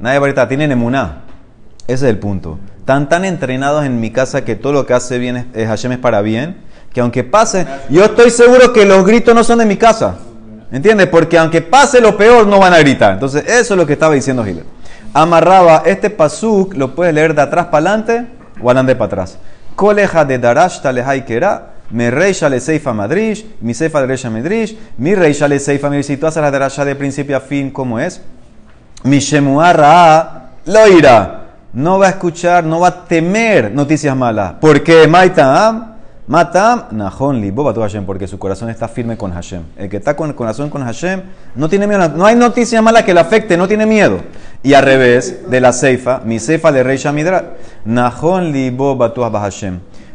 Nadie 0.00 0.18
va 0.18 0.26
a 0.26 0.28
gritar, 0.28 0.48
tienen 0.48 0.72
emuná. 0.72 1.22
Ese 1.86 2.06
es 2.06 2.10
el 2.10 2.18
punto. 2.18 2.58
Están 2.78 3.08
tan 3.08 3.24
entrenados 3.24 3.84
en 3.84 4.00
mi 4.00 4.10
casa 4.10 4.44
que 4.44 4.56
todo 4.56 4.72
lo 4.72 4.86
que 4.86 4.94
hace 4.94 5.18
bien 5.18 5.36
es, 5.36 5.46
es 5.54 5.68
Hashem 5.68 5.92
es 5.92 5.98
para 5.98 6.22
bien, 6.22 6.62
que 6.92 7.00
aunque 7.00 7.24
pase, 7.24 7.66
yo 7.90 8.04
estoy 8.04 8.30
seguro 8.30 8.72
que 8.72 8.84
los 8.84 9.04
gritos 9.04 9.34
no 9.34 9.42
son 9.42 9.58
de 9.58 9.66
mi 9.66 9.76
casa. 9.76 10.16
¿Entiendes? 10.70 11.06
Porque 11.08 11.38
aunque 11.38 11.60
pase 11.60 12.00
lo 12.00 12.16
peor, 12.16 12.46
no 12.46 12.58
van 12.58 12.72
a 12.72 12.78
gritar. 12.78 13.12
Entonces, 13.12 13.44
eso 13.46 13.74
es 13.74 13.78
lo 13.78 13.86
que 13.86 13.92
estaba 13.92 14.14
diciendo 14.14 14.46
Hitler. 14.46 14.64
Amarraba 15.12 15.82
este 15.86 16.10
pasuk, 16.10 16.74
lo 16.74 16.94
puedes 16.94 17.14
leer 17.14 17.34
de 17.34 17.42
atrás 17.42 17.66
para 17.66 17.90
adelante 17.90 18.26
o 18.60 18.70
adelante 18.70 18.96
para 18.96 19.06
atrás. 19.06 19.38
Coleja 19.76 20.24
de 20.24 20.38
Darash 20.38 20.80
Talehai 20.80 21.24
Kera, 21.24 21.73
me 21.94 22.10
reisha 22.10 22.48
le 22.48 22.58
seifa 22.58 22.92
madrish, 22.92 23.46
mi 23.60 23.72
seifa 23.72 24.00
de 24.00 24.08
reisha 24.08 24.28
medrish, 24.28 24.76
mi 24.98 25.14
reisha 25.14 25.46
le 25.46 25.60
seifa 25.60 25.88
madrish. 25.88 26.06
Si 26.06 26.16
tú 26.16 26.26
haces 26.26 26.42
la 26.42 26.50
Darasha 26.50 26.84
de 26.84 26.96
principio 26.96 27.36
a 27.36 27.40
fin, 27.40 27.70
¿cómo 27.70 28.00
es? 28.00 28.20
Mi 29.04 29.20
shemuarra 29.20 30.50
lo 30.66 30.88
irá. 30.88 31.40
No 31.72 32.00
va 32.00 32.06
a 32.06 32.10
escuchar, 32.10 32.64
no 32.64 32.80
va 32.80 32.88
a 32.88 33.04
temer 33.04 33.70
noticias 33.72 34.16
malas. 34.16 34.54
¿Por 34.54 34.82
qué? 34.82 35.06
Maitam, 35.06 35.94
matam, 36.26 36.86
nahon 36.90 37.40
li, 37.40 37.52
boba 37.52 37.72
tu 37.72 37.80
porque 38.04 38.26
su 38.26 38.40
corazón 38.40 38.70
está 38.70 38.88
firme 38.88 39.16
con 39.16 39.32
Hashem. 39.32 39.62
El 39.76 39.88
que 39.88 39.98
está 39.98 40.16
con 40.16 40.30
el 40.30 40.34
corazón 40.34 40.70
con 40.70 40.82
Hashem 40.82 41.22
no 41.54 41.68
tiene 41.68 41.86
miedo. 41.86 42.08
No 42.08 42.26
hay 42.26 42.34
noticia 42.34 42.82
mala 42.82 43.04
que 43.04 43.14
le 43.14 43.20
afecte, 43.20 43.56
no 43.56 43.68
tiene 43.68 43.86
miedo. 43.86 44.18
Y 44.64 44.74
al 44.74 44.84
revés, 44.84 45.48
de 45.48 45.60
la 45.60 45.72
seifa, 45.72 46.22
mi 46.24 46.40
seifa 46.40 46.72
de 46.72 46.82
rey 46.82 46.96
Shamidrat, 46.96 47.44
nahon 47.84 48.50
li, 48.50 48.70
boba 48.70 49.14
tu. 49.14 49.22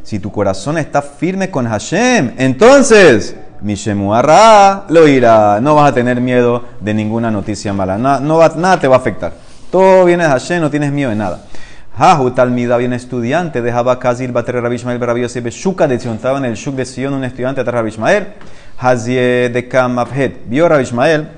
Si 0.09 0.17
tu 0.17 0.31
corazón 0.31 0.79
está 0.79 1.03
firme 1.03 1.51
con 1.51 1.67
Hashem, 1.67 2.31
entonces, 2.39 3.35
mi 3.61 3.75
shemuarra 3.75 4.85
lo 4.89 5.07
irá. 5.07 5.61
No 5.61 5.75
vas 5.75 5.91
a 5.91 5.93
tener 5.93 6.19
miedo 6.19 6.63
de 6.79 6.95
ninguna 6.95 7.29
noticia 7.29 7.73
mala. 7.73 7.95
No, 7.99 8.19
no 8.19 8.37
va, 8.37 8.51
nada 8.55 8.79
te 8.79 8.87
va 8.87 8.95
a 8.95 8.97
afectar. 8.97 9.33
Todo 9.71 10.05
viene 10.05 10.23
de 10.23 10.29
Hashem, 10.29 10.61
no 10.61 10.71
tienes 10.71 10.91
miedo 10.91 11.11
de 11.11 11.15
nada. 11.15 11.41
Hahu 11.95 12.31
Talmida, 12.31 12.75
bien 12.77 12.91
estudiante 12.93 13.61
de 13.61 13.71
Habakazil 13.71 14.31
Bater 14.31 14.55
Rabbi 14.55 14.77
Ishmael 14.77 14.99
Rabbi 14.99 15.21
Yosef 15.21 15.45
Shuka 15.45 15.87
de 15.87 15.99
Sion. 15.99 16.15
Estaba 16.15 16.39
en 16.39 16.45
el 16.45 16.55
Shuk 16.55 16.73
de 16.73 16.85
Sion, 16.85 17.13
un 17.13 17.23
estudiante 17.23 17.63
de 17.63 17.69
Rabbi 17.69 17.89
Ishmael. 17.89 18.33
Hazie 18.79 19.49
de 19.49 19.67
Kamafhet. 19.67 20.49
Vio 20.49 20.67
Rabbi 20.67 20.81
Ishmael 20.81 21.29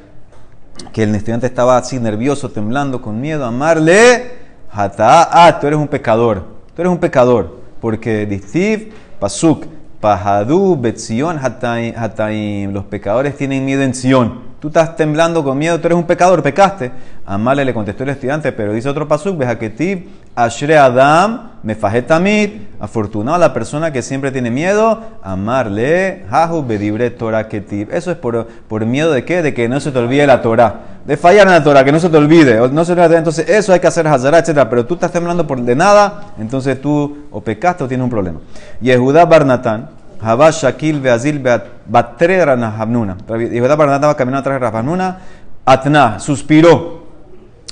que 0.93 1.03
el 1.03 1.13
estudiante 1.13 1.45
estaba 1.45 1.75
así 1.75 1.99
nervioso, 1.99 2.51
temblando, 2.51 3.01
con 3.01 3.19
miedo. 3.19 3.43
Amarle. 3.43 4.31
Hata. 4.71 5.27
Ah, 5.29 5.59
tú 5.59 5.67
eres 5.67 5.77
un 5.77 5.89
pecador. 5.89 6.45
Tú 6.73 6.81
eres 6.81 6.89
un 6.89 6.99
pecador. 6.99 7.59
Porque 7.81 8.25
Distiv, 8.25 8.93
Pasuk, 9.19 9.65
Pahadu, 9.99 10.79
Betzion, 10.79 11.37
Hataim. 11.37 12.71
Los 12.71 12.85
pecadores 12.85 13.35
tienen 13.35 13.65
miedo 13.65 13.81
en 13.81 13.93
Sion. 13.93 14.51
Tú 14.61 14.67
estás 14.67 14.95
temblando 14.95 15.43
con 15.43 15.57
miedo, 15.57 15.79
tú 15.79 15.87
eres 15.87 15.97
un 15.97 16.05
pecador, 16.05 16.43
pecaste. 16.43 16.91
Amale 17.25 17.65
le 17.65 17.73
contestó 17.73 18.03
el 18.03 18.09
estudiante, 18.09 18.51
pero 18.51 18.71
dice 18.73 18.87
otro 18.87 19.07
pasuk, 19.07 19.37
Bejaketiv, 19.37 20.07
Ashre 20.35 20.77
Adam, 20.77 21.50
Mefajetamid, 21.63 22.49
afortunado 22.79 23.37
la 23.37 23.53
persona 23.53 23.91
que 23.91 24.01
siempre 24.01 24.31
tiene 24.31 24.49
miedo, 24.49 24.99
amarle, 25.21 26.25
Jahu 26.29 26.65
Bedibre 26.65 27.11
Torah 27.11 27.47
Ketiv. 27.47 27.93
Eso 27.93 28.09
es 28.09 28.17
por, 28.17 28.47
por 28.67 28.85
miedo 28.85 29.11
de 29.11 29.23
qué? 29.25 29.43
De 29.43 29.53
que 29.53 29.69
no 29.69 29.79
se 29.79 29.91
te 29.91 29.99
olvide 29.99 30.25
la 30.25 30.41
Torah. 30.41 30.79
De 31.05 31.17
fallar 31.17 31.45
en 31.45 31.53
la 31.53 31.63
Torah, 31.63 31.83
que 31.83 31.91
no 31.91 31.99
se 31.99 32.09
te 32.09 32.17
olvide. 32.17 32.67
No 32.69 32.83
se 32.83 32.95
te 32.95 33.01
olvide. 33.01 33.17
Entonces, 33.17 33.47
eso 33.47 33.73
hay 33.73 33.79
que 33.79 33.87
hacer 33.87 34.07
Hazara, 34.07 34.39
etc. 34.39 34.65
Pero 34.69 34.85
tú 34.85 34.95
estás 34.95 35.11
temblando 35.11 35.45
por 35.45 35.61
de 35.61 35.75
nada, 35.75 36.33
entonces 36.39 36.81
tú 36.81 37.25
o 37.29 37.41
pecaste 37.41 37.83
o 37.83 37.87
tienes 37.87 38.03
un 38.03 38.09
problema. 38.09 38.39
Yehuda 38.81 39.25
Barnatán, 39.25 39.89
Habá 40.19 40.51
Shakil 40.51 40.99
Beazil 40.99 41.43
Batre 41.85 42.45
Ranabnuna. 42.45 43.17
Yehuda 43.27 43.75
Barnatán 43.75 44.01
estaba 44.01 44.15
caminando 44.15 44.41
atrás 44.41 44.55
de 44.55 44.59
Rabbanuna. 44.59 45.17
Atna, 45.65 46.19
suspiró. 46.19 47.00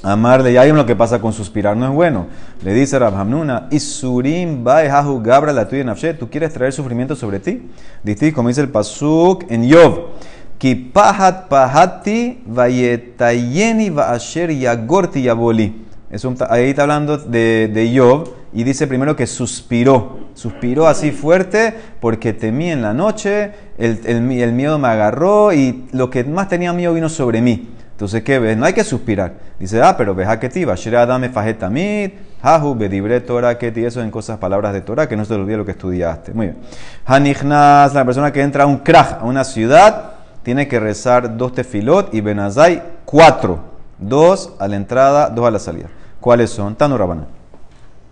Amarle, 0.02 0.54
ya 0.54 0.62
hay 0.62 0.72
lo 0.72 0.86
que 0.86 0.96
pasa 0.96 1.20
con 1.20 1.34
suspirar, 1.34 1.76
no 1.76 1.86
es 1.86 1.92
bueno. 1.92 2.28
Le 2.64 2.74
dice 2.74 2.98
Rabhamnuna, 2.98 3.68
Isurim 3.70 4.64
Baehahu 4.64 5.22
Gabra 5.22 5.52
la 5.52 5.68
tuya 5.68 5.84
nafshe, 5.84 6.14
¿tú 6.14 6.30
quieres 6.30 6.54
traer 6.54 6.72
sufrimiento 6.72 7.16
sobre 7.16 7.40
ti? 7.40 7.70
Dice, 8.04 8.32
como 8.32 8.48
dice 8.48 8.62
el 8.62 8.70
Pasuk 8.70 9.44
en 9.52 9.68
Yov, 9.68 10.12
Ki 10.60 10.76
pahat 10.76 11.48
pahati 11.48 12.44
vayetayeni 12.46 13.90
vaasher 13.90 14.52
yagorti 14.52 15.24
yaboli. 15.24 15.86
Eso, 16.12 16.34
ahí 16.50 16.72
está 16.72 16.82
hablando 16.82 17.18
de, 17.18 17.70
de 17.74 17.92
Yov 17.94 18.30
y 18.52 18.66
dice 18.66 18.86
primero 18.86 19.16
que 19.16 19.26
suspiró. 19.26 20.28
Suspiró 20.34 20.88
así 20.88 21.12
fuerte 21.12 21.74
porque 22.02 22.34
temí 22.34 22.72
en 22.72 22.82
la 22.82 22.94
noche, 22.94 23.52
el, 23.78 24.02
el 24.06 24.52
miedo 24.52 24.78
me 24.80 24.90
agarró 24.90 25.54
y 25.54 25.88
lo 25.94 26.10
que 26.10 26.26
más 26.26 26.50
tenía 26.50 26.74
miedo 26.74 26.94
vino 26.94 27.08
sobre 27.08 27.42
mí. 27.42 27.70
Entonces, 28.00 28.24
¿qué 28.24 28.40
ves? 28.40 28.56
No 28.56 28.66
hay 28.66 28.72
que 28.72 28.86
suspirar. 28.86 29.34
Dice, 29.60 29.82
ah, 29.82 29.98
pero 29.98 30.16
veja 30.16 30.40
que 30.40 30.48
ti, 30.48 30.64
Bashira 30.64 31.02
Adame 31.02 31.28
Fajetamid, 31.28 32.12
Hahu 32.42 32.74
Bedibre 32.74 33.20
Torah 33.20 33.58
Keti, 33.58 33.84
eso 33.84 34.02
en 34.02 34.10
cosas, 34.10 34.38
palabras 34.38 34.72
de 34.72 34.80
Torah, 34.80 35.10
que 35.10 35.18
no 35.18 35.26
se 35.26 35.34
te 35.34 35.40
olvide 35.42 35.58
lo 35.58 35.66
que 35.66 35.72
estudiaste. 35.72 36.34
Muy 36.34 36.46
bien. 36.46 36.58
Hanichnas, 37.06 37.94
la 37.94 38.06
persona 38.06 38.32
que 38.32 38.42
entra 38.42 38.64
a 38.64 38.68
un 38.68 38.78
kraj, 38.78 39.18
a 39.20 39.26
una 39.26 39.44
ciudad, 39.44 40.12
tiene 40.44 40.70
que 40.70 40.80
rezar 40.80 41.36
dos 41.36 41.52
tefilot 41.54 42.14
y 42.14 42.22
benazai 42.22 42.82
cuatro. 43.04 43.60
Dos 43.98 44.54
a 44.60 44.70
la 44.70 44.78
entrada, 44.78 45.30
dos 45.30 45.46
a 45.46 45.52
la 45.52 45.60
salida. 45.60 45.90
¿Cuáles 46.22 46.52
son? 46.52 46.76
Tano 46.76 46.98
Rabana. 46.98 47.26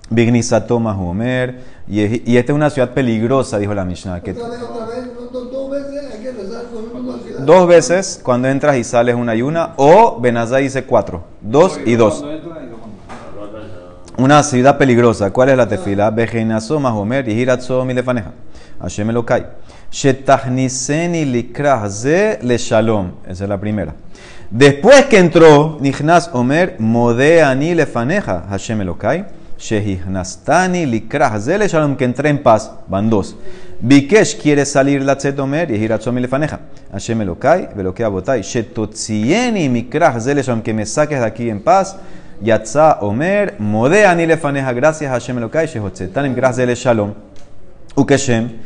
Bignisato 0.09 0.81
Mahomer. 0.81 1.61
Y, 1.87 2.29
y 2.29 2.35
esta 2.35 2.51
es 2.51 2.55
una 2.57 2.69
ciudad 2.69 2.93
peligrosa, 2.93 3.57
dijo 3.57 3.73
la 3.73 3.85
Mishnah. 3.85 4.19
Que 4.21 4.31
Otra 4.31 4.49
vez, 4.49 4.61
otra 4.61 4.85
vez, 4.85 5.07
no, 5.15 5.21
do- 5.27 5.45
dos 5.45 5.71
veces 5.71 6.13
hay 6.13 6.21
que 6.23 6.31
rezar 6.33 6.63
con 6.73 7.05
una 7.05 7.17
ciudad. 7.23 7.36
Dos 7.47 7.65
veces 7.65 8.19
cuando 8.21 8.47
entras 8.49 8.77
y 8.77 8.83
sales 8.83 9.15
una 9.15 9.33
y 9.33 9.41
una. 9.41 9.73
O 9.77 10.19
Benazai 10.19 10.63
dice 10.63 10.83
cuatro. 10.83 11.23
Dos 11.41 11.79
y 11.83 11.95
dos. 11.95 12.23
Una 14.17 14.43
ciudad 14.43 14.77
peligrosa. 14.77 15.31
¿Cuál 15.31 15.49
es 15.49 15.57
la 15.57 15.67
tefila? 15.67 16.11
Bejeinazo 16.11 16.79
Mahomer 16.79 17.27
y 17.29 17.31
Hiratzo 17.31 17.85
Milefaneja. 17.85 18.31
Hashem 18.81 19.09
Elokai. 19.09 19.45
Shetachniseni 19.89 21.23
likrah 21.23 21.89
ze 21.89 22.37
le 22.41 22.57
shalom. 22.57 23.11
Esa 23.25 23.45
es 23.45 23.49
la 23.49 23.59
primera. 23.59 23.95
Después 24.49 25.05
que 25.05 25.17
entró, 25.17 25.77
Nihnas 25.79 26.29
Omer, 26.33 26.75
Modeani 26.79 27.73
lefaneja. 27.73 28.45
Hashem 28.49 28.81
Elokai. 28.81 29.25
Shehihnastani 29.57 30.85
likrah 30.85 31.39
ze 31.39 31.57
le 31.57 31.67
shalom. 31.67 31.95
Que 31.95 32.03
entré 32.03 32.29
en 32.29 32.43
paz. 32.43 32.71
Van 32.87 33.09
dos. 33.09 33.37
Bikesh 33.79 34.37
quiere 34.41 34.65
salir 34.65 35.01
la 35.03 35.17
Omer 35.37 35.71
y 35.71 35.75
Hiratzo 35.75 36.11
Milefaneja. 36.11 36.59
Hashem 36.91 37.21
Elokai. 37.21 37.69
Velokea 37.75 38.09
Botai. 38.09 38.41
Shetotzieni 38.41 39.69
mikrah 39.69 40.19
ze 40.19 40.33
le 40.33 40.41
shalom. 40.41 40.61
Que 40.61 40.73
me 40.73 40.85
saques 40.85 41.19
de 41.19 41.25
aquí 41.25 41.49
en 41.49 41.61
paz. 41.61 41.97
Yatza 42.41 42.99
Omer, 43.01 43.55
Modea 43.59 44.13
ni 44.13 44.25
lefaneja, 44.25 44.71
gracias 44.71 45.11
Hashem 45.11 45.37
Elokai, 45.37 45.67
Shehotzetanim, 45.67 46.35
gracias 46.35 46.77
Shalom. 46.77 47.13
Ukeshem, 47.95 48.59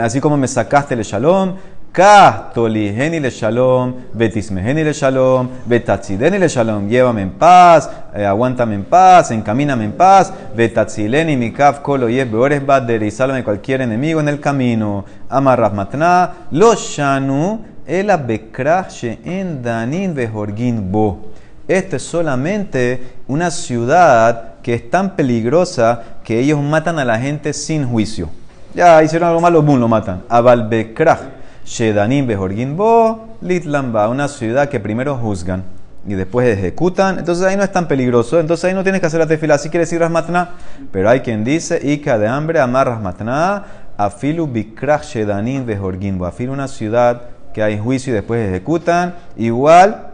así 0.00 0.20
como 0.20 0.36
me 0.36 0.46
sacaste 0.46 0.94
le 0.94 1.02
Shalom, 1.02 1.56
Kahtoli, 1.92 2.94
Geni 2.94 3.18
le 3.18 3.30
Shalom, 3.30 3.94
Betismeheni 4.12 4.84
le 4.84 4.92
Shalom, 4.92 5.48
Betatzideni 5.66 6.38
le 6.38 6.48
Shalom, 6.48 6.88
llévame 6.88 7.22
en 7.22 7.30
paz, 7.30 7.90
eh, 8.14 8.24
aguántame 8.24 8.74
en 8.74 8.84
paz, 8.84 9.30
encamíname 9.30 9.84
en 9.84 9.92
paz, 9.92 10.32
Betatzileni, 10.54 11.36
Mikaf, 11.36 11.80
Kolo, 11.80 12.08
Yeb, 12.08 12.30
Beores, 12.30 12.64
Bader, 12.64 13.02
y 13.02 13.10
sálvame 13.10 13.42
cualquier 13.42 13.80
enemigo 13.80 14.20
en 14.20 14.28
el 14.28 14.40
camino. 14.40 15.04
Amarraf 15.28 15.72
Matna, 15.72 16.32
Lo 16.50 16.74
Shanu, 16.74 17.64
Ela 17.86 18.16
Bekrach, 18.16 18.90
She'en 18.90 19.62
Danin, 19.62 20.14
Behorgin 20.14 20.92
Bo. 20.92 21.32
Esto 21.66 21.96
es 21.96 22.02
solamente 22.02 23.02
una 23.26 23.50
ciudad 23.50 24.54
que 24.62 24.74
es 24.74 24.90
tan 24.90 25.16
peligrosa 25.16 26.02
que 26.24 26.38
ellos 26.38 26.60
matan 26.62 26.98
a 26.98 27.04
la 27.04 27.18
gente 27.18 27.52
sin 27.52 27.86
juicio. 27.86 28.30
Ya 28.74 29.02
hicieron 29.02 29.28
algo 29.28 29.40
malo, 29.40 29.62
boom, 29.62 29.80
lo 29.80 29.88
matan. 29.88 30.22
Abalbekrach, 30.28 31.20
Shedanim 31.68 32.26
Behorgin 32.26 32.78
Bo, 32.78 33.36
Litlamba, 33.42 34.08
una 34.08 34.26
ciudad 34.26 34.70
que 34.70 34.80
primero 34.80 35.16
juzgan 35.16 35.64
y 36.06 36.14
después 36.14 36.48
ejecutan. 36.48 37.18
Entonces 37.18 37.44
ahí 37.44 37.58
no 37.58 37.62
es 37.62 37.70
tan 37.70 37.86
peligroso. 37.86 38.40
Entonces 38.40 38.64
ahí 38.64 38.74
no 38.74 38.82
tienes 38.82 39.02
que 39.02 39.06
hacer 39.06 39.20
la 39.20 39.26
tefila. 39.26 39.58
Si 39.58 39.68
quieres 39.68 39.92
ir 39.92 40.00
Rasmatna, 40.00 40.52
pero 40.90 41.10
hay 41.10 41.20
quien 41.20 41.44
dice, 41.44 41.78
Ika 41.82 42.18
de 42.18 42.26
hambre, 42.26 42.58
amar 42.58 42.88
Rasmatna, 42.88 43.64
Afilu 43.98 44.46
Bikrach 44.46 45.02
Shedanim 45.02 45.66
Behorgin 45.66 46.16
Bo. 46.18 46.24
Afilu 46.24 46.54
una 46.54 46.68
ciudad 46.68 47.22
que 47.52 47.62
hay 47.62 47.78
juicio 47.78 48.12
y 48.12 48.14
después 48.14 48.48
ejecutan. 48.48 49.14
Igual 49.36 50.06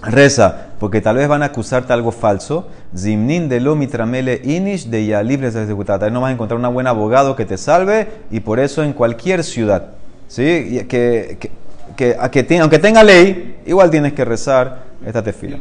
Reza, 0.00 0.68
porque 0.78 1.00
tal 1.00 1.16
vez 1.16 1.26
van 1.26 1.42
a 1.42 1.46
acusarte 1.46 1.92
algo 1.92 2.12
falso. 2.12 2.68
Zimnin 2.96 3.48
de 3.48 3.60
lo 3.60 3.74
mitramele 3.74 4.40
inish 4.44 4.86
de 4.86 5.04
ya 5.04 5.22
libres 5.22 5.54
de 5.54 5.64
ejecutar. 5.64 6.10
No 6.12 6.20
vas 6.20 6.30
a 6.30 6.32
encontrar 6.32 6.60
un 6.60 6.72
buen 6.72 6.86
abogado 6.86 7.34
que 7.34 7.44
te 7.44 7.58
salve 7.58 8.08
y 8.30 8.40
por 8.40 8.60
eso 8.60 8.82
en 8.82 8.92
cualquier 8.92 9.42
ciudad, 9.42 9.97
¿sí? 10.28 10.42
Y 10.70 10.84
Que, 10.84 11.36
que, 11.40 11.50
que, 11.96 12.16
a 12.18 12.30
que 12.30 12.44
te- 12.44 12.60
aunque 12.60 12.78
tenga 12.78 13.02
ley, 13.02 13.58
igual 13.66 13.90
tienes 13.90 14.12
que 14.12 14.24
rezar 14.24 14.84
esta 15.04 15.22
tefila. 15.22 15.56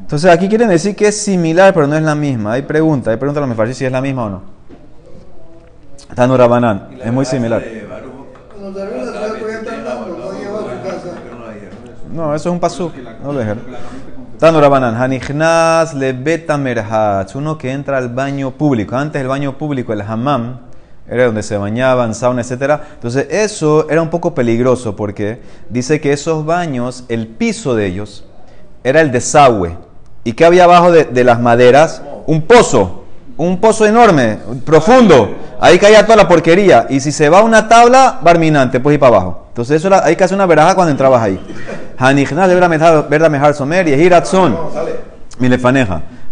Entonces 0.00 0.30
aquí 0.30 0.48
quieren 0.48 0.68
decir 0.68 0.96
que 0.96 1.08
es 1.08 1.20
similar, 1.20 1.74
pero 1.74 1.86
no 1.86 1.94
es 1.96 2.02
la 2.02 2.14
misma. 2.14 2.52
Hay 2.54 2.62
pregunta, 2.62 3.10
hay 3.10 3.16
pregunta 3.18 3.40
a 3.40 3.42
los 3.42 3.50
mefarshim 3.50 3.74
si 3.74 3.84
es 3.84 3.92
la 3.92 4.00
misma 4.00 4.24
o 4.24 4.30
no. 4.30 4.42
Tanu 6.14 6.36
Rabanán, 6.38 6.88
es 7.04 7.12
muy 7.12 7.26
similar. 7.26 7.62
No 12.12 12.34
eso 12.34 12.48
es 12.48 12.52
un 12.52 12.60
pasú. 12.60 12.90
No 13.22 13.32
lo 13.32 13.38
dejen. 13.38 13.60
Tanu 14.38 14.60
Rabanán, 14.60 14.94
Hanichnas 14.96 15.94
le 15.94 16.12
beta 16.12 16.56
merhatz, 16.56 17.34
uno 17.34 17.58
que 17.58 17.70
entra 17.72 17.98
al 17.98 18.08
baño 18.08 18.52
público. 18.52 18.96
Antes 18.96 19.20
el 19.20 19.28
baño 19.28 19.58
público, 19.58 19.92
el 19.92 20.00
hammam, 20.00 20.60
era 21.10 21.26
donde 21.26 21.42
se 21.42 21.56
bañaban, 21.56 22.14
sauna, 22.14 22.42
etc. 22.42 22.80
Entonces 22.94 23.26
eso 23.30 23.88
era 23.88 24.02
un 24.02 24.10
poco 24.10 24.34
peligroso 24.34 24.94
porque 24.96 25.40
dice 25.68 26.00
que 26.00 26.12
esos 26.12 26.44
baños, 26.44 27.04
el 27.08 27.26
piso 27.26 27.74
de 27.74 27.86
ellos, 27.86 28.24
era 28.84 29.00
el 29.00 29.10
desagüe. 29.10 29.76
¿Y 30.24 30.32
qué 30.32 30.44
había 30.44 30.64
abajo 30.64 30.92
de, 30.92 31.04
de 31.04 31.24
las 31.24 31.40
maderas? 31.40 32.02
Un 32.26 32.42
pozo. 32.42 33.04
Un 33.36 33.60
pozo 33.60 33.86
enorme, 33.86 34.38
profundo. 34.64 35.34
Ahí 35.60 35.78
caía 35.78 36.04
toda 36.04 36.16
la 36.16 36.28
porquería. 36.28 36.86
Y 36.88 37.00
si 37.00 37.12
se 37.12 37.28
va 37.28 37.42
una 37.42 37.68
tabla, 37.68 38.18
barminante, 38.22 38.80
pues 38.80 38.94
ir 38.94 39.00
para 39.00 39.16
abajo. 39.16 39.46
Entonces 39.48 39.76
eso 39.76 39.88
era, 39.88 40.04
hay 40.04 40.14
que 40.14 40.24
hacer 40.24 40.36
una 40.36 40.46
veraja 40.46 40.74
cuando 40.74 40.90
entrabas 40.90 41.22
ahí. 41.22 41.40
Hanichnas 41.96 42.48
de 42.48 42.54
verda 42.54 43.28
mejor 43.28 43.54
somer 43.54 43.88
y 43.88 43.94
hiratzon. 43.94 44.56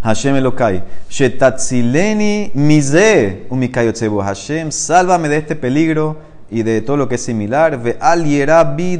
Hashem 0.07 0.37
Elokai, 0.37 0.85
Shetatzileni 1.11 2.53
Mize 2.55 3.47
Umikayotsebo. 3.51 4.23
Hashem, 4.23 4.71
sálvame 4.71 5.29
de 5.29 5.39
este 5.39 5.57
peligro 5.57 6.19
y 6.49 6.63
de 6.63 6.81
todo 6.81 6.97
lo 6.97 7.09
que 7.09 7.17
es 7.17 7.25
similar. 7.25 7.83
Ve 7.83 7.97
al 8.01 8.25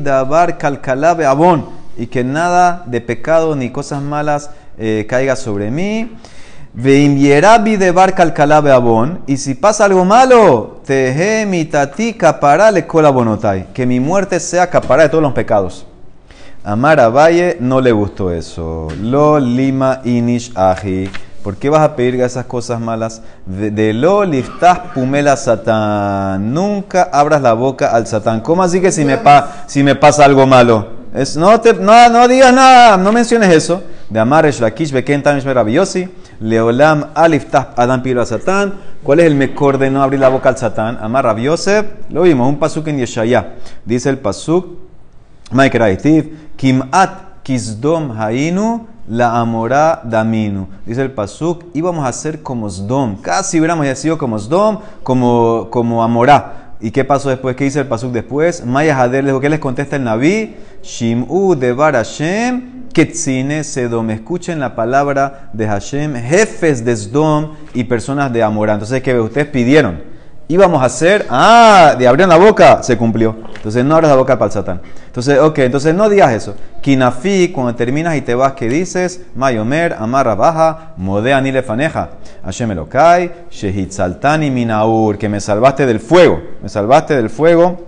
davar 0.03 0.59
calcalabe 0.59 1.25
abón. 1.25 1.67
Y 1.97 2.09
que 2.09 2.25
nada 2.25 2.83
de 2.87 3.01
pecado 3.01 3.55
ni 3.55 3.71
cosas 3.71 4.03
malas 4.03 4.51
eh, 4.79 5.07
caiga 5.09 5.37
sobre 5.37 5.71
mí. 5.71 6.11
Veimyerabi 6.75 7.77
de 7.77 7.93
barca 7.93 8.25
al 8.25 8.53
abón, 8.53 9.21
y 9.27 9.39
si 9.39 9.55
pasa 9.55 9.87
algo 9.87 10.05
malo, 10.05 10.83
teje 10.85 11.47
mi 11.47 11.65
tati 11.65 12.13
capará 12.13 12.71
le 12.71 12.83
bonotai, 12.83 13.73
que 13.73 13.87
mi 13.87 13.99
muerte 13.99 14.39
sea 14.39 14.69
capará 14.69 15.05
de 15.05 15.09
todos 15.09 15.23
los 15.23 15.33
pecados. 15.33 15.87
Amar 16.69 16.99
a 16.99 17.09
Valle 17.11 17.59
no 17.61 17.81
le 17.81 17.93
gustó 17.93 18.33
eso. 18.33 18.89
Lo 19.01 19.39
lima 19.39 20.01
inish 20.03 20.51
aji. 20.57 21.09
¿Por 21.45 21.55
qué 21.59 21.71
vas 21.71 21.83
a 21.83 21.95
pedir 21.95 22.21
esas 22.21 22.47
cosas 22.47 22.81
malas? 22.81 23.23
De, 23.47 23.93
lo 23.93 24.25
liftás 24.25 24.81
pumela 24.93 25.37
satán. 25.37 26.53
Nunca 26.53 27.09
abras 27.13 27.41
la 27.41 27.53
boca 27.53 27.95
al 27.95 28.09
satán. 28.09 28.41
¿Cómo 28.41 28.65
así 28.65 28.81
que 28.81 28.91
si 28.91 29.05
me, 29.05 29.95
pasa 29.95 30.25
algo 30.25 30.45
malo? 30.45 30.89
Es, 31.15 31.37
no, 31.37 31.53
no, 31.81 32.09
no 32.09 32.27
digas 32.27 32.53
nada, 32.53 32.97
no 32.97 33.13
menciones 33.13 33.55
eso. 33.55 33.85
De 34.11 34.19
Amar 34.19 34.45
Eshlakish 34.45 34.91
Beken 34.91 35.23
Tamish 35.23 35.45
Meravillosi. 35.45 36.09
Leolam 36.41 37.11
aliftás 37.15 37.69
Adam 37.77 38.03
pilo 38.03 38.27
satán. 38.27 38.75
¿Cuál 39.05 39.21
es 39.21 39.27
el 39.27 39.37
mejor 39.37 39.79
de 39.79 39.89
no 39.89 40.03
abrir 40.03 40.19
la 40.19 40.31
boca 40.31 40.49
al 40.49 40.59
satán? 40.59 40.99
Amar 41.01 41.27
Rabiosef. 41.27 41.87
Lo 42.11 42.23
vimos, 42.23 42.49
un 42.49 42.59
pasuk 42.59 42.89
en 42.89 42.99
Yeshaya. 42.99 43.55
Dice 43.85 44.11
el 44.11 44.19
pasuk. 44.19 44.86
Kimat 46.57 47.43
Kisdom 47.43 48.11
Hainu, 48.19 48.87
la 49.09 49.39
Amorá 49.39 50.01
Daminu. 50.03 50.67
Dice 50.85 51.03
el 51.03 51.13
Pasuk, 51.13 51.65
íbamos 51.75 52.05
a 52.05 52.13
ser 52.13 52.43
como 52.43 52.69
Sdom. 52.69 53.21
Casi 53.23 53.59
hubiéramos 53.59 53.87
ya 53.87 53.95
sido 53.95 54.19
como 54.19 54.39
Sdom, 54.39 54.81
como, 55.03 55.69
como 55.71 56.03
Amorá. 56.03 56.75
¿Y 56.81 56.91
qué 56.91 57.05
pasó 57.05 57.29
después? 57.31 57.55
¿Qué 57.55 57.65
dice 57.65 57.81
el 57.81 57.87
Pasuk 57.87 58.13
después? 58.13 58.65
Maya 58.67 59.01
Hader, 59.01 59.23
le 59.23 59.31
dijo, 59.31 59.41
¿qué 59.41 59.49
les 59.49 59.61
contesta 59.61 59.97
el 59.97 60.05
Naví? 60.05 60.57
Shim'u 60.83 61.55
de 61.55 61.73
Bar 61.73 61.95
Hashem, 61.95 62.89
Ketzine 62.93 63.63
Sedom. 63.63 64.11
Escuchen 64.11 64.59
la 64.59 64.75
palabra 64.75 65.51
de 65.53 65.67
Hashem, 65.67 66.17
jefes 66.17 66.85
de 66.85 66.97
Sdom 66.97 67.53
y 67.75 67.85
personas 67.85 68.33
de 68.33 68.43
Amorá. 68.43 68.75
Entonces, 68.75 69.03
¿qué 69.03 69.19
ustedes 69.19 69.47
pidieron? 69.47 70.16
Íbamos 70.49 70.83
a 70.83 70.87
hacer, 70.87 71.27
ah, 71.31 71.95
de 71.99 72.07
abrir 72.07 72.29
la 72.29 72.37
boca, 72.37 72.83
se 72.83 72.97
cumplió. 72.97 73.37
Entonces 73.57 73.85
no 73.85 73.95
abras 73.97 74.11
la 74.11 74.17
boca 74.17 74.39
para 74.39 74.47
el 74.47 74.53
satán. 74.53 74.81
Entonces, 75.07 75.39
ok, 75.41 75.59
entonces 75.59 75.95
no 75.95 76.09
digas 76.09 76.33
eso. 76.33 76.55
Kinafi, 76.83 77.49
cuando 77.49 77.75
terminas 77.75 78.17
y 78.17 78.21
te 78.21 78.35
vas, 78.35 78.53
¿qué 78.53 78.69
dices? 78.69 79.23
Mayomer, 79.35 79.97
amarra 79.99 80.35
baja, 80.35 80.93
modea 80.97 81.41
ni 81.41 81.51
lefaneja. 81.51 82.11
Hashem 82.45 82.71
Elokai, 82.71 83.33
Shehitzaltani 83.51 84.51
minaur, 84.51 85.19
que 85.19 85.29
me 85.29 85.41
salvaste 85.41 85.85
del 85.87 86.01
fuego. 86.01 86.41
Me 86.63 86.69
salvaste 86.69 87.17
del 87.17 87.31
fuego. 87.31 87.85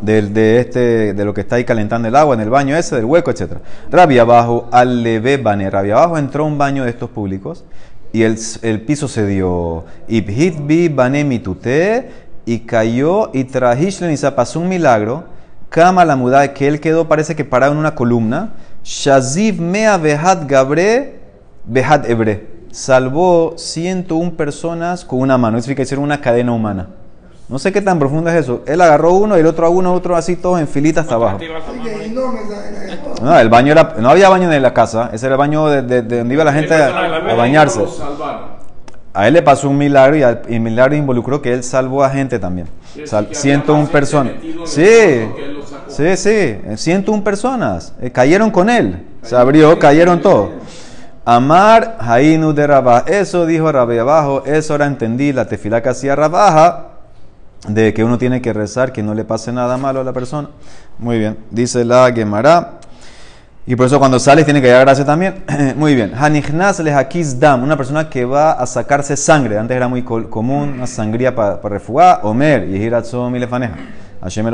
Del, 0.00 0.32
de, 0.32 0.60
este, 0.60 1.12
de 1.12 1.24
lo 1.24 1.34
que 1.34 1.42
está 1.42 1.56
ahí 1.56 1.64
calentando 1.64 2.08
el 2.08 2.16
agua 2.16 2.34
en 2.34 2.40
el 2.40 2.48
baño 2.48 2.74
ese, 2.74 2.96
del 2.96 3.04
hueco, 3.04 3.30
etc. 3.30 3.58
Rabia 3.90 4.22
abajo, 4.22 4.68
al 4.72 5.04
bane. 5.42 5.68
Rabia 5.68 5.96
abajo 5.96 6.16
entró 6.16 6.46
un 6.46 6.56
baño 6.56 6.84
de 6.84 6.90
estos 6.90 7.10
públicos 7.10 7.64
y 8.12 8.22
el, 8.22 8.38
el 8.62 8.80
piso 8.82 9.08
se 9.08 9.26
dio. 9.26 9.84
Ibhit 10.08 10.66
bi 10.66 10.88
bane 10.88 11.24
mitute 11.24 12.10
y 12.44 12.60
cayó 12.60 13.30
y 13.32 13.44
trajishlen 13.44 14.10
y 14.10 14.16
se 14.16 14.30
pasó 14.32 14.60
un 14.60 14.68
milagro. 14.68 15.24
Kama 15.68 16.04
la 16.04 16.16
muda 16.16 16.52
que 16.52 16.66
él 16.66 16.80
quedó, 16.80 17.06
parece 17.06 17.36
que 17.36 17.44
parado 17.44 17.72
en 17.72 17.78
una 17.78 17.94
columna. 17.94 18.54
Shaziv 18.82 19.60
mea 19.60 19.96
behat 19.96 20.48
gabre 20.48 21.20
behat 21.64 22.08
ebre. 22.08 22.48
Salvó 22.72 23.54
101 23.56 24.36
personas 24.36 25.04
con 25.04 25.20
una 25.20 25.38
mano. 25.38 25.58
Eso 25.58 25.74
que 25.74 25.82
hicieron 25.82 26.04
una 26.04 26.20
cadena 26.20 26.52
humana. 26.52 26.88
No 27.48 27.58
sé 27.58 27.72
qué 27.72 27.80
tan 27.80 27.98
profundo 27.98 28.30
es 28.30 28.36
eso. 28.36 28.62
Él 28.66 28.80
agarró 28.80 29.12
uno 29.14 29.36
y 29.36 29.40
el 29.40 29.46
otro 29.46 29.66
a 29.66 29.70
uno, 29.70 29.92
otro 29.92 30.14
así, 30.14 30.36
todos 30.36 30.60
en 30.60 30.68
filita 30.68 31.00
hasta 31.00 31.16
abajo. 31.16 31.38
No, 33.20 33.38
el 33.38 33.48
baño 33.48 33.72
era, 33.72 33.94
no 33.98 34.08
había 34.10 34.28
baño 34.28 34.50
en 34.50 34.62
la 34.62 34.72
casa, 34.72 35.10
ese 35.12 35.26
era 35.26 35.34
el 35.34 35.38
baño 35.38 35.66
de, 35.68 35.82
de- 35.82 36.02
de 36.02 36.18
donde 36.18 36.34
iba 36.34 36.42
la 36.44 36.52
gente 36.52 36.74
a, 36.74 36.88
a 37.30 37.34
bañarse. 37.34 37.80
A 39.12 39.26
él 39.26 39.34
le 39.34 39.42
pasó 39.42 39.68
un 39.68 39.76
milagro 39.76 40.16
y 40.16 40.22
el 40.22 40.60
milagro 40.60 40.94
involucró 40.94 41.42
que 41.42 41.52
él 41.52 41.62
salvó 41.64 42.02
a 42.04 42.10
gente 42.10 42.38
también. 42.38 42.68
Sal- 43.06 43.28
decir 43.28 43.42
que 43.42 43.56
había 43.56 43.64
101 43.64 43.80
más 43.82 43.90
personas. 43.90 44.32
Sí, 44.64 44.82
sí, 45.88 46.16
sí, 46.16 46.30
eh, 46.30 46.74
101 46.76 47.24
personas. 47.24 47.92
eh, 48.00 48.10
cayeron 48.10 48.50
con 48.50 48.70
él. 48.70 49.04
Se 49.22 49.36
abrió, 49.36 49.78
cayeron 49.78 50.20
todos. 50.22 50.50
Amar 51.24 51.96
Hainu 52.00 52.52
de 52.54 52.66
Rabá. 52.66 53.04
Eso 53.06 53.44
dijo 53.46 53.70
Rabé 53.70 54.00
abajo. 54.00 54.44
Eso 54.46 54.72
ahora 54.74 54.86
entendí 54.86 55.32
la 55.32 55.44
tefilá 55.46 55.82
que 55.82 55.88
hacía 55.90 56.16
Rabaja. 56.16 56.86
De 57.68 57.92
que 57.92 58.02
uno 58.02 58.16
tiene 58.16 58.40
que 58.40 58.52
rezar 58.54 58.90
que 58.92 59.02
no 59.02 59.12
le 59.14 59.24
pase 59.24 59.52
nada 59.52 59.76
malo 59.76 60.00
a 60.00 60.04
la 60.04 60.12
persona. 60.14 60.48
Muy 60.98 61.18
bien. 61.18 61.36
Dice 61.50 61.84
la 61.84 62.10
Gemara. 62.14 62.79
Y 63.70 63.76
por 63.76 63.86
eso 63.86 64.00
cuando 64.00 64.18
sales 64.18 64.44
tiene 64.44 64.60
que 64.60 64.66
dar 64.66 64.84
gracia 64.84 65.04
también. 65.04 65.44
Muy 65.76 65.94
bien. 65.94 66.12
Hanichnas 66.12 66.80
lehakiz 66.80 67.38
dam, 67.38 67.62
una 67.62 67.76
persona 67.76 68.10
que 68.10 68.24
va 68.24 68.50
a 68.50 68.66
sacarse 68.66 69.16
sangre. 69.16 69.58
Antes 69.58 69.76
era 69.76 69.86
muy 69.86 70.02
común, 70.02 70.70
una 70.70 70.88
sangría 70.88 71.32
para 71.32 71.60
pa. 71.60 72.20
Omer, 72.24 72.66
yehiratzom 72.66 73.36
y 73.36 73.38
lefaneja. 73.38 73.76
Hashem 74.20 74.44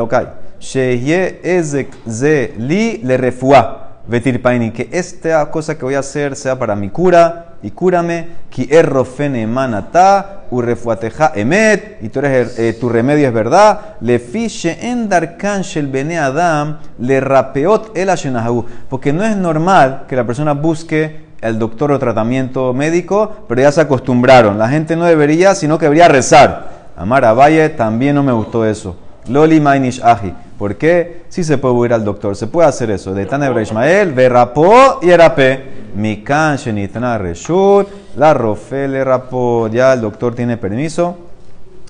ezek 1.43 1.89
ze 2.07 2.53
li 2.59 3.01
le 3.03 3.17
refuá. 3.17 3.86
Vetir 4.09 4.40
paini. 4.40 4.71
Que 4.71 4.88
esta 4.92 5.51
cosa 5.51 5.77
que 5.77 5.85
voy 5.85 5.95
a 5.95 6.01
hacer 6.01 6.37
sea 6.37 6.59
para 6.59 6.77
mi 6.77 6.90
cura 6.90 7.55
y 7.62 7.71
cúrame. 7.71 8.29
Ki 8.51 8.69
errofene 8.71 9.47
manata 9.47 10.45
u 10.51 10.61
refuateja 10.61 11.33
emet. 11.35 11.99
Y 12.03 12.09
tú 12.09 12.21
eres, 12.21 12.59
eh, 12.59 12.73
tu 12.75 12.88
remedio 12.88 13.27
es 13.27 13.35
verdad. 13.35 13.97
Le 14.01 14.19
fiche 14.19 14.79
en 14.88 15.09
darkan 15.09 15.62
shel 15.62 15.88
bene 15.88 16.19
adam 16.19 16.79
le 16.99 17.21
rapeot 17.21 17.97
el 17.97 18.11
ashenahu. 18.11 18.64
Porque 18.88 19.12
no 19.12 19.25
es 19.25 19.37
normal 19.37 20.05
que 20.09 20.16
la 20.16 20.25
persona 20.25 20.53
busque 20.53 21.27
el 21.40 21.59
doctor 21.59 21.92
o 21.92 21.99
tratamiento 21.99 22.73
médico, 22.73 23.45
pero 23.49 23.61
ya 23.61 23.73
se 23.73 23.81
acostumbraron. 23.81 24.59
La 24.59 24.69
gente 24.69 24.97
no 24.97 25.05
debería, 25.05 25.55
sino 25.55 25.79
que 25.79 25.87
debería 25.87 26.09
rezar. 26.09 26.77
Amar 26.97 27.25
a 27.25 27.33
Valle 27.33 27.69
también 27.71 28.14
no 28.14 28.23
me 28.23 28.33
gustó 28.33 28.64
eso. 28.64 28.97
Loli 29.29 29.61
Mainish 29.61 30.01
Aji. 30.03 30.33
¿Por 30.59 30.77
qué? 30.77 31.23
Sí 31.29 31.45
se 31.45 31.59
puede 31.59 31.87
ir 31.87 31.92
al 31.92 32.05
doctor, 32.05 32.35
se 32.37 32.47
puede 32.47 32.69
hacer 32.69 32.90
eso. 32.90 33.12
De 33.12 33.27
Tanebra 33.27 33.61
Ismael, 33.62 34.12
Verapó 34.12 35.01
y 35.03 35.11
Erape. 35.11 35.77
Mikan 35.97 36.57
Shenitna 36.57 37.16
Reshut, 37.16 37.88
la 38.16 38.35
Rofe 38.35 38.87
le 38.87 39.03
rapó. 39.03 39.69
Ya 39.69 39.92
el 39.95 40.01
doctor 40.03 40.35
tiene 40.35 40.57
permiso 40.59 41.16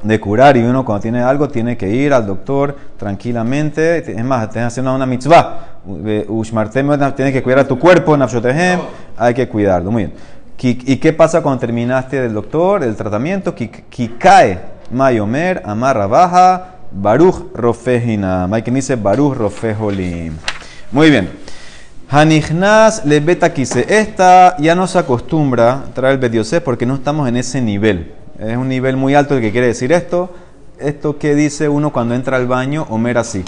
de 0.02 0.20
curar 0.20 0.56
y 0.56 0.62
uno 0.62 0.84
cuando 0.84 1.02
tiene 1.02 1.22
algo 1.22 1.48
tiene 1.48 1.76
que 1.76 1.88
ir 1.88 2.12
al 2.12 2.24
doctor 2.26 2.76
tranquilamente. 2.98 3.98
Es 3.98 4.24
más, 4.24 4.50
tienes 4.50 4.74
que 4.74 4.80
hacer 4.80 4.84
una 4.92 5.06
mitzvah. 5.06 5.60
Ushmartem, 6.28 6.88
tienes 7.14 7.32
que 7.32 7.42
cuidar 7.42 7.60
a 7.60 7.66
tu 7.68 7.78
cuerpo, 7.78 8.16
Nafshotehem, 8.16 8.80
hay 9.16 9.34
que 9.34 9.48
cuidarlo. 9.48 9.90
Muy 9.90 10.04
bien. 10.04 10.14
¿Y 10.58 10.96
qué 10.96 11.12
pasa 11.12 11.42
cuando 11.42 11.60
terminaste 11.60 12.20
del 12.20 12.32
doctor, 12.32 12.82
el 12.84 12.94
tratamiento? 12.96 13.54
Ki- 13.54 13.68
Kikae, 13.68 14.58
Mayomer, 14.92 15.62
Amarra 15.64 16.06
Baja, 16.06 16.75
Baruch 16.96 17.54
Rofejina. 17.54 18.48
Hay 18.50 18.62
quien 18.62 18.74
dice 18.74 18.96
Baruch 18.96 19.36
Rofejolim. 19.36 20.32
Muy 20.90 21.10
bien. 21.10 21.30
Hanichnas 22.08 23.04
le 23.04 23.20
beta. 23.20 23.52
Esta 23.54 24.56
ya 24.58 24.74
no 24.74 24.86
se 24.86 24.98
acostumbra 24.98 25.72
a 25.72 25.84
traer 25.94 26.14
el 26.14 26.20
betiosef 26.20 26.62
porque 26.62 26.86
no 26.86 26.94
estamos 26.94 27.28
en 27.28 27.36
ese 27.36 27.60
nivel. 27.60 28.14
Es 28.38 28.56
un 28.56 28.68
nivel 28.68 28.96
muy 28.96 29.14
alto 29.14 29.34
el 29.34 29.40
que 29.42 29.52
quiere 29.52 29.66
decir 29.66 29.92
esto. 29.92 30.32
Esto 30.78 31.18
que 31.18 31.34
dice 31.34 31.68
uno 31.68 31.92
cuando 31.92 32.14
entra 32.14 32.36
al 32.36 32.46
baño, 32.46 32.86
Omer 32.90 33.18
así. 33.18 33.44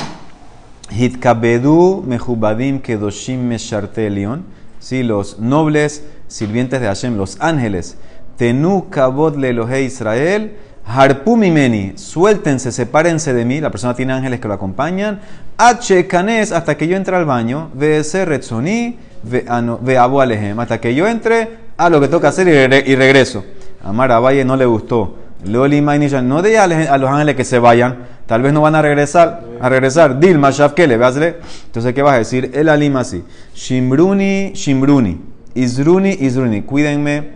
Hitkabedu 0.90 2.04
mehubadim 2.06 2.80
kedoshim 2.80 3.46
meshartelion. 3.46 4.44
Sí, 4.78 5.02
los 5.02 5.38
nobles 5.38 6.04
sirvientes 6.26 6.80
de 6.80 6.86
Hashem, 6.86 7.16
los 7.16 7.38
ángeles. 7.40 7.96
Tenu 8.36 8.88
kabod 8.90 9.36
le 9.36 9.50
Elohe 9.50 9.82
Israel. 9.82 10.56
Harpumimeni, 10.90 11.92
suéltense, 11.96 12.72
sepárense 12.72 13.34
de 13.34 13.44
mí. 13.44 13.60
La 13.60 13.70
persona 13.70 13.94
tiene 13.94 14.14
ángeles 14.14 14.40
que 14.40 14.48
lo 14.48 14.54
acompañan. 14.54 15.20
H 15.58 16.06
canes, 16.06 16.50
hasta 16.50 16.76
que 16.78 16.88
yo 16.88 16.96
entre 16.96 17.14
al 17.14 17.26
baño. 17.26 17.70
Ve 17.74 18.02
retzoni, 18.24 18.96
ve 19.22 19.98
abo 19.98 20.20
alejem. 20.22 20.58
Hasta 20.58 20.80
que 20.80 20.94
yo 20.94 21.06
entre 21.06 21.50
a 21.76 21.90
lo 21.90 22.00
que 22.00 22.08
toca 22.08 22.28
hacer 22.28 22.48
y, 22.48 22.52
regre- 22.52 22.84
y 22.86 22.96
regreso. 22.96 23.44
Amar 23.84 24.10
a 24.12 24.18
Valle 24.18 24.44
no 24.46 24.56
le 24.56 24.64
gustó. 24.64 25.16
Loli 25.44 25.80
Mainishan, 25.82 26.26
no 26.26 26.40
de 26.42 26.58
a 26.58 26.66
los 26.98 27.10
ángeles 27.10 27.36
que 27.36 27.44
se 27.44 27.58
vayan. 27.58 27.98
Tal 28.26 28.40
vez 28.42 28.52
no 28.54 28.62
van 28.62 28.74
a 28.74 28.80
regresar. 28.82 29.44
A 29.60 29.68
regresar. 29.68 30.18
Dilma 30.18 30.50
Shafkele, 30.50 30.96
véasle. 30.96 31.36
Entonces, 31.66 31.92
¿qué 31.92 32.00
vas 32.02 32.14
a 32.14 32.18
decir? 32.18 32.50
El 32.54 32.68
alima 32.70 33.00
así. 33.00 33.22
Shimbruni, 33.54 34.52
Shimbruni. 34.54 35.20
Izruni, 35.54 36.16
Izruni. 36.18 36.62
Cuídenme. 36.62 37.28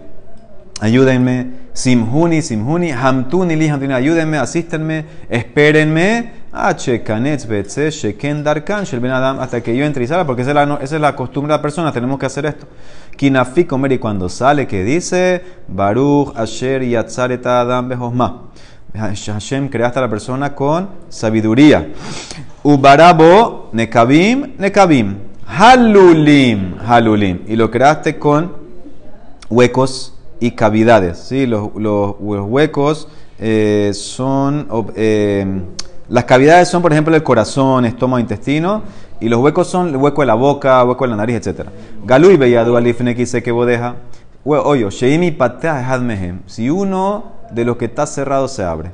Ayúdenme. 0.81 1.62
Simhuni, 1.73 2.43
Simhuni. 2.43 2.91
Hamtuni, 2.91 3.57
li, 3.57 3.69
Hamtuni. 3.69 3.95
Ayúdenme, 3.95 4.39
asístenme. 4.39 5.05
Espérenme. 5.29 6.43
Sheken, 6.53 8.45
Darkan, 8.45 8.85
Ben 9.01 9.11
Adam. 9.11 9.41
Hasta 9.41 9.63
que 9.63 9.75
yo 9.75 9.87
entre 9.87 10.05
y 10.05 10.07
salga, 10.07 10.27
porque 10.27 10.43
esa 10.43 10.51
es, 10.51 10.55
la, 10.55 10.79
esa 10.83 10.97
es 10.97 11.01
la 11.01 11.17
costumbre 11.17 11.53
de 11.53 11.59
la 11.59 11.63
persona. 11.63 11.93
Tenemos 11.93 12.19
que 12.19 12.27
hacer 12.27 12.45
esto. 12.45 12.67
Kinafik, 13.17 13.69
comer 13.69 13.93
y 13.93 13.99
cuando 13.99 14.29
sale, 14.29 14.67
que 14.67 14.85
dice? 14.85 15.43
Baruch, 15.69 16.35
Asher, 16.37 16.83
Yatzaret, 16.83 17.47
Adam, 17.47 17.89
Behosma. 17.89 18.51
Hashem 18.95 19.69
creaste 19.69 19.99
a 19.99 20.03
la 20.03 20.11
persona 20.11 20.55
con 20.55 20.91
sabiduría. 21.09 21.89
Ubarabo, 22.63 23.71
Nekabim, 23.73 24.53
Nekabim. 24.59 25.17
Halulim, 25.47 26.77
Halulim. 26.87 27.41
Y 27.47 27.57
lo 27.57 27.71
creaste 27.71 28.19
con 28.19 28.53
huecos 29.49 30.19
y 30.43 30.51
cavidades. 30.53 31.19
¿sí? 31.19 31.47
Los, 31.47 31.71
los- 31.77 32.17
los 32.21 32.47
huecos 32.49 33.09
eh, 33.39 33.93
son. 33.95 34.67
eh, 34.97 35.47
las 36.09 36.25
cavidades 36.25 36.69
son, 36.69 36.83
por 36.83 36.93
ejemplo, 36.93 37.15
el 37.15 37.23
corazón, 37.23 37.85
estómago, 37.85 38.19
intestino. 38.19 38.83
Y 39.21 39.29
los 39.29 39.41
huecos 39.41 39.69
son 39.69 39.89
el 39.89 39.97
hueco 39.97 40.23
de 40.23 40.27
la 40.27 40.35
boca, 40.35 40.83
hueco 40.85 41.05
de 41.05 41.11
la 41.11 41.17
nariz, 41.17 41.47
etc. 41.47 41.69
Galui 42.05 42.37
beyadu 42.37 42.77
alifne 42.77 43.15
que 43.15 43.53
bodeja. 43.53 43.95
Oye, 44.45 44.91
sheimi 44.91 45.31
patea 45.31 45.89
hadmehem. 45.89 46.41
Si 46.47 46.69
uno 46.69 47.25
de 47.53 47.65
los 47.65 47.77
que 47.77 47.85
está 47.85 48.05
cerrado 48.07 48.49
se 48.49 48.65
abre. 48.65 48.91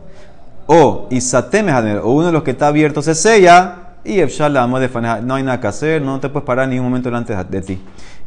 O 0.67 1.07
isateme 1.11 1.73
o 1.99 2.11
uno 2.11 2.27
de 2.27 2.33
los 2.33 2.43
que 2.43 2.51
está 2.51 2.67
abierto 2.69 3.01
se 3.01 3.15
sella. 3.15 3.75
Y 4.05 4.21
Efshalam 4.21 4.75
de. 4.75 4.89
No 5.25 5.35
hay 5.35 5.43
nada 5.43 5.61
que 5.61 5.67
hacer, 5.67 6.03
no 6.03 6.21
te 6.21 6.29
puedes 6.29 6.47
parar 6.47 6.69
ni 6.69 6.79
un 6.79 6.85
momento 6.85 7.09
delante 7.09 7.35
de 7.35 7.61
ti. 7.63 7.81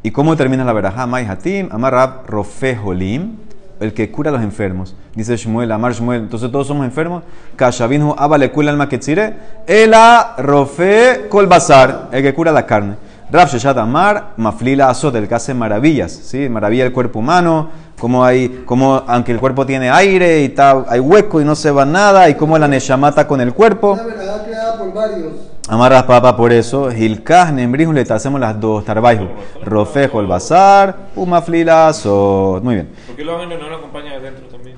¿Y 0.04 0.12
cómo 0.12 0.36
termina 0.36 0.64
la 0.64 0.74
verajá? 0.74 1.06
Mai 1.06 1.26
hatim, 1.26 1.70
amarrab 1.72 2.26
rofe 2.28 2.76
holim, 2.76 3.38
el 3.80 3.94
que 3.94 4.10
cura 4.10 4.30
a 4.30 4.34
los 4.34 4.42
enfermos. 4.42 4.96
Dice 5.16 5.38
Shmuel, 5.38 5.72
amar 5.72 5.94
Shmuel. 5.94 6.22
Entonces 6.22 6.52
todos 6.52 6.66
somos 6.66 6.86
enfermos. 6.86 7.24
Kashavinu 7.56 8.16
abale 8.18 8.52
kula 8.52 8.72
alma 8.72 8.90
ketzire. 8.90 9.36
Ela 9.68 10.36
rofe 10.40 11.28
kol 11.30 11.46
basar, 11.46 12.10
el 12.12 12.24
que 12.24 12.34
cura 12.34 12.52
la 12.52 12.66
carne. 12.66 12.96
Rab 13.32 13.48
Sheshat 13.48 13.78
Amar, 13.78 14.34
Maflila 14.36 14.90
Azot, 14.90 15.16
el 15.16 15.28
que 15.28 15.36
hace 15.36 15.54
maravillas, 15.54 16.12
¿sí? 16.12 16.50
Maravilla 16.50 16.84
del 16.84 16.92
cuerpo 16.92 17.20
humano, 17.20 17.70
como 17.98 18.26
hay, 18.26 18.64
como 18.66 19.04
aunque 19.08 19.32
el 19.32 19.40
cuerpo 19.40 19.66
tiene 19.66 19.90
aire 19.90 20.42
y 20.42 20.46
está, 20.46 20.84
hay 20.90 21.00
hueco 21.00 21.40
y 21.40 21.46
no 21.46 21.56
se 21.56 21.72
va 21.72 21.86
nada, 21.86 22.28
y 22.28 22.36
como 22.36 22.58
la 22.58 22.68
neshamata 22.68 23.26
con 23.28 23.40
el 23.40 23.54
cuerpo. 23.54 23.94
Una 23.94 24.44
creada 24.44 24.78
por 24.78 24.94
varios. 24.94 25.32
Amarras 25.72 26.04
papa 26.04 26.36
por 26.36 26.52
eso, 26.52 26.92
Hilkah, 26.92 27.50
Nembrihun, 27.50 27.96
le 27.96 28.02
hacemos 28.02 28.42
las 28.42 28.60
dos, 28.60 28.84
Tarbaihu, 28.84 29.30
Rofejo, 29.64 30.20
el 30.20 30.28
bazar, 30.28 30.94
Umaflilazo. 31.16 32.60
Muy 32.62 32.76
bien. 32.76 32.90
¿Por 33.08 33.16
qué 33.16 33.24
los 33.24 33.42
ángeles 33.42 33.64
no 33.64 33.70
lo 33.70 33.76
acompañan 33.78 34.14
adentro 34.16 34.48
también? 34.48 34.76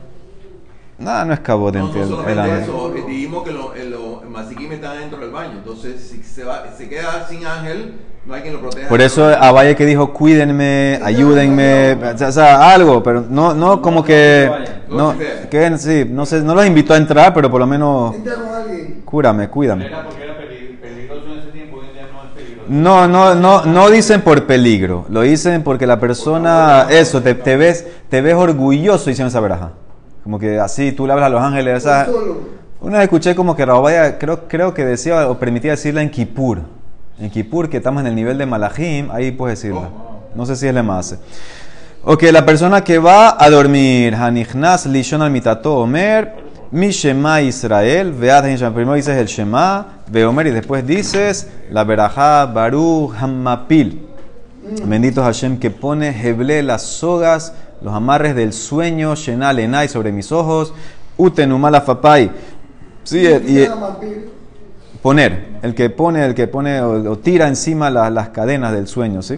Nada, 0.99 1.25
no 1.25 1.33
es 1.33 1.39
cabote 1.39 1.79
No, 1.79 1.85
entre 1.87 2.01
no 2.01 2.05
eso, 2.55 2.95
eh, 2.95 3.03
dijimos 3.07 3.43
que 3.43 3.51
lo- 3.51 3.73
el, 3.73 3.89
lo- 3.89 4.21
el 4.21 4.29
masiquim 4.29 4.71
está 4.71 4.93
dentro 4.93 5.17
del 5.17 5.31
baño, 5.31 5.53
entonces 5.53 5.99
si 5.99 6.21
se, 6.21 6.43
va, 6.43 6.65
se 6.77 6.87
queda 6.87 7.25
sin 7.27 7.43
ángel, 7.43 7.95
no 8.27 8.35
hay 8.35 8.41
quien 8.43 8.53
lo 8.53 8.61
proteja. 8.61 8.87
Por 8.87 9.01
eso 9.01 9.25
Abaye 9.25 9.75
que 9.75 9.87
dijo, 9.87 10.13
cuídenme, 10.13 10.99
ayúdenme, 11.03 11.97
o 12.23 12.31
sea, 12.31 12.71
algo, 12.71 13.01
pero 13.01 13.25
no, 13.27 13.55
no 13.55 13.81
como 13.81 14.03
que, 14.03 14.47
no, 14.89 15.15
que 15.49 15.75
sí, 15.79 16.05
no 16.07 16.27
sé, 16.27 16.43
no 16.43 16.53
los 16.53 16.67
invitó 16.67 16.93
a 16.93 16.97
entrar, 16.97 17.33
pero 17.33 17.49
por 17.49 17.59
lo 17.61 17.65
menos, 17.65 18.15
cúrame, 19.05 19.47
cuídame. 19.49 19.87
Era 19.87 20.03
porque 20.03 20.23
era 20.23 20.37
peli- 20.37 20.77
peligroso 20.81 21.33
en 21.33 21.39
ese 21.39 21.47
tiempo, 21.49 21.77
hoy 21.77 21.87
en 21.87 21.93
día 21.93 22.07
no. 22.67 23.07
No, 23.07 23.35
no, 23.35 23.65
no, 23.65 23.89
dicen 23.89 24.21
por 24.21 24.45
peligro, 24.45 25.05
lo 25.09 25.21
dicen 25.21 25.63
porque 25.63 25.87
la 25.87 25.99
persona, 25.99 26.87
eso, 26.89 27.21
te, 27.21 27.35
te 27.35 27.57
ves, 27.57 27.85
te 28.09 28.21
ves 28.21 28.35
orgulloso 28.35 29.09
diciendo 29.09 29.29
esa 29.29 29.39
veraja. 29.39 29.71
Como 30.23 30.39
que 30.39 30.59
así 30.59 30.91
tú 30.91 31.05
le 31.05 31.13
hablas 31.13 31.27
a 31.27 31.29
los 31.29 31.41
ángeles, 31.41 31.79
esa. 31.79 32.07
Una 32.79 32.97
vez 32.97 33.03
escuché 33.03 33.35
como 33.35 33.55
que 33.55 33.65
Rabaya, 33.65 34.17
creo, 34.17 34.47
creo 34.47 34.73
que 34.73 34.85
decía 34.85 35.29
o 35.29 35.39
permitía 35.39 35.71
decirla 35.71 36.01
en 36.01 36.09
Kippur. 36.09 36.59
En 37.19 37.29
Kippur, 37.29 37.69
que 37.69 37.77
estamos 37.77 38.01
en 38.01 38.07
el 38.07 38.15
nivel 38.15 38.37
de 38.37 38.45
Malachim, 38.45 39.09
ahí 39.11 39.31
puedes 39.31 39.61
decirla. 39.61 39.89
No 40.35 40.45
sé 40.45 40.55
si 40.55 40.67
es 40.67 40.73
le 40.73 40.83
más. 40.83 41.17
Ok, 42.03 42.23
la 42.23 42.45
persona 42.45 42.83
que 42.83 42.99
va 42.99 43.41
a 43.41 43.49
dormir, 43.49 44.15
Hanichnas 44.15 44.85
Lishon 44.85 45.21
al 45.21 45.31
Mitato 45.31 45.77
Omer, 45.77 46.42
Mi 46.73 46.89
Shema 46.89 47.39
Israel, 47.41 48.11
Vead 48.11 48.45
Hashem. 48.45 48.73
Primero 48.73 48.95
dices 48.95 49.15
el 49.15 49.27
Shema, 49.27 49.99
ve 50.09 50.25
Omer, 50.25 50.47
y 50.47 50.49
después 50.51 50.85
dices 50.87 51.47
la 51.69 51.83
Berajá 51.83 52.47
Baruch 52.47 53.13
Hammapil. 53.15 54.01
Bendito 54.83 55.21
Hashem 55.21 55.59
que 55.59 55.69
pone 55.69 56.09
Heble 56.09 56.63
las 56.63 56.81
sogas, 56.81 57.53
los 57.83 57.93
amarres 57.93 58.35
del 58.35 58.53
sueño, 58.53 59.13
Shenal 59.13 59.59
Enai 59.59 59.87
sobre 59.87 60.11
mis 60.11 60.31
ojos, 60.31 60.73
Utenumala 61.15 61.81
Fapai. 61.81 62.31
Sí, 63.03 63.19
y, 63.19 63.59
y- 63.59 63.67
poner, 65.03 65.49
el 65.61 65.75
que 65.75 65.91
pone, 65.91 66.25
el 66.25 66.33
que 66.33 66.47
pone 66.47 66.81
o, 66.81 67.11
o 67.11 67.17
tira 67.19 67.47
encima 67.47 67.91
la- 67.91 68.09
las 68.09 68.29
cadenas 68.29 68.71
del 68.73 68.87
sueño, 68.87 69.21
¿sí? 69.21 69.37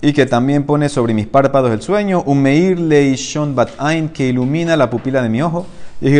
Y 0.00 0.14
que 0.14 0.24
también 0.24 0.64
pone 0.64 0.88
sobre 0.88 1.12
mis 1.12 1.26
párpados 1.26 1.72
el 1.72 1.82
sueño, 1.82 2.22
un 2.24 2.40
meir 2.40 2.78
leishon 2.80 3.54
bat 3.54 3.68
ain 3.76 4.08
que 4.08 4.28
ilumina 4.28 4.78
la 4.78 4.88
pupila 4.88 5.20
de 5.20 5.28
mi 5.28 5.42
ojo. 5.42 5.66
Le 6.02 6.18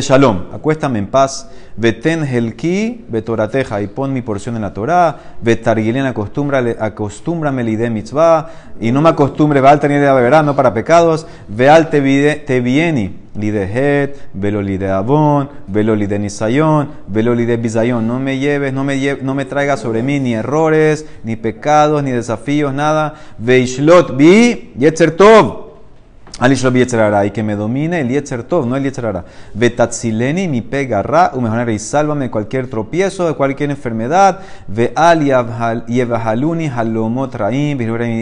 shalom, 0.00 0.44
acuéstame 0.52 1.00
en 1.00 1.08
paz, 1.08 1.48
veten 1.76 2.22
helki 2.22 3.04
betorateja, 3.08 3.82
y 3.82 3.88
pon 3.88 4.12
mi 4.12 4.22
porción 4.22 4.54
en 4.54 4.62
la 4.62 4.72
Torah, 4.72 5.18
acostúmbrale, 6.06 6.76
acostúmbrame 6.78 7.64
lide 7.64 7.90
mitzvah, 7.90 8.50
y 8.80 8.92
no 8.92 9.02
me 9.02 9.08
acostumbre, 9.08 9.60
veal 9.60 9.80
tener 9.80 10.00
de 10.00 10.22
verano 10.22 10.54
para 10.54 10.72
pecados, 10.72 11.26
veal 11.48 11.90
te 11.90 11.98
vieni, 12.60 13.16
lide 13.34 13.66
het, 13.66 14.16
velo 14.32 14.62
lide 14.62 14.92
abón, 14.92 15.50
velo 15.66 15.96
nisayon, 15.96 16.90
velo 17.08 17.34
lide 17.34 17.56
bisayon, 17.56 18.06
no 18.06 18.20
me 18.20 18.38
lleves, 18.38 18.72
no 18.72 18.84
me, 18.84 19.00
lle- 19.00 19.20
no 19.20 19.34
me 19.34 19.46
traigas 19.46 19.80
sobre 19.80 20.04
mí 20.04 20.20
ni 20.20 20.34
errores, 20.34 21.06
ni 21.24 21.34
pecados, 21.34 22.04
ni 22.04 22.12
desafíos, 22.12 22.72
nada, 22.72 23.14
veishlot 23.36 24.16
bi 24.16 24.70
yetzer 24.78 25.16
tov, 25.16 25.69
al 26.40 26.52
Ishlop 26.52 26.74
Yetzer 26.74 27.00
Hara, 27.00 27.26
y 27.26 27.32
que 27.32 27.42
me 27.42 27.54
domine 27.54 28.00
el 28.00 28.08
Yetzer 28.08 28.44
Tov, 28.44 28.66
no 28.66 28.74
el 28.74 28.82
Yetzer 28.82 29.04
Hara. 29.04 29.26
Vetatzileni 29.52 30.48
mi 30.48 30.62
pega 30.62 31.02
ra, 31.02 31.32
y 31.68 31.78
sálvame 31.78 32.24
de 32.24 32.30
cualquier 32.30 32.68
tropiezo, 32.68 33.28
de 33.28 33.34
cualquier 33.34 33.70
enfermedad. 33.70 34.40
Ve 34.66 34.90
al 34.96 35.20
yevahaluni 35.86 36.68
halomot 36.68 37.34
raim, 37.34 37.76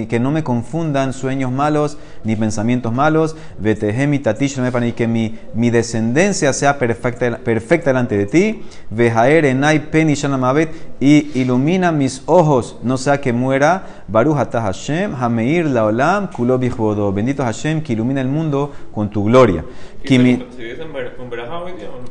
que 0.08 0.18
no 0.18 0.32
me 0.32 0.42
confundan 0.42 1.12
sueños 1.12 1.52
malos 1.52 1.96
ni 2.24 2.34
pensamientos 2.34 2.92
malos. 2.92 3.36
Vetehemi 3.60 4.18
tatish 4.18 4.58
y 4.58 4.92
que 4.92 5.06
mi, 5.06 5.38
mi 5.54 5.70
descendencia 5.70 6.52
sea 6.52 6.76
perfecta, 6.76 7.38
perfecta 7.38 7.90
delante 7.90 8.16
de 8.16 8.26
ti. 8.26 8.62
Vejaer 8.90 9.44
enai 9.44 9.90
pen 9.90 10.10
ishanamavet, 10.10 10.70
y 10.98 11.30
ilumina 11.40 11.92
mis 11.92 12.22
ojos, 12.26 12.78
no 12.82 12.98
sea 12.98 13.20
que 13.20 13.32
muera. 13.32 13.84
Baruch 14.08 14.36
Hashem, 14.36 15.14
hameir 15.14 15.66
laolam, 15.66 16.28
kulo 16.32 16.58
bichbodo. 16.58 17.12
Bendito 17.12 17.44
Hashem, 17.44 17.80
que 17.82 17.92
ilumina 17.92 18.07
el 18.16 18.28
mundo 18.28 18.72
con 18.94 19.10
tu 19.10 19.24
gloria. 19.24 19.64
Kimi- 20.04 20.46
¿Se 20.56 20.62
dicen 20.62 20.92
ver- 20.92 21.16
con 21.16 21.28
verajá 21.28 21.58
hoy 21.58 21.72
día 21.72 21.88
o 21.90 22.00
no? 22.00 22.08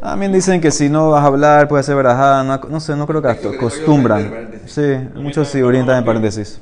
también 0.00 0.32
dicen 0.32 0.60
que 0.60 0.70
si 0.70 0.88
no 0.88 1.10
vas 1.10 1.22
a 1.22 1.26
hablar, 1.26 1.68
puede 1.68 1.82
ser 1.82 1.94
verajá. 1.96 2.42
No, 2.42 2.60
no 2.68 2.80
sé, 2.80 2.96
no 2.96 3.06
creo 3.06 3.20
que 3.20 3.28
acostumbran. 3.28 4.50
Sí, 4.66 4.96
muchos 5.14 5.48
sí 5.48 5.60
orientan 5.62 5.98
en 5.98 6.04
paréntesis. 6.04 6.60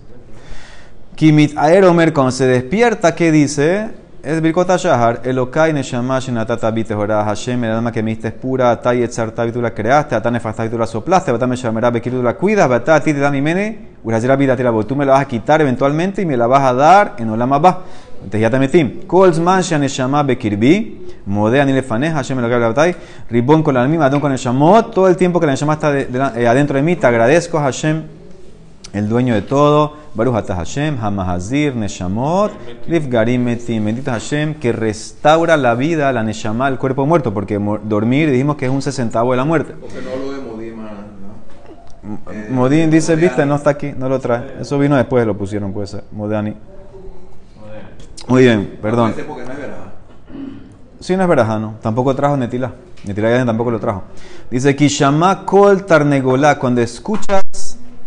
Kimit 1.14 1.56
Aeromer, 1.56 2.12
cuando 2.12 2.30
se 2.32 2.46
despierta, 2.46 3.14
¿qué 3.14 3.30
dice? 3.30 3.90
Es 4.22 4.42
Birkota 4.42 4.76
Shahar, 4.76 5.22
Elokai 5.24 5.72
Neshama 5.72 6.18
Shenatata 6.18 6.70
Bitehora 6.70 7.24
Hashem, 7.24 7.64
el 7.64 7.70
alma 7.70 7.90
que 7.90 8.02
me 8.02 8.10
diste 8.10 8.28
es 8.28 8.34
pura, 8.34 8.70
Atai 8.70 9.02
Etzartabi 9.02 9.50
tú 9.50 9.62
la 9.62 9.72
creaste, 9.72 10.14
Atane 10.14 10.38
Fastabi 10.40 10.68
tú 10.68 10.76
la 10.76 10.86
soplaste, 10.86 11.32
Batame 11.32 11.56
Shamerá 11.56 11.90
Bekir 11.90 12.12
tú 12.12 12.22
la 12.22 12.34
cuidas, 12.34 12.68
Batá 12.68 12.96
a 12.96 13.00
ti 13.00 13.14
te 13.14 13.18
da 13.18 13.30
mi 13.30 13.40
mene, 13.40 13.88
Urajera 14.04 14.36
Vida 14.36 14.54
Tirabo, 14.56 14.84
tú 14.84 14.94
me 14.94 15.06
la 15.06 15.12
vas 15.12 15.22
a 15.22 15.24
quitar 15.26 15.62
eventualmente 15.62 16.20
y 16.20 16.26
me 16.26 16.36
la 16.36 16.46
vas 16.46 16.62
a 16.62 16.74
dar 16.74 17.14
en 17.16 17.30
Olama 17.30 17.78
Shaneshama 19.62 20.22
Bekirbi, 20.22 21.06
Modea 21.26 21.64
ni 21.64 21.72
lefanej, 21.72 22.12
Hashem 22.12 22.37
me 22.37 22.42
lo 22.42 22.48
que 22.48 22.54
habla 22.54 22.94
Ribón 23.28 23.62
con 23.62 23.74
la 23.74 23.87
misma, 23.87 24.06
Adón 24.06 24.20
con 24.20 24.33
el 24.33 24.38
Shamot, 24.38 24.92
todo 24.92 25.09
el 25.09 25.16
tiempo 25.16 25.38
que 25.38 25.46
la 25.46 25.52
Neshama 25.52 25.74
está 25.74 25.98
eh, 25.98 26.46
adentro 26.46 26.76
de 26.76 26.83
mí, 26.83 26.96
te 26.96 27.06
agradezco 27.06 27.59
Hashem 27.59 28.02
el 28.92 29.09
dueño 29.09 29.35
de 29.35 29.42
todo, 29.42 29.94
Baruch 30.14 30.35
Atah 30.35 30.56
Hashem, 30.56 30.98
Hamahazir, 31.00 31.76
Neshamot, 31.76 32.50
Rifgarim 32.88 33.44
Metim, 33.44 33.85
bendito 33.85 34.11
Hashem, 34.11 34.54
que 34.54 34.72
restaura 34.72 35.56
la 35.56 35.74
vida, 35.74 36.12
la 36.12 36.24
Neshama, 36.24 36.68
el 36.68 36.78
cuerpo 36.78 37.06
muerto, 37.06 37.33
porque 37.33 37.61
dormir 37.85 38.30
dijimos 38.30 38.56
que 38.56 38.64
es 38.64 38.70
un 38.70 38.83
sesentavo 38.83 39.30
de 39.30 39.37
la 39.37 39.44
muerte. 39.44 39.74
Porque 39.80 39.98
no 40.02 40.24
lo 40.24 40.33
de 40.33 40.40
Modima, 40.40 40.90
¿no? 42.50 42.66
Eh, 42.66 42.88
dice, 42.88 43.14
viste, 43.14 43.46
no 43.46 43.54
está 43.56 43.70
aquí, 43.70 43.92
no 43.96 44.09
lo 44.09 44.18
trae. 44.18 44.56
Eso 44.61 44.78
vino 44.78 44.96
después, 44.96 45.24
lo 45.24 45.37
pusieron, 45.37 45.72
puede 45.72 45.87
ser, 45.87 46.04
Modani. 46.11 46.56
Muy 48.31 48.45
bien, 48.45 48.79
perdón. 48.81 49.11
Ese 49.11 49.25
porque 49.25 49.45
no 49.45 49.51
es 49.51 49.59
verdad. 49.59 49.93
Sí, 51.01 51.16
no 51.16 51.23
es 51.23 51.29
verajano. 51.29 51.75
Tampoco 51.83 52.14
trajo 52.14 52.37
Netila. 52.37 52.73
Netila 53.05 53.37
ya 53.37 53.45
tampoco 53.45 53.73
lo 53.73 53.81
trajo. 53.81 54.05
Dice, 54.49 54.77
Kishama 54.77 55.45
kol 55.45 55.85
tarnegolá. 55.85 56.57
Cuando 56.57 56.81
escuchas 56.81 57.43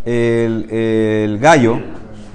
el, 0.02 0.70
el 0.70 1.38
gallo, 1.38 1.78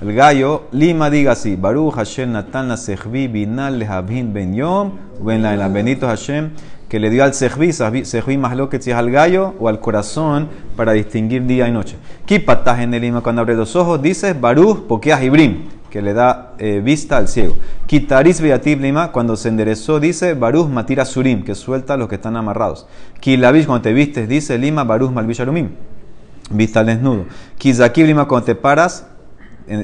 el 0.03 0.13
gallo, 0.13 0.67
Lima 0.71 1.09
diga 1.09 1.31
así, 1.31 1.55
Baruch 1.55 1.95
Hashem 1.95 2.31
Natan 2.31 2.67
la 2.67 2.77
Sejvi 2.77 3.27
Binal 3.27 3.79
Lehabhin 3.79 4.33
Ben 4.33 4.53
Yom, 4.53 4.91
Ben 5.21 5.41
la 5.41 5.67
Bendito 5.67 6.05
Hashem, 6.05 6.51
que 6.87 6.99
le 6.99 7.09
dio 7.09 7.23
al 7.23 7.33
Sejvi, 7.33 7.73
Sejvi 7.73 8.37
más 8.37 8.55
lo 8.55 8.69
que 8.69 8.79
si 8.79 8.91
es 8.91 8.97
al 8.97 9.09
gallo 9.09 9.55
o 9.59 9.67
al 9.67 9.79
corazón 9.79 10.47
para 10.75 10.91
distinguir 10.91 11.47
día 11.47 11.67
y 11.67 11.71
noche. 11.71 11.95
Kipatah 12.25 12.83
en 12.83 12.93
el 12.93 13.01
Lima 13.01 13.21
cuando 13.21 13.41
abre 13.41 13.55
los 13.55 13.75
ojos, 13.75 13.99
dices 13.99 14.39
Baruch 14.39 14.85
Pokeah 14.85 15.23
Ibrim, 15.23 15.78
que 15.89 16.01
le 16.01 16.13
da 16.13 16.53
eh, 16.59 16.81
vista 16.83 17.17
al 17.17 17.27
ciego. 17.27 17.55
Kitaris 17.87 18.41
Lima, 18.41 19.11
cuando 19.11 19.35
se 19.35 19.49
enderezó, 19.49 19.99
dice 19.99 20.33
Baruch 20.33 20.67
Matira 20.69 21.05
Surim, 21.05 21.43
que 21.43 21.55
suelta 21.55 21.95
a 21.95 21.97
los 21.97 22.07
que 22.07 22.15
están 22.15 22.35
amarrados. 22.35 22.87
Kilavish, 23.19 23.65
cuando 23.65 23.81
te 23.83 23.93
vistes, 23.93 24.29
dice 24.29 24.57
Lima 24.57 24.83
Baruch 24.83 25.11
Malvish 25.11 25.41
Arumim, 25.41 25.69
vista 26.51 26.81
al 26.81 26.85
desnudo. 26.87 27.25
Kizakib 27.57 28.05
Lima, 28.05 28.27
cuando 28.27 28.45
te 28.45 28.55
paras, 28.55 29.05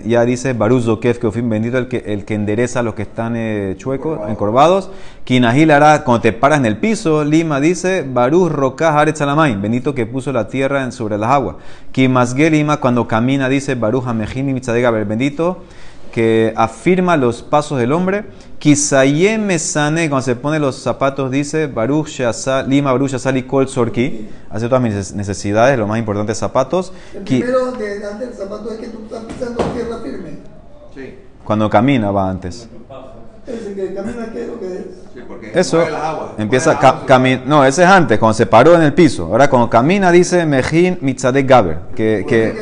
ya 0.03 0.25
dice 0.25 0.53
Baruch 0.53 0.81
Zokef, 0.81 1.19
que 1.19 1.31
fin 1.31 1.47
bendito 1.47 1.77
el 1.77 1.87
que, 1.87 1.97
el 2.07 2.25
que 2.25 2.33
endereza 2.33 2.79
a 2.79 2.81
los 2.83 2.95
que 2.95 3.03
están 3.03 3.35
eh, 3.35 3.75
chuecos, 3.77 4.19
encorvados. 4.29 4.89
Kinahil 5.25 5.69
hará, 5.69 6.03
cuando 6.03 6.21
te 6.21 6.33
paras 6.33 6.57
en 6.57 6.65
el 6.65 6.77
piso, 6.77 7.23
Lima 7.23 7.59
dice 7.59 8.03
Baruch 8.07 8.51
Rokah 8.51 8.97
Haaretz 8.97 9.21
Alamain, 9.21 9.61
bendito 9.61 9.93
que 9.93 10.07
puso 10.07 10.31
la 10.31 10.47
tierra 10.47 10.83
en- 10.83 10.91
sobre 10.91 11.19
las 11.19 11.29
aguas. 11.29 11.57
Kimasge 11.91 12.49
Lima, 12.49 12.77
cuando 12.77 13.07
camina, 13.07 13.47
dice 13.47 13.75
Baruch 13.75 14.07
Hamejini 14.07 14.53
Mitzadega, 14.53 14.89
bendito 14.89 15.63
que 16.15 16.53
afirma 16.55 17.17
los 17.17 17.41
pasos 17.43 17.77
del 17.77 17.91
hombre. 17.91 18.23
Kisayem 18.57 19.45
Mesane, 19.45 20.07
cuando 20.09 20.23
se 20.23 20.37
pone 20.37 20.59
los 20.59 20.77
zapatos, 20.77 21.29
dice 21.29 21.67
Baruch 21.67 22.07
Sheasa- 22.07 22.65
Lima 22.65 22.93
Baruch 22.93 23.11
Shasali 23.11 23.43
Kol 23.43 23.67
Sorki, 23.67 24.29
hace 24.49 24.67
todas 24.69 24.81
mis 24.81 24.93
neces- 24.93 25.13
necesidades, 25.13 25.77
lo 25.77 25.87
más 25.87 25.99
importante, 25.99 26.33
zapatos. 26.33 26.93
El 27.13 27.25
Ki- 27.25 27.39
primero 27.41 27.73
de 27.73 27.99
delante 27.99 28.27
del 28.27 28.33
zapato 28.33 28.71
es 28.71 28.79
que 28.79 28.87
tú 28.87 28.99
estás 29.03 29.25
pisando 29.25 29.61
tierra 29.73 29.97
firme. 30.01 30.29
Sí, 30.95 31.15
cuando 31.43 31.69
camina 31.69 32.09
va 32.11 32.29
antes. 32.29 32.69
Ese 33.45 33.73
que 33.75 33.93
camina, 33.93 34.29
¿qué 34.31 34.41
es 34.43 34.47
lo 34.47 34.57
que 34.59 34.65
es? 34.67 34.85
sí, 35.13 35.19
porque 35.27 35.51
Eso 35.53 35.75
mueve 35.77 35.91
las 35.91 36.01
aguas. 36.01 36.29
empieza 36.37 36.71
las 36.71 36.79
ca- 36.79 36.89
aguas. 36.89 37.05
cami- 37.07 37.43
No, 37.45 37.65
ese 37.65 37.83
es 37.83 37.89
antes, 37.89 38.17
cuando 38.19 38.33
se 38.35 38.45
paró 38.45 38.73
en 38.75 38.83
el 38.83 38.93
piso. 38.93 39.25
Ahora 39.25 39.49
cuando 39.49 39.69
camina 39.69 40.11
dice 40.11 40.45
Mejin 40.45 40.97
Mitzadek 41.01 41.45
Gaber, 41.45 41.77
que, 41.93 42.25
que 42.25 42.53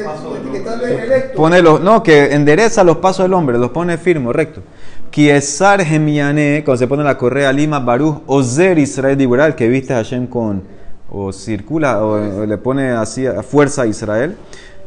Que 0.51 0.57
está 0.57 0.73
erecto. 0.81 1.22
Pone 1.35 1.61
los, 1.61 1.81
no, 1.81 2.03
que 2.03 2.33
endereza 2.33 2.83
los 2.83 2.97
pasos 2.97 3.25
del 3.25 3.33
hombre, 3.33 3.57
los 3.57 3.71
pone 3.71 3.97
firme, 3.97 4.31
recto. 4.33 4.61
Kiesar 5.09 5.83
Gemiane, 5.83 6.63
cuando 6.65 6.79
se 6.79 6.87
pone 6.87 7.03
la 7.03 7.17
correa 7.17 7.51
Lima, 7.51 7.79
Baruch, 7.79 8.23
Ozer 8.25 8.79
Israel 8.79 9.17
Dibural, 9.17 9.55
que 9.55 9.67
viste 9.67 9.93
a 9.93 9.97
Hashem 9.97 10.27
con, 10.27 10.63
o 11.09 11.31
circula, 11.31 12.03
o, 12.03 12.41
o 12.41 12.45
le 12.45 12.57
pone 12.57 12.91
así 12.91 13.25
a 13.25 13.43
fuerza 13.43 13.83
a 13.83 13.87
Israel. 13.87 14.35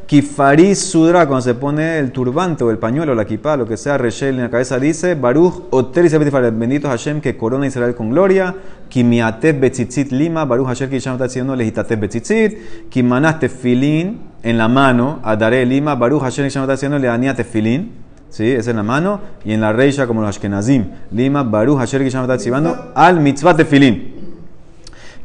Kifaris 0.06 0.78
Sudra, 0.78 1.26
cuando 1.26 1.42
se 1.42 1.54
pone 1.54 1.98
el 1.98 2.12
turbante 2.12 2.62
o 2.62 2.70
el 2.70 2.78
pañuelo, 2.78 3.12
la 3.16 3.24
kippah, 3.24 3.56
lo 3.56 3.66
que 3.66 3.76
sea, 3.76 3.98
Reshel 3.98 4.36
en 4.36 4.42
la 4.42 4.50
cabeza, 4.50 4.78
dice 4.78 5.16
Baruch, 5.16 5.64
Oter 5.70 6.08
Dibural, 6.08 6.52
bendito 6.52 6.86
Hashem 6.88 7.20
que 7.20 7.36
corona 7.36 7.66
Israel 7.66 7.96
con 7.96 8.10
gloria. 8.10 8.54
Kimiatef 8.88 9.58
Betzitzit 9.58 10.12
Lima, 10.12 10.44
Baruch 10.44 10.68
Hashem 10.68 10.90
que 10.90 10.98
está 10.98 11.24
diciendo 11.24 11.56
Legitatef 11.56 11.98
Betzitzit. 11.98 12.88
Kimanas 12.88 13.40
Tefilin 13.40 14.20
en 14.44 14.58
la 14.58 14.68
mano, 14.68 15.18
Adare 15.24 15.66
Lima, 15.66 15.96
Baruch 15.96 16.22
Hashem 16.22 16.44
que 16.44 16.56
está 16.56 16.70
diciendo 16.70 17.00
Leania 17.00 17.34
Tefilin. 17.34 17.90
¿Sí? 18.30 18.48
Es 18.48 18.68
en 18.68 18.76
la 18.76 18.84
mano. 18.84 19.20
Y 19.44 19.54
en 19.54 19.60
la 19.60 19.72
reisha, 19.72 20.06
como 20.06 20.20
los 20.20 20.30
Ashkenazim. 20.30 20.84
Lima, 21.10 21.42
Baruch 21.42 21.78
Hashem 21.78 22.02
que 22.02 22.06
está 22.06 22.36
diciendo 22.36 22.92
al 22.94 23.18
mitzvah 23.18 23.56
Tefilin. 23.56 24.15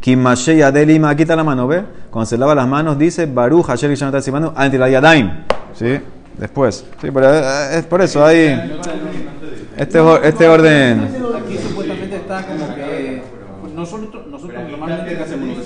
Aquí 0.01 1.21
está 1.21 1.35
la 1.35 1.43
mano, 1.43 1.67
¿ve? 1.67 1.83
Cuando 2.09 2.25
se 2.25 2.37
lava 2.37 2.55
las 2.55 2.67
manos, 2.67 2.97
dice 2.97 3.27
Baruch 3.27 3.65
Hashem 3.67 3.91
diciendo 3.91 4.53
ante 4.55 4.77
la 4.77 4.89
Yadaim. 4.89 5.31
¿Sí? 5.73 5.99
Después. 6.37 6.85
Sí, 6.99 7.09
pero 7.13 7.33
eh, 7.33 7.77
es 7.77 7.85
por 7.85 8.01
eso 8.01 8.25
hay. 8.25 8.79
Este, 9.77 9.99
este 10.23 10.47
orden. 10.47 11.09
Aquí 11.43 11.57
supuestamente 11.57 12.15
está 12.15 12.43
como 12.45 12.75
que 12.75 13.23
nosotros, 13.75 14.27
nosotros 14.27 14.57
hacemos. 15.23 15.57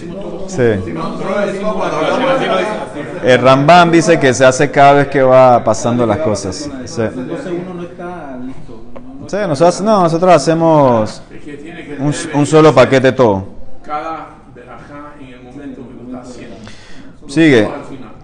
Sí. 0.47 0.57
Lo 0.57 1.45
decimos 1.45 1.93
hablamos 1.93 2.39
de 3.23 3.33
El 3.33 3.41
Rambam 3.41 3.91
dice 3.91 4.19
que 4.19 4.33
se 4.33 4.45
hace 4.45 4.69
cada 4.69 4.93
vez 4.93 5.07
que 5.07 5.21
va 5.21 5.63
pasando 5.63 6.05
las 6.05 6.17
cosas. 6.19 6.69
Sí. 6.85 7.01
Entonces 7.01 7.53
uno 7.65 7.73
no 7.73 7.83
está 7.83 8.37
listo. 8.37 8.83
Sí, 9.27 9.37
nosotros, 9.47 9.81
no, 9.81 10.03
nosotros 10.03 10.33
hacemos 10.33 11.21
un, 11.99 12.13
un 12.33 12.45
solo 12.45 12.75
paquete 12.75 13.11
todo. 13.11 13.43
cada 13.83 14.27
verajá 14.53 15.15
en 15.19 15.27
el 15.27 15.43
momento 15.43 15.81
que 15.87 15.93
lo 15.95 16.05
está 16.05 16.29
haciendo. 16.29 16.55
Sigue. 17.35 17.67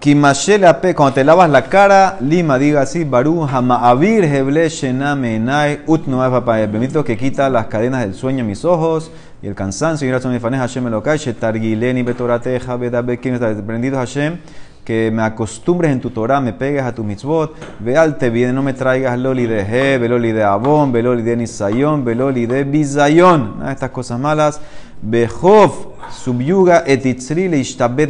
Kimashele 0.00 0.66
ape, 0.66 0.94
cuando 0.94 1.12
te 1.12 1.22
lavas 1.22 1.50
la 1.50 1.64
cara, 1.64 2.16
Lima 2.22 2.58
diga 2.58 2.80
así, 2.80 3.04
Baru 3.04 3.46
Hama'avir 3.46 4.24
Heble 4.24 4.70
Shename 4.70 5.36
Enai 5.36 5.80
Ut 5.86 6.06
Noah 6.06 6.30
Papaya. 6.30 6.66
Permito 6.66 7.04
que 7.04 7.18
quita 7.18 7.50
las 7.50 7.66
cadenas 7.66 8.00
del 8.00 8.14
sueño 8.14 8.38
en 8.38 8.46
mis 8.46 8.64
ojos 8.64 9.10
y 9.42 9.48
el 9.48 9.54
cansancio. 9.54 10.06
Y 10.06 10.10
gracias 10.10 10.30
a 10.30 10.32
mi 10.32 10.40
fanes 10.40 10.60
Hashem 10.60 10.86
Elokai, 10.86 11.18
Shetargileni 11.18 12.02
Betorateja 12.02 12.76
Bedabekin. 12.76 13.38
Bendito 13.66 13.98
Hashem, 13.98 14.38
que 14.82 15.10
me 15.12 15.20
acostumbres 15.20 15.92
en 15.92 16.00
tu 16.00 16.08
Torah, 16.08 16.40
me 16.40 16.54
pegues 16.54 16.82
a 16.82 16.94
tu 16.94 17.04
mitzvot. 17.04 17.54
Veal 17.80 18.16
te 18.16 18.30
viene, 18.30 18.54
no 18.54 18.62
me 18.62 18.72
traigas 18.72 19.18
loli 19.18 19.44
de 19.44 19.60
He, 19.60 19.98
veloli 19.98 20.32
de 20.32 20.42
Abón, 20.42 20.90
veloli 20.90 21.22
de 21.22 21.36
Nisayón, 21.36 22.02
veloli 22.02 22.46
de 22.46 22.64
Bizayón. 22.64 23.58
Nada 23.58 23.66
de 23.66 23.72
estas 23.74 23.90
cosas 23.90 24.18
malas. 24.18 24.58
Behov 25.02 25.94
subyuga 26.10 26.84
etitzri 26.86 27.48
le 27.48 27.62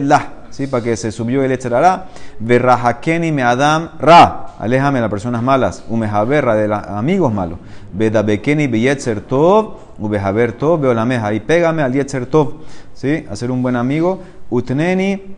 lah. 0.04 0.42
¿sí? 0.52 0.66
para 0.66 0.84
que 0.84 0.96
se 0.96 1.10
subió 1.10 1.42
el 1.42 1.50
Etzerará. 1.50 2.06
Berrahakeni 2.38 3.32
me 3.32 3.42
Adam 3.42 3.90
Ra, 3.98 4.54
aléjame 4.58 4.98
de 4.98 5.02
las 5.02 5.10
personas 5.10 5.42
malas. 5.42 5.82
Umejaberra 5.88 6.54
de 6.54 6.68
los 6.68 6.78
amigos 6.84 7.32
malos. 7.32 7.58
Bedabekeni 7.92 8.68
beyetzer 8.68 9.20
tov, 9.22 9.76
ubejaber 9.98 10.52
tov, 10.52 10.80
beolameja. 10.80 11.32
Y 11.32 11.40
pégame 11.40 11.82
al 11.82 11.92
yetzer 11.92 12.26
tov, 12.26 12.54
¿sí? 12.94 13.24
a 13.28 13.34
ser 13.34 13.50
un 13.50 13.62
buen 13.62 13.76
amigo. 13.76 14.20
Utneni 14.50 15.36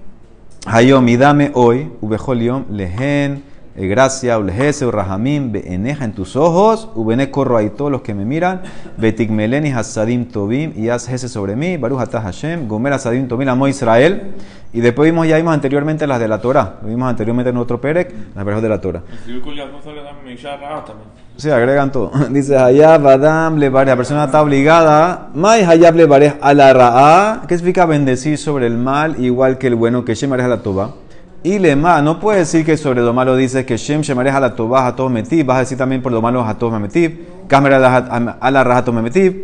hayom 0.67 1.09
y 1.09 1.17
dame 1.17 1.51
hoy, 1.55 1.91
ubejoliom 2.01 2.67
lehen. 2.71 3.54
Eh, 3.77 3.87
Gracia, 3.87 4.39
ulehese, 4.39 4.91
rahamim, 4.91 5.53
beeneja 5.53 6.05
en 6.05 6.13
tus 6.13 6.37
ojos, 6.37 6.89
ubene 6.95 7.31
corro 7.31 7.57
ahí 7.57 7.71
todos 7.71 7.91
los 7.91 8.03
que 8.03 8.15
me 8.15 8.25
miran, 8.25 8.63
betigmeleni 8.97 9.73
hasadim 9.73 10.27
tobim, 10.27 10.73
y 10.77 10.89
haz 10.89 11.09
ese 11.09 11.29
sobre 11.29 11.57
mí, 11.57 11.77
baruch 11.77 12.01
atah 12.01 12.21
Hashem, 12.21 12.69
gomer 12.69 12.93
hasadim 12.93 13.29
tobim, 13.29 13.49
amo 13.49 13.69
Israel, 13.69 14.35
y 14.73 14.81
después 14.81 15.11
vimos, 15.11 15.27
ya 15.27 15.37
vimos 15.37 15.55
anteriormente 15.55 16.07
las 16.07 16.21
de 16.21 16.29
la 16.29 16.41
Torah, 16.41 16.79
lo 16.83 16.89
vimos 16.89 17.09
anteriormente 17.09 17.51
en 17.51 17.57
otro 17.57 17.81
perec, 17.81 18.13
las 18.35 18.45
versos 18.45 18.63
de 18.63 18.69
la 18.69 18.81
Torah. 18.81 19.03
Sí, 21.37 21.51
agregan 21.51 21.91
todo. 21.91 22.13
Dice, 22.31 22.57
Hayab 22.57 23.07
Adam 23.07 23.57
le 23.59 23.69
La 23.71 23.97
persona 23.97 24.25
está 24.25 24.41
obligada. 24.41 25.31
Mai 25.35 25.63
Hayab 25.63 25.97
le 25.97 26.07
barej 26.07 26.35
a 26.41 26.55
la 26.55 26.73
ra'a. 26.73 27.43
¿Qué 27.49 27.57
significa 27.57 27.87
bendecir 27.87 28.39
sobre 28.39 28.67
el 28.67 28.77
mal 28.77 29.23
igual 29.23 29.59
que 29.59 29.67
el 29.67 29.75
bueno 29.75 30.05
que 30.05 30.15
Shem 30.15 30.33
a 30.33 30.37
la 30.37 30.63
toba? 30.63 30.91
Y 31.47 31.59
lema, 31.59 32.01
no 32.01 32.19
puede 32.19 32.39
decir 32.39 32.65
que 32.65 32.75
sobre 32.79 33.03
lo 33.03 33.13
malo 33.13 33.37
dice 33.37 33.67
que 33.67 33.77
Shem 33.77 34.01
Shemarej 34.01 34.33
la 34.41 34.55
toba 34.55 34.87
a 34.87 34.97
todos 34.97 35.13
metib. 35.13 35.45
Vas 35.45 35.59
a 35.59 35.61
decir 35.61 35.77
también 35.77 36.01
por 36.01 36.11
lo 36.11 36.23
malo 36.23 36.43
a 36.43 36.57
todos 36.57 36.73
me 36.73 36.79
metib. 36.79 37.47
Cámara 37.47 37.77
a 38.41 38.51
la 38.51 38.65
raja 38.65 38.83
todos. 38.83 39.03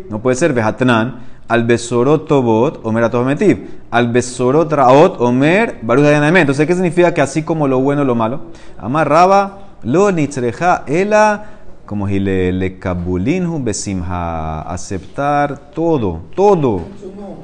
No 0.09 0.19
puede 0.23 0.35
ser 0.35 0.55
Bejatnan. 0.55 1.29
Al 1.47 1.65
besorot 1.65 2.27
tobot, 2.27 2.81
omer 2.85 3.05
a 3.05 3.11
todos 3.11 3.27
metib. 3.27 3.67
Al 3.91 4.11
besorot 4.11 4.73
raot, 4.73 5.21
omer 5.21 5.81
baruch. 5.83 6.07
Entonces, 6.07 6.67
¿qué 6.67 6.73
significa 6.73 7.13
que 7.13 7.21
así 7.21 7.43
como 7.43 7.69
lo 7.69 7.81
bueno 7.81 8.03
lo 8.03 8.15
malo? 8.15 8.45
Amarraba 8.79 9.59
lo 9.83 10.11
nitzreja 10.11 10.85
ela 10.87 11.45
como 11.85 12.07
Gile 12.07 12.51
le 12.53 12.79
kabulinhu 12.79 13.63
besimha, 13.63 14.63
aceptar 14.63 15.73
todo, 15.75 16.21
todo, 16.35 16.83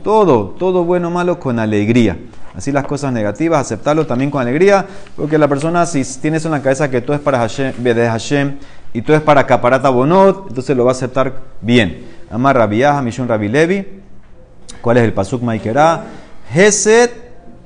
todo, 0.02 0.54
todo 0.58 0.84
bueno 0.84 1.10
malo 1.10 1.38
con 1.38 1.58
alegría. 1.58 2.16
Así 2.56 2.72
las 2.72 2.86
cosas 2.86 3.12
negativas, 3.12 3.60
aceptarlo 3.60 4.06
también 4.06 4.30
con 4.30 4.40
alegría, 4.40 4.86
porque 5.14 5.36
la 5.36 5.46
persona 5.46 5.84
si 5.84 6.02
tiene 6.20 6.38
eso 6.38 6.48
en 6.48 6.52
la 6.52 6.62
cabeza 6.62 6.90
que 6.90 7.02
todo 7.02 7.14
es 7.14 7.20
para 7.20 7.38
Hashem, 7.38 7.74
Hashem 7.84 8.56
y 8.94 9.02
todo 9.02 9.14
es 9.14 9.22
para 9.22 9.46
caparata 9.46 9.90
bonot, 9.90 10.46
entonces 10.48 10.74
lo 10.74 10.86
va 10.86 10.92
a 10.92 10.94
aceptar 10.94 11.34
bien. 11.60 12.06
Amar 12.30 12.56
Rabiyaha, 12.56 13.02
Mishun 13.02 13.28
Rabi 13.28 13.48
Levi, 13.48 13.86
¿cuál 14.80 14.96
es 14.96 15.04
el 15.04 15.12
pasuk 15.12 15.42
Maikera? 15.42 16.04
Hesed 16.54 17.10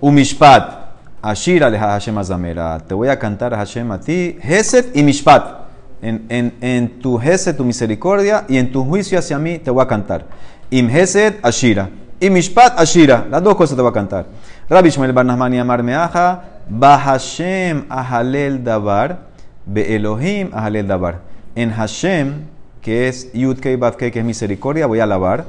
umishpat. 0.01 0.80
Ashira 1.22 1.70
le 1.70 1.78
Hashem 1.78 2.16
azamera. 2.18 2.80
Te 2.80 2.95
voy 2.95 3.09
a 3.09 3.18
cantar 3.18 3.55
a 3.55 3.59
Hashem 3.59 3.93
a 3.93 4.01
ti. 4.01 4.38
Hesed 4.43 4.86
y 4.95 5.03
mishpat. 5.03 5.61
En, 6.03 6.26
en, 6.30 6.55
en 6.62 6.99
tu 6.99 7.20
Hesed, 7.20 7.57
tu 7.57 7.64
misericordia, 7.64 8.47
y 8.49 8.57
en 8.57 8.72
tu 8.72 8.84
juicio 8.84 9.18
hacia 9.18 9.38
mí 9.38 9.59
te 9.59 9.70
voy 9.70 9.84
a 9.84 9.86
cantar. 9.86 10.24
Im 10.70 10.88
Hesed, 10.88 11.34
Ashira. 11.43 11.91
Y 12.22 12.28
mishpat, 12.28 12.78
Ashira. 12.78 13.26
Las 13.30 13.42
dos 13.42 13.54
cosas 13.56 13.74
te 13.74 13.80
voy 13.80 13.90
a 13.90 13.94
cantar. 13.94 14.26
Rabbi 14.68 14.90
Shmuel 14.90 15.14
Bar 15.14 15.24
Nachmani 15.24 15.58
Amar 15.58 15.82
Meaja. 15.82 16.42
Bahashem 16.68 17.86
ahalel 17.88 18.62
davar. 18.62 19.20
Be 19.64 19.96
Elohim 19.96 20.50
ahalel 20.52 20.86
davar. 20.86 21.20
En 21.54 21.70
Hashem, 21.70 22.44
que 22.82 23.08
es 23.08 23.32
Yudkei 23.32 23.76
Bavkei, 23.76 24.10
que 24.10 24.18
es 24.18 24.24
misericordia, 24.24 24.86
voy 24.86 25.00
a 25.00 25.04
alabar. 25.04 25.46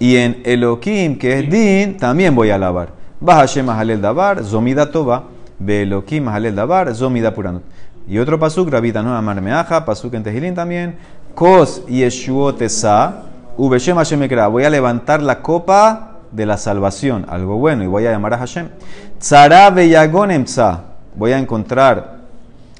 Y 0.00 0.16
en 0.16 0.40
Elohim, 0.46 1.18
que 1.18 1.38
es 1.38 1.50
Din, 1.50 1.98
también 1.98 2.34
voy 2.34 2.48
a 2.48 2.54
alabar. 2.54 2.88
Bahashem 3.20 3.68
ahalel 3.68 4.00
davar, 4.00 4.42
zomida 4.42 4.90
tova. 4.90 5.24
Be 5.58 5.82
Elohim 5.82 6.28
ahalel 6.28 6.54
davar, 6.54 6.94
zomida 6.94 7.34
puranot. 7.34 7.62
Y 8.08 8.16
otro 8.16 8.38
pasuk, 8.38 8.70
Rabita 8.70 9.02
no 9.02 9.14
Amar 9.14 9.42
Meaja, 9.42 9.84
pasuk 9.84 10.14
en 10.14 10.22
Tejilín 10.22 10.54
también. 10.54 10.96
Kos 11.34 11.84
Yeshuot 11.86 12.62
Esa, 12.62 13.22
Ubeshem 13.56 13.96
Hashem. 13.96 14.28
Voy 14.50 14.64
a 14.64 14.70
levantar 14.70 15.22
la 15.22 15.42
copa 15.42 16.18
de 16.32 16.46
la 16.46 16.56
salvación, 16.56 17.24
algo 17.28 17.56
bueno, 17.56 17.84
y 17.84 17.86
voy 17.86 18.06
a 18.06 18.12
llamar 18.12 18.34
a 18.34 18.38
Hashem. 18.38 18.68
Tzara 19.18 19.70
Beyagon 19.70 20.30
Emtza. 20.30 20.80
Voy 21.14 21.32
a 21.32 21.38
encontrar 21.38 22.18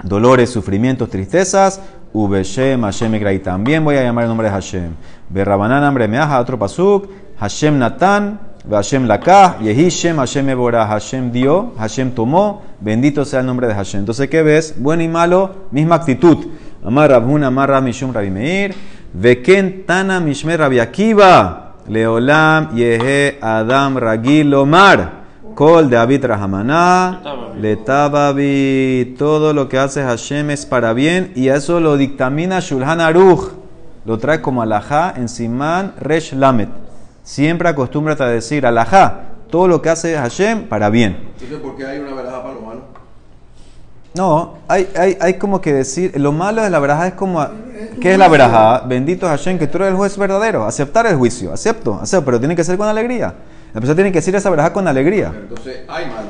dolores, 0.03 0.51
sufrimientos, 0.51 1.09
tristezas. 1.09 1.81
Ubeshem 2.13 2.83
Hashem. 2.83 3.15
Y 3.15 3.39
también 3.39 3.85
voy 3.85 3.97
a 3.97 4.03
llamar 4.03 4.25
el 4.25 4.29
nombre 4.29 4.49
de 4.49 4.53
Hashem. 4.53 4.93
Berrabanan 5.29 5.85
Amre 5.85 6.09
Meaja, 6.09 6.41
otro 6.41 6.59
pasuk. 6.59 7.09
Hashem 7.39 7.79
Natan. 7.79 8.47
Hashem 8.69 9.07
Lakah, 9.07 9.59
Yehishem, 9.61 10.17
Hashem 10.17 10.49
Eborah, 10.49 10.87
Hashem 10.87 11.31
dio, 11.31 11.73
Hashem 11.79 12.11
tomó, 12.11 12.63
bendito 12.81 13.25
sea 13.25 13.41
el 13.41 13.47
nombre 13.47 13.69
de 13.69 13.75
Hashem. 13.75 14.01
Entonces, 14.01 14.29
¿qué 14.29 14.43
ves? 14.43 14.75
Bueno 14.77 15.05
y 15.05 15.09
malo, 15.09 15.69
misma 15.71 15.95
actitud. 15.95 16.47
Amar 16.85 17.11
Rabhun, 17.11 17.45
Amar 17.45 17.69
Rab 17.69 17.85
Mishum 17.85 18.13
Rabi 18.13 18.31
Meir, 18.31 18.75
Veken 19.19 19.87
Tana 19.87 20.21
Mishmer 20.21 20.59
Rabi 20.59 20.79
Akiva, 20.79 21.73
Leolam 21.89 22.77
Yehe 22.77 23.39
Adam 23.41 23.97
Ragil 23.97 24.53
Omar, 24.53 25.25
Kol 25.55 25.89
de 25.89 25.97
Abit 25.97 26.23
Rahamana, 26.23 27.23
Letababi, 27.59 29.15
todo 29.17 29.55
lo 29.55 29.71
que 29.71 29.79
hace 29.79 30.03
Hashem 30.03 30.51
es 30.51 30.67
para 30.67 30.93
bien 30.93 31.33
y 31.35 31.49
eso 31.49 31.81
lo 31.81 31.97
dictamina 31.97 32.61
Shulhan 32.61 33.01
Aruch, 33.01 33.53
lo 34.05 34.19
trae 34.19 34.43
como 34.43 34.61
alajá 34.61 35.15
en 35.17 35.31
Simán 35.31 35.95
Resh 35.99 36.35
Lamet. 36.35 36.69
Siempre 37.23 37.71
acostúmbrate 37.71 38.23
a 38.23 38.29
decir 38.29 38.67
alajá, 38.67 39.29
todo 39.51 39.67
lo 39.67 39.81
que 39.81 39.89
hace 39.89 40.15
Hashem 40.15 40.69
para 40.69 40.91
bien. 40.91 41.17
Entonces, 41.33 41.59
¿por 41.61 41.75
qué 41.75 41.87
hay 41.87 42.01
una 42.01 42.13
verajá 42.13 42.43
para 42.43 42.53
lo 42.53 42.61
malo? 42.61 42.81
No, 44.13 44.59
hay, 44.69 44.91
hay, 44.95 45.17
hay 45.21 45.35
como 45.35 45.63
que 45.63 45.73
decir, 45.73 46.21
lo 46.21 46.33
malo 46.33 46.63
de 46.63 46.69
la 46.69 46.79
verajá 46.81 47.09
es 47.09 47.15
como, 47.15 47.47
¿qué 48.01 48.13
es 48.13 48.19
la 48.19 48.29
verajá? 48.29 48.81
Bendito 48.87 49.27
Hashem, 49.27 49.59
que 49.59 49.67
tú 49.67 49.79
eres 49.79 49.89
el 49.91 49.95
juez 49.97 50.17
verdadero, 50.17 50.65
aceptar 50.65 51.07
el 51.07 51.17
juicio, 51.17 51.53
acepto, 51.53 51.99
acepto, 52.01 52.25
pero 52.25 52.39
tiene 52.39 52.55
que 52.57 52.65
ser 52.65 52.77
con 52.79 52.89
alegría. 52.89 53.35
La 53.75 53.81
persona 53.81 53.95
tiene 53.97 54.13
que 54.13 54.19
decir 54.19 54.35
esa 54.35 54.49
verajá 54.51 54.73
con 54.73 54.87
alegría. 54.89 55.33
Entonces, 55.35 55.79
hay 55.89 56.07
malo. 56.07 56.29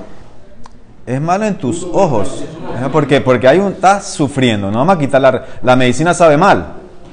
Es 1.06 1.20
malo 1.20 1.44
en 1.46 1.54
tus 1.56 1.84
ojos. 1.84 2.44
¿Por 2.92 3.06
qué? 3.06 3.20
Porque 3.20 3.46
hay 3.46 3.58
un, 3.58 3.72
estás 3.72 4.06
sufriendo, 4.08 4.70
no 4.70 4.78
vamos 4.78 4.96
a 4.96 4.98
quitar 4.98 5.20
la, 5.20 5.44
la 5.62 5.76
medicina 5.76 6.12
sabe 6.14 6.36
mal, 6.36 6.66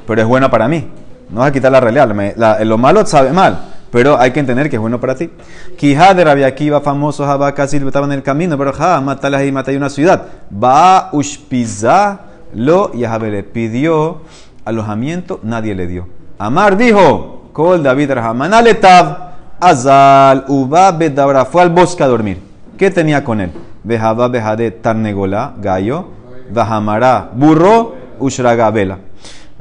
pero 0.08 0.22
es 0.22 0.28
buena 0.28 0.50
para 0.50 0.68
mí. 0.68 0.90
No 1.30 1.40
vas 1.42 1.50
a 1.50 1.52
quitar 1.52 1.72
la 1.72 1.80
realidad, 1.80 2.08
la 2.08 2.34
la- 2.36 2.64
lo 2.66 2.78
malo 2.78 3.06
sabe 3.06 3.32
mal. 3.32 3.70
Pero 3.92 4.20
hay 4.20 4.32
que 4.32 4.40
entender 4.40 4.72
que 4.72 4.78
es 4.78 4.80
bueno 4.80 5.00
para 5.00 5.14
ti. 5.14 5.30
Quijá 5.78 6.16
de 6.16 6.24
Rabia 6.24 6.48
Akiva, 6.48 6.82
famoso 6.82 7.24
Jabá, 7.28 7.54
casi 7.54 7.78
estaba 7.78 8.08
en 8.08 8.14
el 8.14 8.24
camino, 8.24 8.58
pero 8.58 8.74
ja, 8.74 9.00
matala 9.00 9.46
y 9.46 9.52
mata 9.52 9.72
una 9.72 9.88
ciudad. 9.92 10.24
Va 10.52 11.10
ushpiza 11.12 12.20
lo 12.54 12.94
Yahabele. 12.94 13.44
Pidió 13.44 14.22
alojamiento, 14.66 15.40
nadie 15.44 15.76
le 15.76 15.88
dio. 15.88 16.08
Amar 16.38 16.78
dijo, 16.78 17.50
Kol 17.54 17.84
David 17.84 18.12
Rahaman 18.12 18.54
Aletav, 18.54 19.18
Azal, 19.60 20.46
Uba 20.48 20.92
Bedabra, 20.92 21.46
fue 21.46 21.62
al 21.62 21.70
bosque 21.70 22.04
a 22.04 22.08
dormir. 22.08 22.40
¿Qué 22.78 22.90
tenía 22.90 23.24
con 23.24 23.40
él? 23.40 23.52
Bejaba 23.84 24.28
Bejade 24.28 24.72
Tarnegola, 24.72 25.54
gallo, 25.58 26.08
Bahamara, 26.52 27.30
burro, 27.34 27.96
Ushraga, 28.20 28.70
vela. 28.72 28.98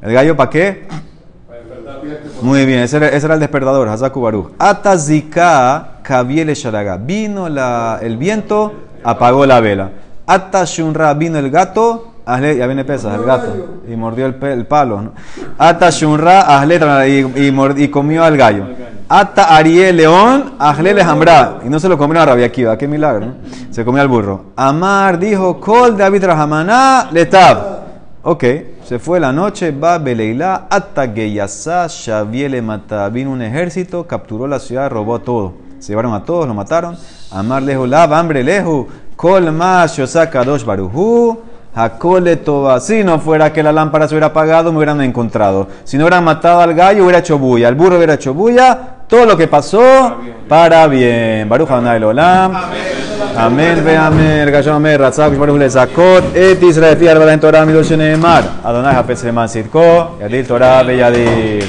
¿El 0.01 0.13
gallo 0.13 0.37
para 0.37 0.51
qué? 0.51 0.87
Muy 2.41 2.67
bien, 2.67 2.81
ese 2.81 2.97
era, 2.97 3.35
el 3.35 3.41
despertador, 3.41 3.89
Hazaku 3.89 4.21
Baruch. 4.21 4.51
Atazika 4.59 5.99
kabiele 6.03 6.55
sharaga. 6.55 6.97
Vino 6.97 7.47
el 7.47 8.17
viento, 8.17 8.73
apagó 9.05 9.47
la 9.47 9.61
vela. 9.61 9.91
Ata 10.27 10.65
shunra, 10.65 11.15
vino 11.15 11.39
el 11.39 11.51
gato, 11.51 12.12
Ahle- 12.25 12.57
ya 12.57 12.67
viene 12.67 12.85
pesas, 12.85 13.15
el 13.19 13.25
gato, 13.25 13.81
y 13.91 13.97
mordió 13.97 14.27
el, 14.27 14.35
pe- 14.37 14.53
el 14.53 14.67
palo. 14.67 15.03
¿no? 15.03 15.13
Ata 15.59 15.91
shunra, 15.91 16.43
Ahle, 16.43 16.77
y, 17.09 17.47
y, 17.47 17.51
mord- 17.53 17.79
y 17.79 17.89
comió 17.89 18.23
al 18.25 18.37
gallo. 18.37 18.65
Ata 19.09 19.57
ariel 19.57 19.97
león, 19.97 20.55
Ahle 20.59 20.95
lejambra. 20.95 21.59
Y 21.65 21.69
no 21.69 21.81
se 21.81 21.89
lo 21.89 21.99
comió 21.99 22.21
a 22.21 22.27
Rabia 22.27 22.47
Akiva, 22.47 22.79
qué 22.79 22.87
milagro. 22.87 23.27
¿no? 23.27 23.35
Se 23.71 23.85
comió 23.85 24.01
al 24.03 24.09
burro. 24.09 24.45
Amar 24.57 25.19
dijo, 25.19 25.59
Kol 25.61 25.97
David 25.97 26.25
Rahamana 26.25 27.09
letab. 27.11 27.83
Ok, 28.23 28.45
se 28.85 29.01
fue 29.01 29.19
la 29.19 29.33
noche, 29.33 29.73
va 29.73 29.99
Beleilá, 29.99 30.67
hasta 30.71 31.09
Geyasá, 31.09 31.89
Shaviele 31.89 32.63
mata. 32.63 33.09
Vino 33.09 33.33
un 33.33 33.43
ejército, 33.43 34.07
capturó 34.07 34.47
la 34.47 34.61
ciudad, 34.61 34.89
robó 34.91 35.19
todo. 35.19 35.55
Se 35.81 35.89
llevaron 35.89 36.15
a 36.15 36.23
todos, 36.25 36.47
lo 36.47 36.55
mataron. 36.55 36.97
Amar 37.33 37.63
lejo 37.65 37.85
lava, 37.85 38.17
hambre 38.21 38.45
lejo. 38.45 38.87
Kol 39.17 39.51
más, 39.51 39.97
Yosaka 39.97 40.45
dos 40.45 40.65
barujú. 40.65 41.41
Toba. 42.45 42.81
Si 42.81 43.03
no 43.03 43.19
fuera 43.19 43.53
que 43.53 43.63
la 43.63 43.73
lámpara 43.73 44.07
se 44.07 44.15
hubiera 44.15 44.27
apagado, 44.29 44.71
me 44.73 44.79
hubieran 44.79 45.01
encontrado. 45.01 45.69
Si 45.85 45.97
no 45.97 46.05
hubieran 46.05 46.25
matado 46.25 46.61
al 46.61 46.75
gallo, 46.75 47.05
hubiera 47.05 47.21
hecho 47.21 47.39
bulla. 47.39 47.69
Al 47.69 47.75
burro 47.75 47.97
hubiera 47.97 48.15
hecho 48.15 48.35
bulla. 48.35 48.79
Todo 49.07 49.27
lo 49.27 49.37
que 49.37 49.47
pasó, 49.47 50.17
para 50.49 50.87
bien. 50.87 51.49
Baruch 51.49 51.71
Hanay 51.71 52.03
Olam. 52.03 52.53
Amén, 53.37 53.83
ve 53.85 53.97
amén. 53.97 54.51
Gallo 54.51 54.75
amén. 54.75 54.99
Ratzak, 54.99 55.37
Baruch 55.39 55.59
le 55.59 55.71
sacot. 55.71 56.37
Et 56.37 56.63
Israel, 56.63 56.97
fiar, 56.97 57.19
valen 57.19 57.41
Torah. 57.41 57.63
Adonai, 57.63 58.95
hapes, 58.95 59.23
reman, 59.25 59.49
sitko. 59.49 60.19
Yadil, 60.21 60.47
Torah, 60.47 60.83
beyadil. 60.83 61.67